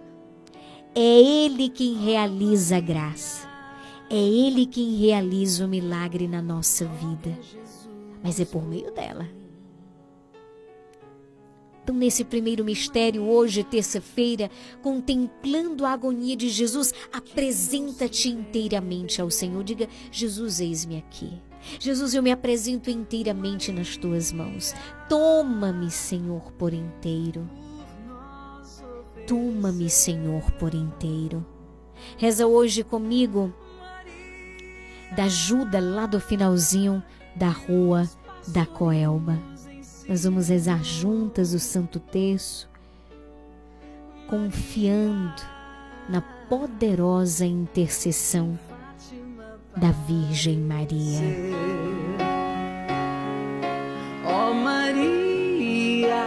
É 0.94 1.00
Ele 1.00 1.68
quem 1.68 1.94
realiza 1.94 2.78
a 2.78 2.80
graça. 2.80 3.48
É 4.08 4.16
Ele 4.16 4.66
quem 4.66 4.96
realiza 4.96 5.64
o 5.64 5.68
milagre 5.68 6.26
na 6.26 6.42
nossa 6.42 6.84
vida. 6.86 7.38
Mas 8.22 8.40
é 8.40 8.44
por 8.44 8.66
meio 8.66 8.92
dela. 8.92 9.39
Então, 11.82 11.94
nesse 11.94 12.24
primeiro 12.24 12.64
mistério, 12.64 13.22
hoje, 13.22 13.64
terça-feira, 13.64 14.50
contemplando 14.82 15.84
a 15.84 15.92
agonia 15.92 16.36
de 16.36 16.48
Jesus, 16.48 16.92
apresenta-te 17.12 18.28
inteiramente 18.28 19.20
ao 19.20 19.30
Senhor. 19.30 19.64
Diga: 19.64 19.88
Jesus, 20.10 20.60
eis-me 20.60 20.98
aqui. 20.98 21.32
Jesus, 21.78 22.14
eu 22.14 22.22
me 22.22 22.30
apresento 22.30 22.90
inteiramente 22.90 23.70
nas 23.72 23.96
tuas 23.96 24.32
mãos. 24.32 24.74
Toma-me, 25.08 25.90
Senhor, 25.90 26.52
por 26.52 26.72
inteiro. 26.72 27.48
Toma-me, 29.26 29.88
Senhor, 29.90 30.50
por 30.52 30.74
inteiro. 30.74 31.44
Reza 32.16 32.46
hoje 32.46 32.82
comigo 32.82 33.52
da 35.14 35.24
ajuda 35.24 35.80
lá 35.80 36.06
do 36.06 36.20
finalzinho 36.20 37.02
da 37.36 37.48
rua 37.48 38.08
da 38.48 38.64
Coelba. 38.64 39.38
Nós 40.10 40.24
vamos 40.24 40.48
rezar 40.48 40.82
juntas 40.82 41.54
o 41.54 41.60
Santo 41.60 42.00
Terço, 42.00 42.68
confiando 44.26 45.40
na 46.08 46.20
poderosa 46.20 47.46
intercessão 47.46 48.58
da 49.76 49.92
Virgem 49.92 50.58
Maria. 50.58 51.22
Ó 54.26 54.50
oh 54.50 54.54
Maria 54.54 56.24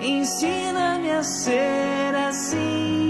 ensina-me 0.00 1.10
a 1.10 1.22
ser 1.24 2.14
assim, 2.14 3.03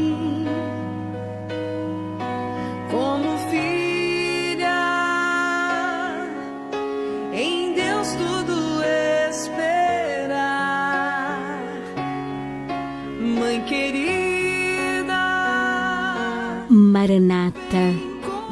Maranata, 16.95 17.91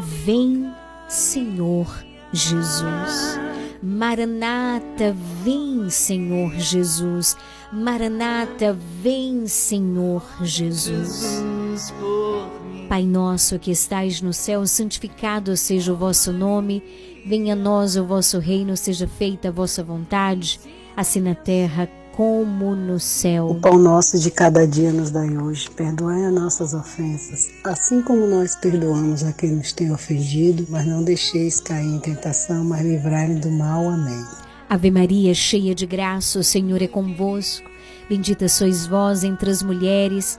vem, 0.02 0.69
Senhor 1.09 2.05
Jesus. 2.32 3.39
Maranata, 3.81 5.14
vem, 5.44 5.89
Senhor 5.89 6.52
Jesus. 6.56 7.36
Maranata, 7.73 8.77
vem, 9.01 9.47
Senhor 9.47 10.24
Jesus. 10.43 11.40
Pai 12.89 13.05
nosso 13.05 13.60
que 13.60 13.70
estais 13.70 14.20
no 14.20 14.32
céu, 14.32 14.66
santificado 14.66 15.56
seja 15.56 15.93
o 15.93 15.97
vosso 15.97 16.32
nome. 16.32 16.82
Venha 17.24 17.52
a 17.52 17.56
nós 17.56 17.94
o 17.94 18.05
vosso 18.05 18.40
reino, 18.40 18.77
seja 18.77 19.06
feita 19.06 19.51
a 19.51 19.52
vossa 19.52 19.85
vontade, 19.85 20.59
assim 20.97 21.20
na 21.20 21.36
terra 21.36 21.89
como 22.12 22.76
no 22.76 23.01
céu. 23.01 23.48
O 23.48 23.55
pão 23.55 23.78
nosso 23.78 24.18
de 24.18 24.30
cada 24.30 24.66
dia 24.66 24.93
nos 24.93 25.10
dai 25.10 25.36
hoje. 25.36 25.68
Perdoai 25.70 26.24
as 26.24 26.32
nossas 26.32 26.74
ofensas, 26.74 27.51
assim 27.64 28.02
como 28.02 28.26
nós 28.26 28.55
perdoamos 28.56 29.24
a 29.24 29.32
quem 29.32 29.52
nos 29.52 29.72
tem 29.72 29.90
ofendido, 29.93 30.66
mas 30.68 30.86
não 30.86 31.02
deixeis 31.02 31.60
cair 31.60 31.86
em 31.86 31.98
tentação, 31.98 32.64
mas 32.64 32.82
livrai-nos 32.82 33.40
do 33.40 33.51
mal. 33.51 33.89
Amém. 33.89 34.24
Ave 34.68 34.90
Maria, 34.90 35.34
cheia 35.34 35.74
de 35.74 35.86
graça, 35.86 36.39
o 36.39 36.44
Senhor 36.44 36.80
é 36.80 36.86
convosco. 36.86 37.68
Bendita 38.09 38.48
sois 38.48 38.86
vós 38.86 39.24
entre 39.24 39.51
as 39.51 39.62
mulheres, 39.62 40.39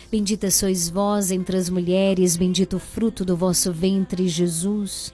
Bendita 0.11 0.51
sois 0.51 0.89
vós 0.89 1.31
entre 1.31 1.55
as 1.55 1.69
mulheres, 1.69 2.35
bendito 2.35 2.75
o 2.75 2.79
fruto 2.79 3.23
do 3.23 3.33
vosso 3.33 3.71
ventre, 3.71 4.27
Jesus. 4.27 5.13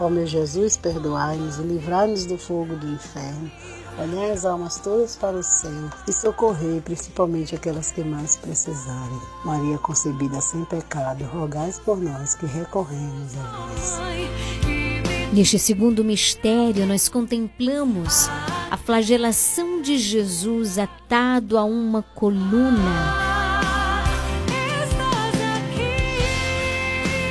Ó 0.00 0.08
meu 0.08 0.26
Jesus, 0.26 0.76
perdoai-nos 0.76 1.58
e 1.58 1.62
livrai-nos 1.62 2.24
do 2.24 2.38
fogo 2.38 2.76
do 2.76 2.86
inferno. 2.86 3.50
Olhai 3.98 4.30
as 4.30 4.44
almas 4.44 4.78
todas 4.78 5.16
para 5.16 5.36
o 5.36 5.42
céu 5.42 5.90
e 6.06 6.12
socorrei 6.12 6.80
principalmente 6.80 7.56
aquelas 7.56 7.90
que 7.90 8.04
mais 8.04 8.36
precisarem. 8.36 9.20
Maria 9.44 9.76
concebida 9.78 10.40
sem 10.40 10.64
pecado, 10.66 11.24
rogai 11.24 11.72
por 11.84 11.98
nós 12.00 12.36
que 12.36 12.46
recorremos 12.46 13.32
a 13.36 13.66
vós. 13.66 13.98
Neste 15.32 15.58
segundo 15.58 16.04
mistério, 16.04 16.86
nós 16.86 17.08
contemplamos 17.08 18.28
a 18.70 18.76
flagelação 18.76 19.82
de 19.82 19.98
Jesus 19.98 20.78
atado 20.78 21.58
a 21.58 21.64
uma 21.64 22.02
coluna. 22.02 23.37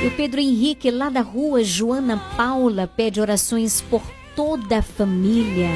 E 0.00 0.06
o 0.06 0.10
Pedro 0.12 0.40
Henrique, 0.40 0.92
lá 0.92 1.10
da 1.10 1.20
rua 1.20 1.64
Joana 1.64 2.16
Paula, 2.36 2.86
pede 2.86 3.20
orações 3.20 3.80
por 3.80 4.00
toda 4.36 4.78
a 4.78 4.82
família. 4.82 5.70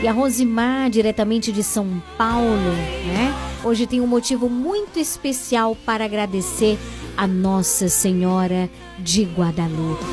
E 0.00 0.06
a 0.06 0.12
Rosimar, 0.12 0.88
diretamente 0.88 1.50
de 1.50 1.64
São 1.64 2.00
Paulo, 2.16 2.70
né? 3.08 3.34
Hoje 3.64 3.84
tem 3.86 4.00
um 4.00 4.06
motivo 4.06 4.48
muito 4.48 5.00
especial 5.00 5.76
para 5.84 6.04
agradecer 6.04 6.78
a 7.16 7.26
Nossa 7.26 7.88
Senhora 7.88 8.70
de 9.00 9.24
Guadalupe. 9.24 10.06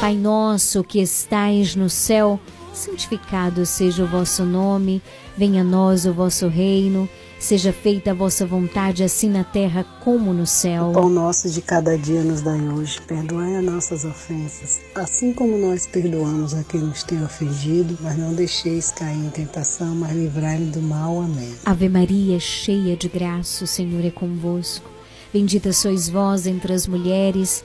Pai 0.00 0.16
nosso 0.16 0.82
que 0.82 1.00
estais 1.00 1.76
no 1.76 1.88
céu, 1.88 2.40
santificado 2.74 3.64
seja 3.64 4.02
o 4.02 4.08
vosso 4.08 4.44
nome, 4.44 5.00
venha 5.38 5.60
a 5.60 5.64
nós 5.64 6.04
o 6.04 6.12
vosso 6.12 6.48
reino. 6.48 7.08
Seja 7.42 7.72
feita 7.72 8.12
a 8.12 8.14
vossa 8.14 8.46
vontade, 8.46 9.02
assim 9.02 9.28
na 9.28 9.42
terra 9.42 9.84
como 10.04 10.32
no 10.32 10.46
céu. 10.46 10.90
O 10.90 10.92
pão 10.92 11.08
nosso 11.08 11.50
de 11.50 11.60
cada 11.60 11.98
dia 11.98 12.22
nos 12.22 12.40
dai 12.40 12.68
hoje. 12.68 13.00
Perdoai 13.00 13.56
as 13.56 13.64
nossas 13.64 14.04
ofensas, 14.04 14.80
assim 14.94 15.32
como 15.32 15.58
nós 15.58 15.84
perdoamos 15.84 16.54
a 16.54 16.62
quem 16.62 16.80
nos 16.80 17.02
tem 17.02 17.20
ofendido. 17.24 17.98
Mas 18.00 18.16
não 18.16 18.32
deixeis 18.32 18.92
cair 18.92 19.18
em 19.18 19.28
tentação, 19.28 19.92
mas 19.92 20.12
livrai-me 20.12 20.66
do 20.66 20.80
mal. 20.80 21.20
Amém. 21.20 21.52
Ave 21.64 21.88
Maria, 21.88 22.38
cheia 22.38 22.96
de 22.96 23.08
graça, 23.08 23.64
o 23.64 23.66
Senhor 23.66 24.04
é 24.04 24.10
convosco. 24.12 24.88
Bendita 25.32 25.72
sois 25.72 26.08
vós 26.08 26.46
entre 26.46 26.72
as 26.72 26.86
mulheres. 26.86 27.64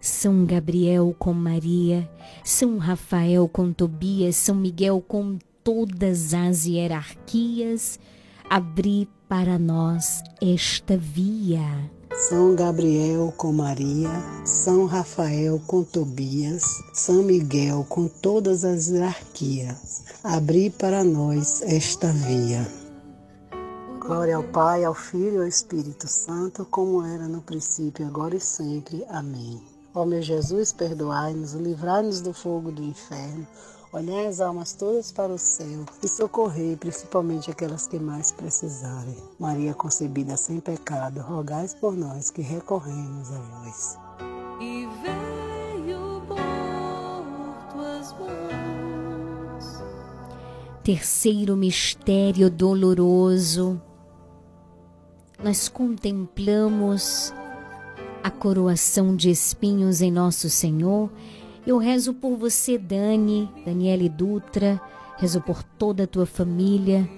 São 0.00 0.46
Gabriel 0.46 1.14
com 1.18 1.34
Maria, 1.34 2.10
São 2.42 2.78
Rafael 2.78 3.46
com 3.46 3.70
Tobias, 3.70 4.34
São 4.34 4.54
Miguel 4.54 5.04
com 5.06 5.38
todas 5.62 6.32
as 6.32 6.64
hierarquias, 6.64 8.00
abri 8.48 9.06
para 9.28 9.58
nós 9.58 10.22
esta 10.40 10.96
via. 10.96 11.60
São 12.14 12.54
Gabriel 12.54 13.30
com 13.36 13.52
Maria, 13.52 14.08
São 14.42 14.86
Rafael 14.86 15.60
com 15.66 15.84
Tobias, 15.84 16.64
São 16.94 17.22
Miguel 17.22 17.84
com 17.86 18.08
todas 18.08 18.64
as 18.64 18.88
hierarquias, 18.88 20.04
abri 20.24 20.70
para 20.70 21.04
nós 21.04 21.60
esta 21.60 22.10
via. 22.10 22.66
Glória 24.00 24.36
ao 24.36 24.44
Pai, 24.44 24.82
ao 24.82 24.94
Filho 24.94 25.34
e 25.34 25.38
ao 25.42 25.46
Espírito 25.46 26.08
Santo, 26.08 26.64
como 26.70 27.04
era 27.04 27.28
no 27.28 27.42
princípio, 27.42 28.06
agora 28.06 28.34
e 28.34 28.40
sempre. 28.40 29.04
Amém. 29.10 29.69
Ó 29.92 30.04
meu 30.04 30.22
Jesus, 30.22 30.72
perdoai-nos, 30.72 31.54
livrai-nos 31.54 32.20
do 32.20 32.32
fogo 32.32 32.70
do 32.70 32.80
inferno, 32.80 33.44
olhai 33.92 34.28
as 34.28 34.40
almas 34.40 34.72
todas 34.72 35.10
para 35.10 35.32
o 35.32 35.38
céu 35.38 35.84
e 36.00 36.06
socorrei 36.06 36.76
principalmente 36.76 37.50
aquelas 37.50 37.88
que 37.88 37.98
mais 37.98 38.30
precisarem. 38.30 39.16
Maria 39.36 39.74
concebida 39.74 40.36
sem 40.36 40.60
pecado, 40.60 41.20
rogais 41.20 41.74
por 41.74 41.96
nós 41.96 42.30
que 42.30 42.40
recorremos 42.40 43.32
a 43.32 43.38
vós. 43.40 43.98
E 44.60 44.86
veio 45.02 46.22
por 46.28 47.72
tuas 47.72 48.12
mãos. 48.12 49.82
Terceiro 50.84 51.56
mistério 51.56 52.48
doloroso. 52.48 53.82
Nós 55.42 55.68
contemplamos 55.68 57.32
a 58.22 58.30
coroação 58.30 59.16
de 59.16 59.30
espinhos 59.30 60.00
em 60.02 60.10
nosso 60.10 60.50
Senhor. 60.50 61.10
Eu 61.66 61.78
rezo 61.78 62.14
por 62.14 62.36
você, 62.36 62.76
Dani, 62.78 63.48
Daniele 63.64 64.08
Dutra, 64.08 64.80
rezo 65.16 65.40
por 65.40 65.62
toda 65.62 66.04
a 66.04 66.06
tua 66.06 66.26
família. 66.26 67.08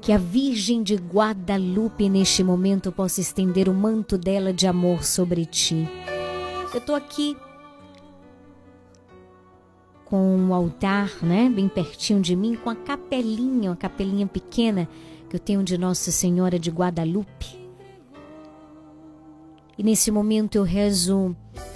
Que 0.00 0.12
a 0.12 0.18
Virgem 0.18 0.82
de 0.82 0.96
Guadalupe 0.96 2.08
neste 2.08 2.44
momento 2.44 2.92
possa 2.92 3.20
estender 3.20 3.68
o 3.68 3.74
manto 3.74 4.18
dela 4.18 4.52
de 4.52 4.66
amor 4.66 5.02
sobre 5.02 5.46
ti. 5.46 5.88
Eu 6.72 6.78
estou 6.78 6.94
aqui 6.94 7.36
com 10.04 10.48
o 10.48 10.54
altar, 10.54 11.10
né, 11.22 11.48
bem 11.48 11.68
pertinho 11.68 12.20
de 12.20 12.36
mim, 12.36 12.54
com 12.54 12.68
a 12.68 12.74
capelinha, 12.76 13.70
uma 13.70 13.76
capelinha 13.76 14.26
pequena 14.26 14.88
que 15.28 15.36
eu 15.36 15.40
tenho 15.40 15.62
de 15.62 15.78
Nossa 15.78 16.12
Senhora 16.12 16.58
de 16.58 16.70
Guadalupe. 16.70 17.63
E 19.76 19.82
nesse 19.82 20.10
momento 20.10 20.56
eu 20.56 20.62
rezo 20.62 21.34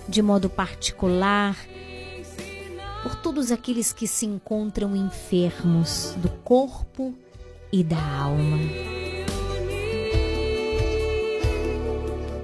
de 0.09 0.23
modo 0.23 0.49
particular 0.49 1.57
por 3.03 3.16
todos 3.16 3.53
aqueles 3.53 3.93
que 3.93 4.07
se 4.07 4.27
encontram 4.27 4.95
enfermos 4.95 6.15
do 6.16 6.29
corpo 6.29 7.15
e 7.73 7.83
da 7.85 8.03
alma. 8.03 8.59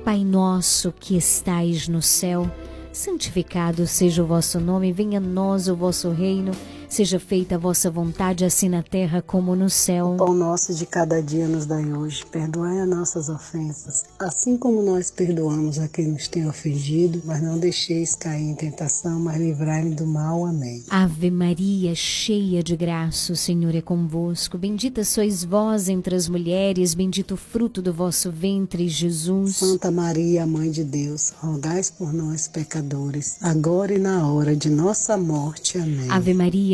Pai 0.04 0.24
nosso 0.24 0.92
que 0.92 1.16
estais 1.16 1.88
no 1.88 2.02
céu, 2.02 2.50
santificado 2.92 3.86
seja 3.86 4.22
o 4.22 4.26
vosso 4.26 4.60
nome, 4.60 4.92
venha 4.92 5.18
a 5.18 5.20
nós 5.20 5.66
o 5.66 5.74
vosso 5.74 6.10
reino. 6.10 6.52
Seja 6.88 7.18
feita 7.18 7.56
a 7.56 7.58
vossa 7.58 7.90
vontade, 7.90 8.44
assim 8.44 8.68
na 8.68 8.82
terra 8.82 9.20
como 9.20 9.56
no 9.56 9.68
céu. 9.68 10.14
O 10.14 10.16
pão 10.16 10.34
nosso 10.34 10.74
de 10.74 10.86
cada 10.86 11.20
dia 11.20 11.48
nos 11.48 11.66
dai 11.66 11.92
hoje. 11.92 12.24
Perdoai 12.30 12.80
as 12.80 12.88
nossas 12.88 13.28
ofensas, 13.28 14.04
assim 14.18 14.56
como 14.56 14.82
nós 14.82 15.10
perdoamos 15.10 15.78
a 15.78 15.88
quem 15.88 16.08
nos 16.08 16.28
tem 16.28 16.48
ofendido. 16.48 17.20
Mas 17.24 17.42
não 17.42 17.58
deixeis 17.58 18.14
cair 18.14 18.42
em 18.42 18.54
tentação, 18.54 19.18
mas 19.20 19.36
livrai-me 19.38 19.94
do 19.94 20.06
mal. 20.06 20.46
Amém. 20.46 20.84
Ave 20.88 21.30
Maria, 21.30 21.94
cheia 21.94 22.62
de 22.62 22.76
graça, 22.76 23.32
o 23.32 23.36
Senhor 23.36 23.74
é 23.74 23.80
convosco. 23.80 24.56
Bendita 24.56 25.04
sois 25.04 25.42
vós 25.44 25.88
entre 25.88 26.14
as 26.14 26.28
mulheres, 26.28 26.94
bendito 26.94 27.34
o 27.34 27.36
fruto 27.36 27.82
do 27.82 27.92
vosso 27.92 28.30
ventre, 28.30 28.88
Jesus. 28.88 29.56
Santa 29.56 29.90
Maria, 29.90 30.46
Mãe 30.46 30.70
de 30.70 30.84
Deus, 30.84 31.32
rogais 31.38 31.90
por 31.90 32.12
nós, 32.12 32.46
pecadores, 32.46 33.36
agora 33.42 33.94
e 33.94 33.98
na 33.98 34.28
hora 34.30 34.54
de 34.54 34.70
nossa 34.70 35.16
morte. 35.16 35.78
Amém. 35.78 36.10
Ave 36.10 36.34
Maria, 36.34 36.73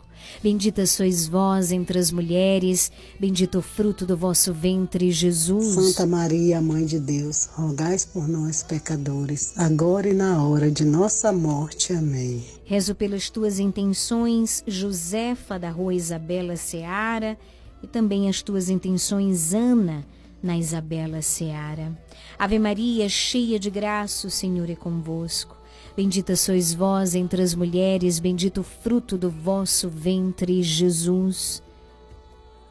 Bendita 0.41 0.85
sois 0.85 1.27
vós 1.27 1.71
entre 1.71 1.99
as 1.99 2.11
mulheres, 2.11 2.91
bendito 3.19 3.59
o 3.59 3.61
fruto 3.61 4.05
do 4.05 4.17
vosso 4.17 4.53
ventre, 4.53 5.11
Jesus. 5.11 5.75
Santa 5.75 6.05
Maria, 6.05 6.61
Mãe 6.61 6.85
de 6.85 6.99
Deus, 6.99 7.49
rogais 7.53 8.05
por 8.05 8.27
nós, 8.27 8.63
pecadores, 8.63 9.53
agora 9.57 10.09
e 10.09 10.13
na 10.13 10.43
hora 10.43 10.71
de 10.71 10.83
nossa 10.83 11.31
morte. 11.31 11.93
Amém. 11.93 12.43
Rezo 12.65 12.95
pelas 12.95 13.29
tuas 13.29 13.59
intenções, 13.59 14.63
Josefa 14.65 15.59
da 15.59 15.69
Rua 15.69 15.93
Isabela 15.93 16.55
Seara, 16.55 17.37
e 17.83 17.87
também 17.87 18.29
as 18.29 18.41
tuas 18.41 18.69
intenções, 18.69 19.53
Ana, 19.53 20.05
na 20.41 20.57
Isabela 20.57 21.21
Seara. 21.21 21.95
Ave 22.37 22.57
Maria, 22.57 23.07
cheia 23.09 23.59
de 23.59 23.69
graça, 23.69 24.27
o 24.27 24.31
Senhor 24.31 24.69
é 24.69 24.75
convosco. 24.75 25.60
Bendita 26.01 26.35
sois 26.35 26.73
vós 26.73 27.13
entre 27.13 27.43
as 27.43 27.53
mulheres, 27.53 28.17
bendito 28.17 28.61
o 28.61 28.63
fruto 28.63 29.19
do 29.19 29.29
vosso 29.29 29.87
ventre, 29.87 30.63
Jesus. 30.63 31.61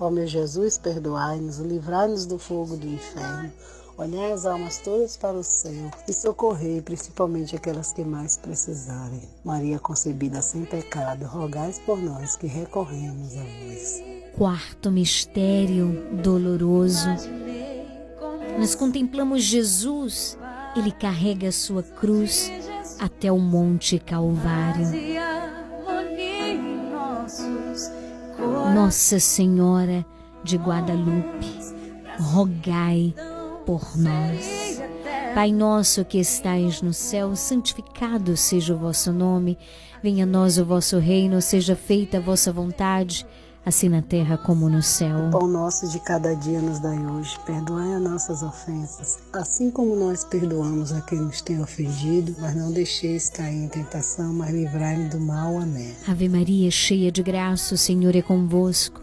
Ó 0.00 0.10
meu 0.10 0.26
Jesus, 0.26 0.78
perdoai-nos, 0.78 1.58
livrai-nos 1.58 2.24
do 2.24 2.38
fogo 2.38 2.76
do 2.76 2.86
inferno, 2.86 3.52
olhai 3.96 4.30
as 4.30 4.46
almas 4.46 4.78
todas 4.78 5.16
para 5.16 5.36
o 5.36 5.42
céu 5.42 5.90
e 6.06 6.12
socorrei 6.12 6.80
principalmente 6.80 7.56
aquelas 7.56 7.92
que 7.92 8.04
mais 8.04 8.36
precisarem. 8.36 9.22
Maria 9.44 9.80
concebida 9.80 10.40
sem 10.40 10.64
pecado, 10.64 11.24
rogai 11.24 11.74
por 11.84 12.00
nós 12.00 12.36
que 12.36 12.46
recorremos 12.46 13.36
a 13.36 13.42
vós. 13.42 14.02
Quarto 14.36 14.88
mistério 14.88 16.06
doloroso. 16.22 17.08
Nós 18.56 18.76
contemplamos 18.76 19.42
Jesus, 19.42 20.38
ele 20.76 20.92
carrega 20.92 21.48
a 21.48 21.52
sua 21.52 21.82
cruz 21.82 22.52
até 23.00 23.32
o 23.32 23.38
Monte 23.38 23.98
Calvário. 23.98 24.86
Nossa 28.38 29.18
Senhora 29.18 30.06
de 30.44 30.56
Guadalupe, 30.56 31.58
rogai 32.18 33.12
por 33.66 33.96
nós. 33.96 34.80
Pai 35.34 35.52
nosso 35.52 36.04
que 36.04 36.18
estais 36.18 36.80
no 36.80 36.92
céu, 36.92 37.34
santificado 37.34 38.36
seja 38.36 38.74
o 38.74 38.78
vosso 38.78 39.12
nome. 39.12 39.58
Venha 40.02 40.22
a 40.22 40.26
nós 40.26 40.56
o 40.56 40.64
vosso 40.64 40.98
reino, 40.98 41.42
seja 41.42 41.74
feita 41.74 42.18
a 42.18 42.20
vossa 42.20 42.52
vontade, 42.52 43.26
assim 43.68 43.90
na 43.90 44.00
terra 44.00 44.38
como 44.38 44.68
no 44.68 44.82
céu. 44.82 45.28
O 45.28 45.30
pão 45.30 45.46
nosso 45.46 45.86
de 45.88 46.00
cada 46.00 46.34
dia 46.34 46.60
nos 46.60 46.80
dai 46.80 46.98
hoje. 46.98 47.38
Perdoai 47.44 47.94
as 47.94 48.00
nossas 48.00 48.42
ofensas, 48.42 49.18
assim 49.32 49.70
como 49.70 49.94
nós 49.94 50.24
perdoamos 50.24 50.90
a 50.90 51.02
quem 51.02 51.20
nos 51.20 51.42
tem 51.42 51.60
ofendido, 51.60 52.34
mas 52.40 52.56
não 52.56 52.72
deixeis 52.72 53.28
cair 53.28 53.64
em 53.64 53.68
tentação, 53.68 54.32
mas 54.32 54.50
livrai-me 54.50 55.10
do 55.10 55.20
mal. 55.20 55.58
Amém. 55.58 55.94
Ave 56.06 56.28
Maria, 56.28 56.70
cheia 56.70 57.12
de 57.12 57.22
graça, 57.22 57.74
o 57.74 57.78
Senhor 57.78 58.16
é 58.16 58.22
convosco. 58.22 59.02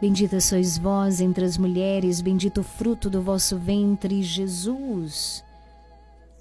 Bendita 0.00 0.40
sois 0.40 0.78
vós 0.78 1.20
entre 1.20 1.44
as 1.44 1.58
mulheres, 1.58 2.20
bendito 2.20 2.60
o 2.60 2.64
fruto 2.64 3.10
do 3.10 3.20
vosso 3.20 3.58
ventre, 3.58 4.22
Jesus. 4.22 5.44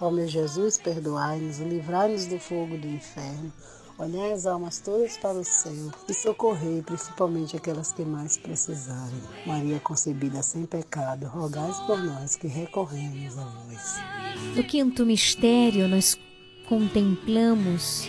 Ó 0.00 0.10
meu 0.10 0.26
Jesus, 0.26 0.78
perdoai-nos, 0.78 1.58
livrai-nos 1.58 2.24
do 2.24 2.38
fogo 2.38 2.78
do 2.78 2.86
inferno, 2.88 3.52
olhai 3.98 4.32
as 4.32 4.46
almas 4.46 4.80
todas 4.80 5.18
para 5.18 5.38
o 5.38 5.44
céu 5.44 5.90
e 6.08 6.14
socorrei 6.14 6.80
principalmente 6.80 7.54
aquelas 7.54 7.92
que 7.92 8.02
mais 8.02 8.38
precisarem. 8.38 9.20
Maria 9.44 9.78
concebida 9.78 10.42
sem 10.42 10.64
pecado, 10.64 11.26
rogai 11.26 11.70
por 11.86 12.02
nós 12.02 12.34
que 12.34 12.46
recorremos 12.46 13.36
a 13.36 13.44
vós. 13.44 13.96
No 14.56 14.64
quinto 14.64 15.04
mistério, 15.04 15.86
nós 15.86 16.18
contemplamos 16.66 18.08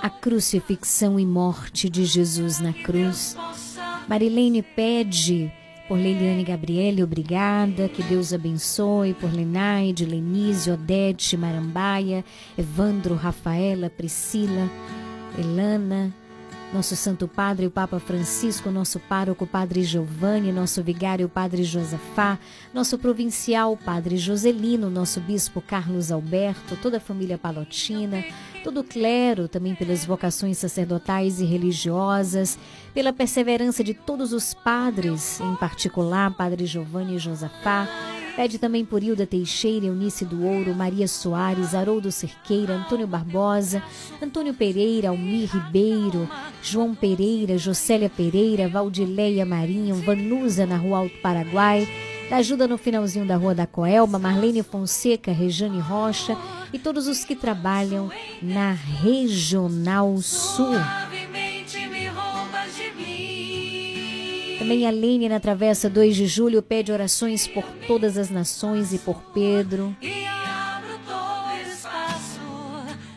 a 0.00 0.08
crucifixão 0.08 1.20
e 1.20 1.26
morte 1.26 1.90
de 1.90 2.06
Jesus 2.06 2.58
na 2.58 2.72
cruz. 2.72 3.36
Marilene 4.08 4.62
pede 4.62 5.52
por 5.88 5.98
Leiliane 5.98 6.42
Gabriele, 6.44 7.02
obrigada, 7.02 7.88
que 7.88 8.02
Deus 8.02 8.32
abençoe, 8.32 9.14
por 9.14 9.32
Lenaide, 9.32 10.06
Lenise, 10.06 10.70
Odete, 10.70 11.36
Marambaia, 11.36 12.24
Evandro, 12.56 13.14
Rafaela, 13.14 13.90
Priscila, 13.90 14.70
Elana, 15.38 16.14
nosso 16.74 16.96
Santo 16.96 17.28
Padre, 17.28 17.68
o 17.68 17.70
Papa 17.70 18.00
Francisco, 18.00 18.68
nosso 18.68 18.98
pároco, 18.98 19.46
Padre 19.46 19.84
Giovanni, 19.84 20.50
nosso 20.50 20.82
vigário, 20.82 21.28
Padre 21.28 21.62
Josafá, 21.62 22.36
nosso 22.74 22.98
provincial, 22.98 23.76
Padre 23.76 24.16
Joselino, 24.16 24.90
nosso 24.90 25.20
bispo 25.20 25.62
Carlos 25.62 26.10
Alberto, 26.10 26.76
toda 26.82 26.96
a 26.96 27.00
família 27.00 27.38
palotina, 27.38 28.24
todo 28.64 28.80
o 28.80 28.84
clero, 28.84 29.46
também 29.46 29.76
pelas 29.76 30.04
vocações 30.04 30.58
sacerdotais 30.58 31.38
e 31.38 31.44
religiosas, 31.44 32.58
pela 32.92 33.12
perseverança 33.12 33.84
de 33.84 33.94
todos 33.94 34.32
os 34.32 34.52
padres, 34.52 35.40
em 35.40 35.54
particular 35.54 36.34
Padre 36.34 36.66
Giovanni 36.66 37.14
e 37.14 37.18
Josafá, 37.18 37.86
Pede 38.36 38.58
também 38.58 38.84
por 38.84 39.00
Hilda 39.00 39.24
Teixeira, 39.26 39.86
Eunice 39.86 40.24
do 40.24 40.44
Ouro, 40.44 40.74
Maria 40.74 41.06
Soares, 41.06 41.72
Haroldo 41.72 42.10
Cerqueira, 42.10 42.74
Antônio 42.74 43.06
Barbosa, 43.06 43.80
Antônio 44.20 44.52
Pereira, 44.52 45.10
Almir 45.10 45.48
Ribeiro, 45.48 46.28
João 46.60 46.96
Pereira, 46.96 47.56
Jocélia 47.56 48.10
Pereira, 48.10 48.68
Valdileia 48.68 49.46
Marinho, 49.46 49.94
Vanusa 49.96 50.66
na 50.66 50.76
Rua 50.76 50.98
Alto 50.98 51.16
Paraguai, 51.22 51.88
da 52.28 52.36
ajuda 52.36 52.66
no 52.66 52.76
finalzinho 52.76 53.24
da 53.24 53.36
Rua 53.36 53.54
da 53.54 53.68
Coelma, 53.68 54.18
Marlene 54.18 54.64
Fonseca, 54.64 55.30
Rejane 55.30 55.78
Rocha 55.78 56.36
e 56.72 56.78
todos 56.78 57.06
os 57.06 57.24
que 57.24 57.36
trabalham 57.36 58.10
na 58.42 58.72
Regional 58.72 60.16
Sul. 60.18 60.74
Também 64.64 64.86
a 64.86 64.90
Lene 64.90 65.28
na 65.28 65.38
Travessa 65.38 65.90
2 65.90 66.16
de 66.16 66.26
Julho 66.26 66.62
pede 66.62 66.90
orações 66.90 67.46
por 67.46 67.62
todas 67.86 68.16
as 68.16 68.30
nações 68.30 68.94
e 68.94 68.98
por 68.98 69.20
Pedro. 69.34 69.94
E 70.00 70.24
abro 70.24 70.98
todo 71.06 71.70
espaço 71.70 72.40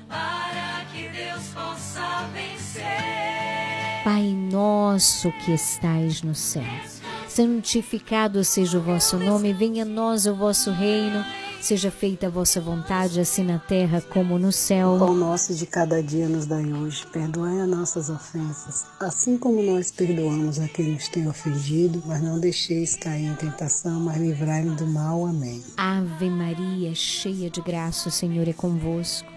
para 0.10 0.84
que 0.92 1.08
Deus 1.08 1.48
possa 1.54 2.28
vencer. 2.34 2.84
Pai 4.04 4.24
nosso 4.24 5.32
que 5.46 5.54
estais 5.54 6.22
no 6.22 6.36
céu, 6.36 6.66
santificado 7.30 8.44
seja 8.44 8.78
o 8.78 8.82
vosso 8.82 9.18
nome, 9.18 9.54
venha 9.54 9.84
a 9.84 9.86
nós 9.86 10.26
o 10.26 10.36
vosso 10.36 10.70
reino. 10.72 11.24
Seja 11.62 11.92
feita 11.92 12.28
a 12.28 12.30
vossa 12.30 12.62
vontade, 12.62 13.20
assim 13.20 13.44
na 13.44 13.60
terra 13.60 14.02
como 14.02 14.40
no 14.40 14.52
céu. 14.52 14.96
O 14.96 15.00
pão 15.00 15.14
nosso 15.14 15.54
de 15.54 15.66
cada 15.66 16.02
dia 16.02 16.30
nos 16.30 16.46
dai 16.46 16.72
hoje. 16.72 17.06
Perdoai 17.08 17.60
as 17.60 17.68
nossas 17.68 18.10
ofensas, 18.10 18.86
assim 19.00 19.38
como 19.38 19.62
nós 19.62 19.92
perdoamos 19.92 20.60
a 20.60 20.68
quem 20.68 20.94
nos 20.94 21.08
tem 21.08 21.28
ofendido. 21.28 22.02
Mas 22.06 22.22
não 22.22 22.40
deixeis 22.40 22.96
cair 22.96 23.26
em 23.26 23.36
tentação, 23.36 24.00
mas 24.00 24.18
livrai-nos 24.18 24.78
do 24.78 24.88
mal. 24.88 25.26
Amém. 25.26 25.64
Ave 25.76 26.30
Maria, 26.30 26.94
cheia 26.96 27.50
de 27.50 27.62
graça, 27.62 28.10
o 28.10 28.12
Senhor 28.12 28.48
é 28.48 28.54
convosco. 28.54 29.37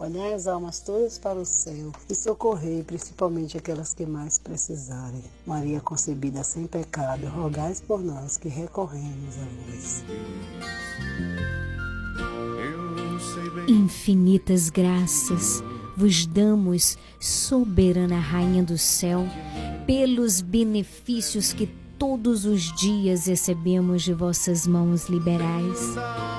olhai 0.00 0.32
as 0.32 0.46
almas 0.46 0.80
todas 0.80 1.18
para 1.18 1.38
o 1.38 1.44
céu 1.44 1.92
e 2.08 2.14
socorrei 2.14 2.82
principalmente 2.82 3.56
aquelas 3.56 3.92
que 3.94 4.06
mais 4.06 4.38
precisarem. 4.38 5.22
Maria 5.46 5.80
concebida 5.80 6.42
sem 6.42 6.66
pecado, 6.66 7.28
rogais 7.28 7.80
por 7.80 8.02
nós 8.02 8.36
que 8.36 8.48
recorremos 8.48 9.36
a 9.36 9.46
vós. 9.70 10.04
Infinitas 13.68 14.70
graças 14.70 15.62
vos 16.00 16.24
damos, 16.24 16.96
soberana 17.18 18.18
Rainha 18.18 18.62
do 18.62 18.78
céu, 18.78 19.26
pelos 19.86 20.40
benefícios 20.40 21.52
que 21.52 21.66
todos 22.00 22.46
os 22.46 22.74
dias 22.74 23.26
recebemos 23.26 24.02
de 24.02 24.14
vossas 24.14 24.66
mãos 24.66 25.10
liberais. 25.10 25.78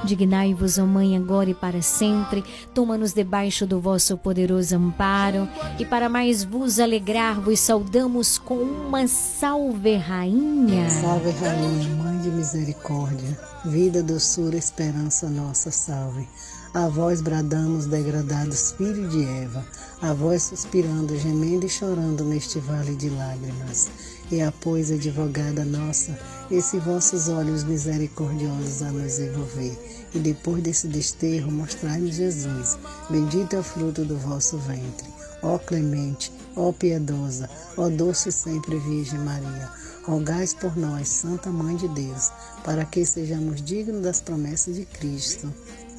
Dignai-vos, 0.03 0.79
ó 0.79 0.87
Mãe, 0.87 1.15
agora 1.15 1.51
e 1.51 1.53
para 1.53 1.83
sempre, 1.83 2.43
toma-nos 2.73 3.13
debaixo 3.13 3.67
do 3.67 3.79
vosso 3.79 4.17
poderoso 4.17 4.75
amparo, 4.75 5.47
e 5.77 5.85
para 5.85 6.09
mais 6.09 6.43
vos 6.43 6.79
alegrar, 6.79 7.39
vos 7.39 7.59
saudamos 7.59 8.39
com 8.39 8.55
uma 8.55 9.07
salve, 9.07 9.97
Rainha. 9.97 10.89
Salve, 10.89 11.29
Rainha, 11.29 11.95
Mãe 12.03 12.17
de 12.17 12.31
misericórdia, 12.31 13.39
vida, 13.63 14.01
doçura, 14.01 14.57
esperança 14.57 15.29
nossa, 15.29 15.69
salve. 15.69 16.27
A 16.73 16.87
vós 16.87 17.21
bradamos, 17.21 17.85
degradados 17.85 18.71
filho 18.71 19.07
de 19.09 19.23
Eva, 19.25 19.63
a 20.01 20.11
vós 20.11 20.41
suspirando, 20.41 21.15
gemendo 21.19 21.67
e 21.67 21.69
chorando 21.69 22.23
neste 22.23 22.57
vale 22.59 22.95
de 22.95 23.09
lágrimas. 23.09 24.10
E 24.31 24.41
a 24.41 24.49
pois, 24.49 24.89
advogada 24.89 25.65
nossa, 25.65 26.17
esse 26.49 26.79
vossos 26.79 27.27
olhos 27.27 27.65
misericordiosos 27.65 28.81
a 28.81 28.89
nos 28.89 29.19
envolver, 29.19 29.77
e 30.15 30.19
depois 30.19 30.63
desse 30.63 30.87
desterro 30.87 31.51
mostrai-nos 31.51 32.15
Jesus, 32.15 32.77
bendito 33.09 33.57
é 33.57 33.59
o 33.59 33.63
fruto 33.63 34.05
do 34.05 34.17
vosso 34.17 34.57
ventre. 34.57 35.09
Ó 35.43 35.57
clemente, 35.57 36.31
ó 36.55 36.71
piedosa, 36.71 37.49
ó 37.75 37.89
doce 37.89 38.31
sempre 38.31 38.77
Virgem 38.79 39.19
Maria, 39.19 39.69
rogais 40.05 40.53
por 40.53 40.77
nós, 40.77 41.09
Santa 41.09 41.49
Mãe 41.49 41.75
de 41.75 41.89
Deus, 41.89 42.31
para 42.63 42.85
que 42.85 43.05
sejamos 43.05 43.61
dignos 43.61 44.01
das 44.01 44.21
promessas 44.21 44.75
de 44.75 44.85
Cristo. 44.85 45.53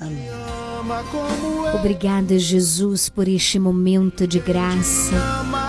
Amém. 0.07 0.43
Obrigada, 1.75 2.39
Jesus, 2.39 3.09
por 3.09 3.29
este 3.29 3.59
momento 3.59 4.27
de 4.27 4.41
graça. 4.41 5.15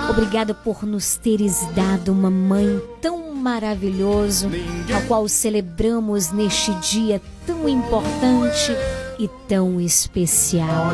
Obrigada 0.10 0.54
por 0.54 0.84
nos 0.84 1.16
teres 1.16 1.60
dado 1.76 2.12
uma 2.12 2.32
mãe 2.32 2.82
tão 3.00 3.34
maravilhoso, 3.36 4.50
a 4.96 5.02
qual 5.08 5.28
celebramos 5.28 6.32
neste 6.32 6.74
dia 6.76 7.22
tão 7.46 7.70
importante 7.70 8.72
e 9.20 9.30
tão 9.48 9.80
especial. 9.80 10.94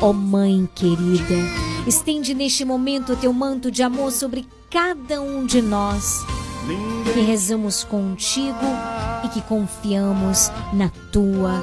Ó 0.00 0.10
oh, 0.10 0.12
Mãe 0.12 0.68
querida, 0.74 1.34
estende 1.86 2.32
neste 2.32 2.64
momento 2.64 3.12
o 3.12 3.16
teu 3.16 3.32
manto 3.32 3.70
de 3.70 3.82
amor 3.82 4.10
sobre 4.10 4.46
cada 4.70 5.20
um 5.20 5.44
de 5.44 5.60
nós 5.60 6.24
que 7.12 7.20
rezamos 7.20 7.84
contigo 7.84 8.56
e 9.24 9.28
que 9.28 9.40
confiamos 9.42 10.50
na 10.72 10.90
tua 11.10 11.62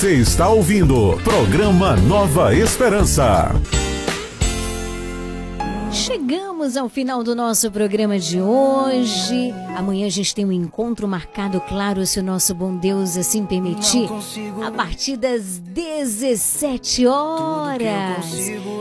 Você 0.00 0.14
está 0.14 0.48
ouvindo 0.48 1.20
programa 1.22 1.94
Nova 1.94 2.54
Esperança. 2.54 3.50
Chegamos 5.92 6.74
ao 6.74 6.88
final 6.88 7.22
do 7.22 7.34
nosso 7.34 7.70
programa 7.70 8.18
de 8.18 8.40
hoje. 8.40 9.52
Amanhã 9.76 10.06
a 10.06 10.10
gente 10.10 10.34
tem 10.34 10.46
um 10.46 10.52
encontro 10.52 11.06
marcado, 11.06 11.60
claro, 11.60 12.06
se 12.06 12.18
o 12.18 12.22
nosso 12.22 12.54
bom 12.54 12.74
Deus 12.74 13.18
assim 13.18 13.44
permitir, 13.44 14.08
a 14.66 14.70
partir 14.70 15.18
das 15.18 15.58
17 15.58 17.06
horas. 17.06 18.24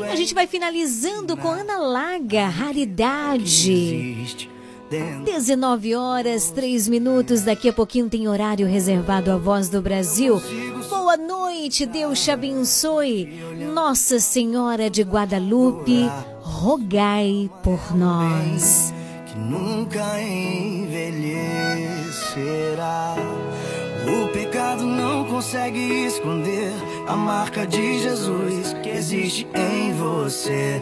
A 0.09 0.15
gente 0.15 0.33
vai 0.33 0.47
finalizando 0.47 1.35
com 1.35 1.49
Ana 1.49 1.79
Laga, 1.79 2.47
Raridade. 2.47 4.39
19 4.90 5.95
horas, 5.95 6.52
3 6.52 6.88
minutos. 6.90 7.41
Daqui 7.41 7.70
a 7.70 7.74
pouquinho 7.74 8.10
tem 8.10 8.28
horário 8.28 8.68
reservado 8.68 9.32
à 9.32 9.38
Voz 9.38 9.70
do 9.70 9.82
Brasil. 9.82 10.41
Boa 10.90 11.16
noite, 11.16 11.86
Deus 11.86 12.22
te 12.24 12.32
abençoe. 12.32 13.40
Nossa 13.74 14.20
Senhora 14.20 14.90
de 14.90 15.03
Guadalupe, 15.03 16.10
rogai 16.41 17.49
por 17.64 17.95
nós. 17.95 18.94
que 19.28 19.38
nunca 19.38 20.20
envelhecerá. 20.20 23.16
O 24.07 24.28
pecado 24.32 24.86
não 24.86 25.26
consegue 25.26 26.06
esconder 26.06 26.72
a 27.07 27.16
marca 27.16 27.68
de 27.68 27.99
Jesus 27.99 28.74
que 28.82 28.90
existe 28.90 29.48
em 29.53 29.94
você. 29.94 30.82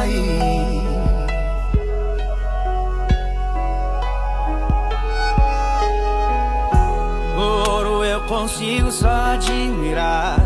cair. 0.00 0.80
Ouro 7.36 8.04
eu 8.04 8.20
consigo 8.22 8.90
só 8.90 9.08
admirar. 9.08 10.38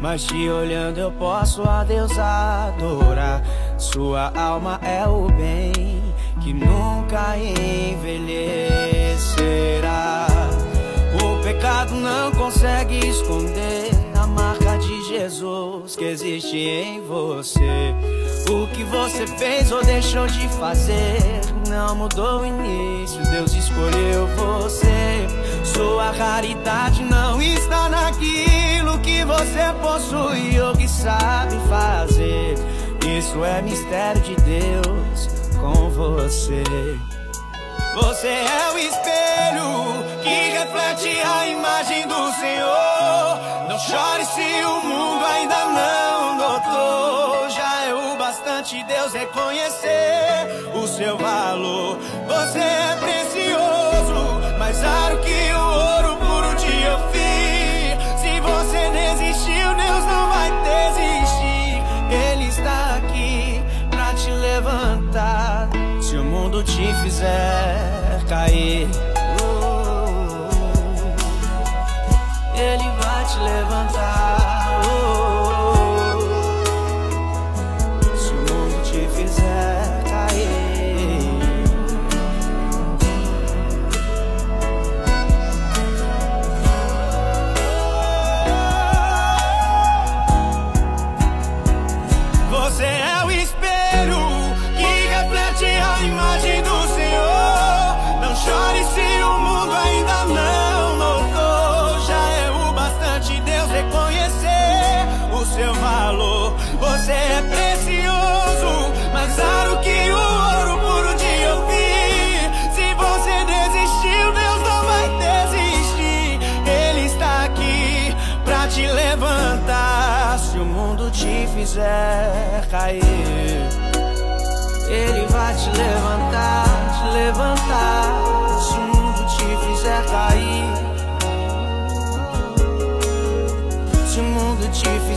Mas 0.00 0.24
te 0.24 0.48
olhando 0.48 0.98
eu 0.98 1.12
posso 1.12 1.62
a 1.62 1.84
Deus 1.84 2.18
adorar. 2.18 3.42
Sua 3.76 4.32
alma 4.34 4.80
é 4.82 5.06
o 5.06 5.28
bem 5.28 6.02
que 6.42 6.54
nunca 6.54 7.36
envelhecerá. 7.36 8.66
O 11.22 11.42
pecado 11.42 11.94
não 11.94 12.32
consegue 12.32 13.06
esconder 13.06 13.99
Jesus 15.20 15.96
que 15.96 16.04
existe 16.04 16.56
em 16.56 17.02
você. 17.02 17.94
O 18.48 18.66
que 18.68 18.82
você 18.84 19.26
fez 19.26 19.70
ou 19.70 19.84
deixou 19.84 20.26
de 20.26 20.48
fazer 20.48 21.20
não 21.68 21.94
mudou 21.94 22.40
o 22.40 22.46
início. 22.46 23.22
Deus 23.30 23.52
escolheu 23.52 24.26
você. 24.28 25.26
Sua 25.62 26.10
raridade 26.12 27.04
não 27.04 27.40
está 27.42 27.90
naquilo 27.90 28.98
que 29.00 29.22
você 29.24 29.74
possui 29.82 30.58
ou 30.58 30.74
que 30.74 30.88
sabe 30.88 31.54
fazer. 31.68 32.54
Isso 33.18 33.44
é 33.44 33.60
mistério 33.60 34.22
de 34.22 34.36
Deus 34.36 35.28
com 35.60 35.90
você. 35.90 36.64
Você 37.94 38.28
é 38.28 38.72
o 38.72 38.78
espelho 38.78 40.22
que 40.22 40.58
reflete 40.58 41.20
a 41.20 41.46
imagem 41.46 42.08
do 42.08 42.32
Senhor. 42.32 43.38
Não 43.68 43.78
chore 43.78 44.24
se 44.24 44.64
o 44.64 44.79
bastante 48.70 48.84
Deus 48.84 49.12
reconhecer 49.12 50.46
o 50.74 50.86
seu 50.86 51.18
valor. 51.18 51.98
Você 52.26 52.58
é 52.58 52.96
precioso, 53.00 54.58
mais 54.58 54.80
raro 54.80 55.18
que 55.18 55.52
o 55.52 55.60
ouro 55.60 56.16
puro 56.16 56.54
de 56.56 56.86
Ofir. 56.88 57.98
Se 58.18 58.40
você 58.40 58.90
desistiu, 58.90 59.74
Deus 59.74 60.04
não 60.04 60.28
vai 60.30 60.50
desistir. 60.62 61.82
Ele 62.10 62.48
está 62.48 62.96
aqui 62.96 63.62
pra 63.90 64.14
te 64.14 64.30
levantar. 64.30 65.68
Se 66.00 66.16
o 66.16 66.24
mundo 66.24 66.62
te 66.62 66.94
fizer 67.02 68.22
cair, 68.28 68.88
Ele 72.54 72.90
vai 73.00 73.24
te 73.24 73.38
levantar. 73.38 74.39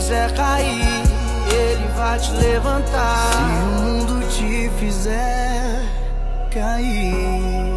Fizer 0.04 0.30
cair, 0.34 1.02
Ele 1.50 1.88
vai 1.96 2.18
te 2.18 2.30
levantar. 2.32 3.32
Se 3.32 3.38
o 3.38 3.82
mundo 3.82 4.28
te 4.28 4.70
fizer 4.78 5.80
cair. 6.50 7.73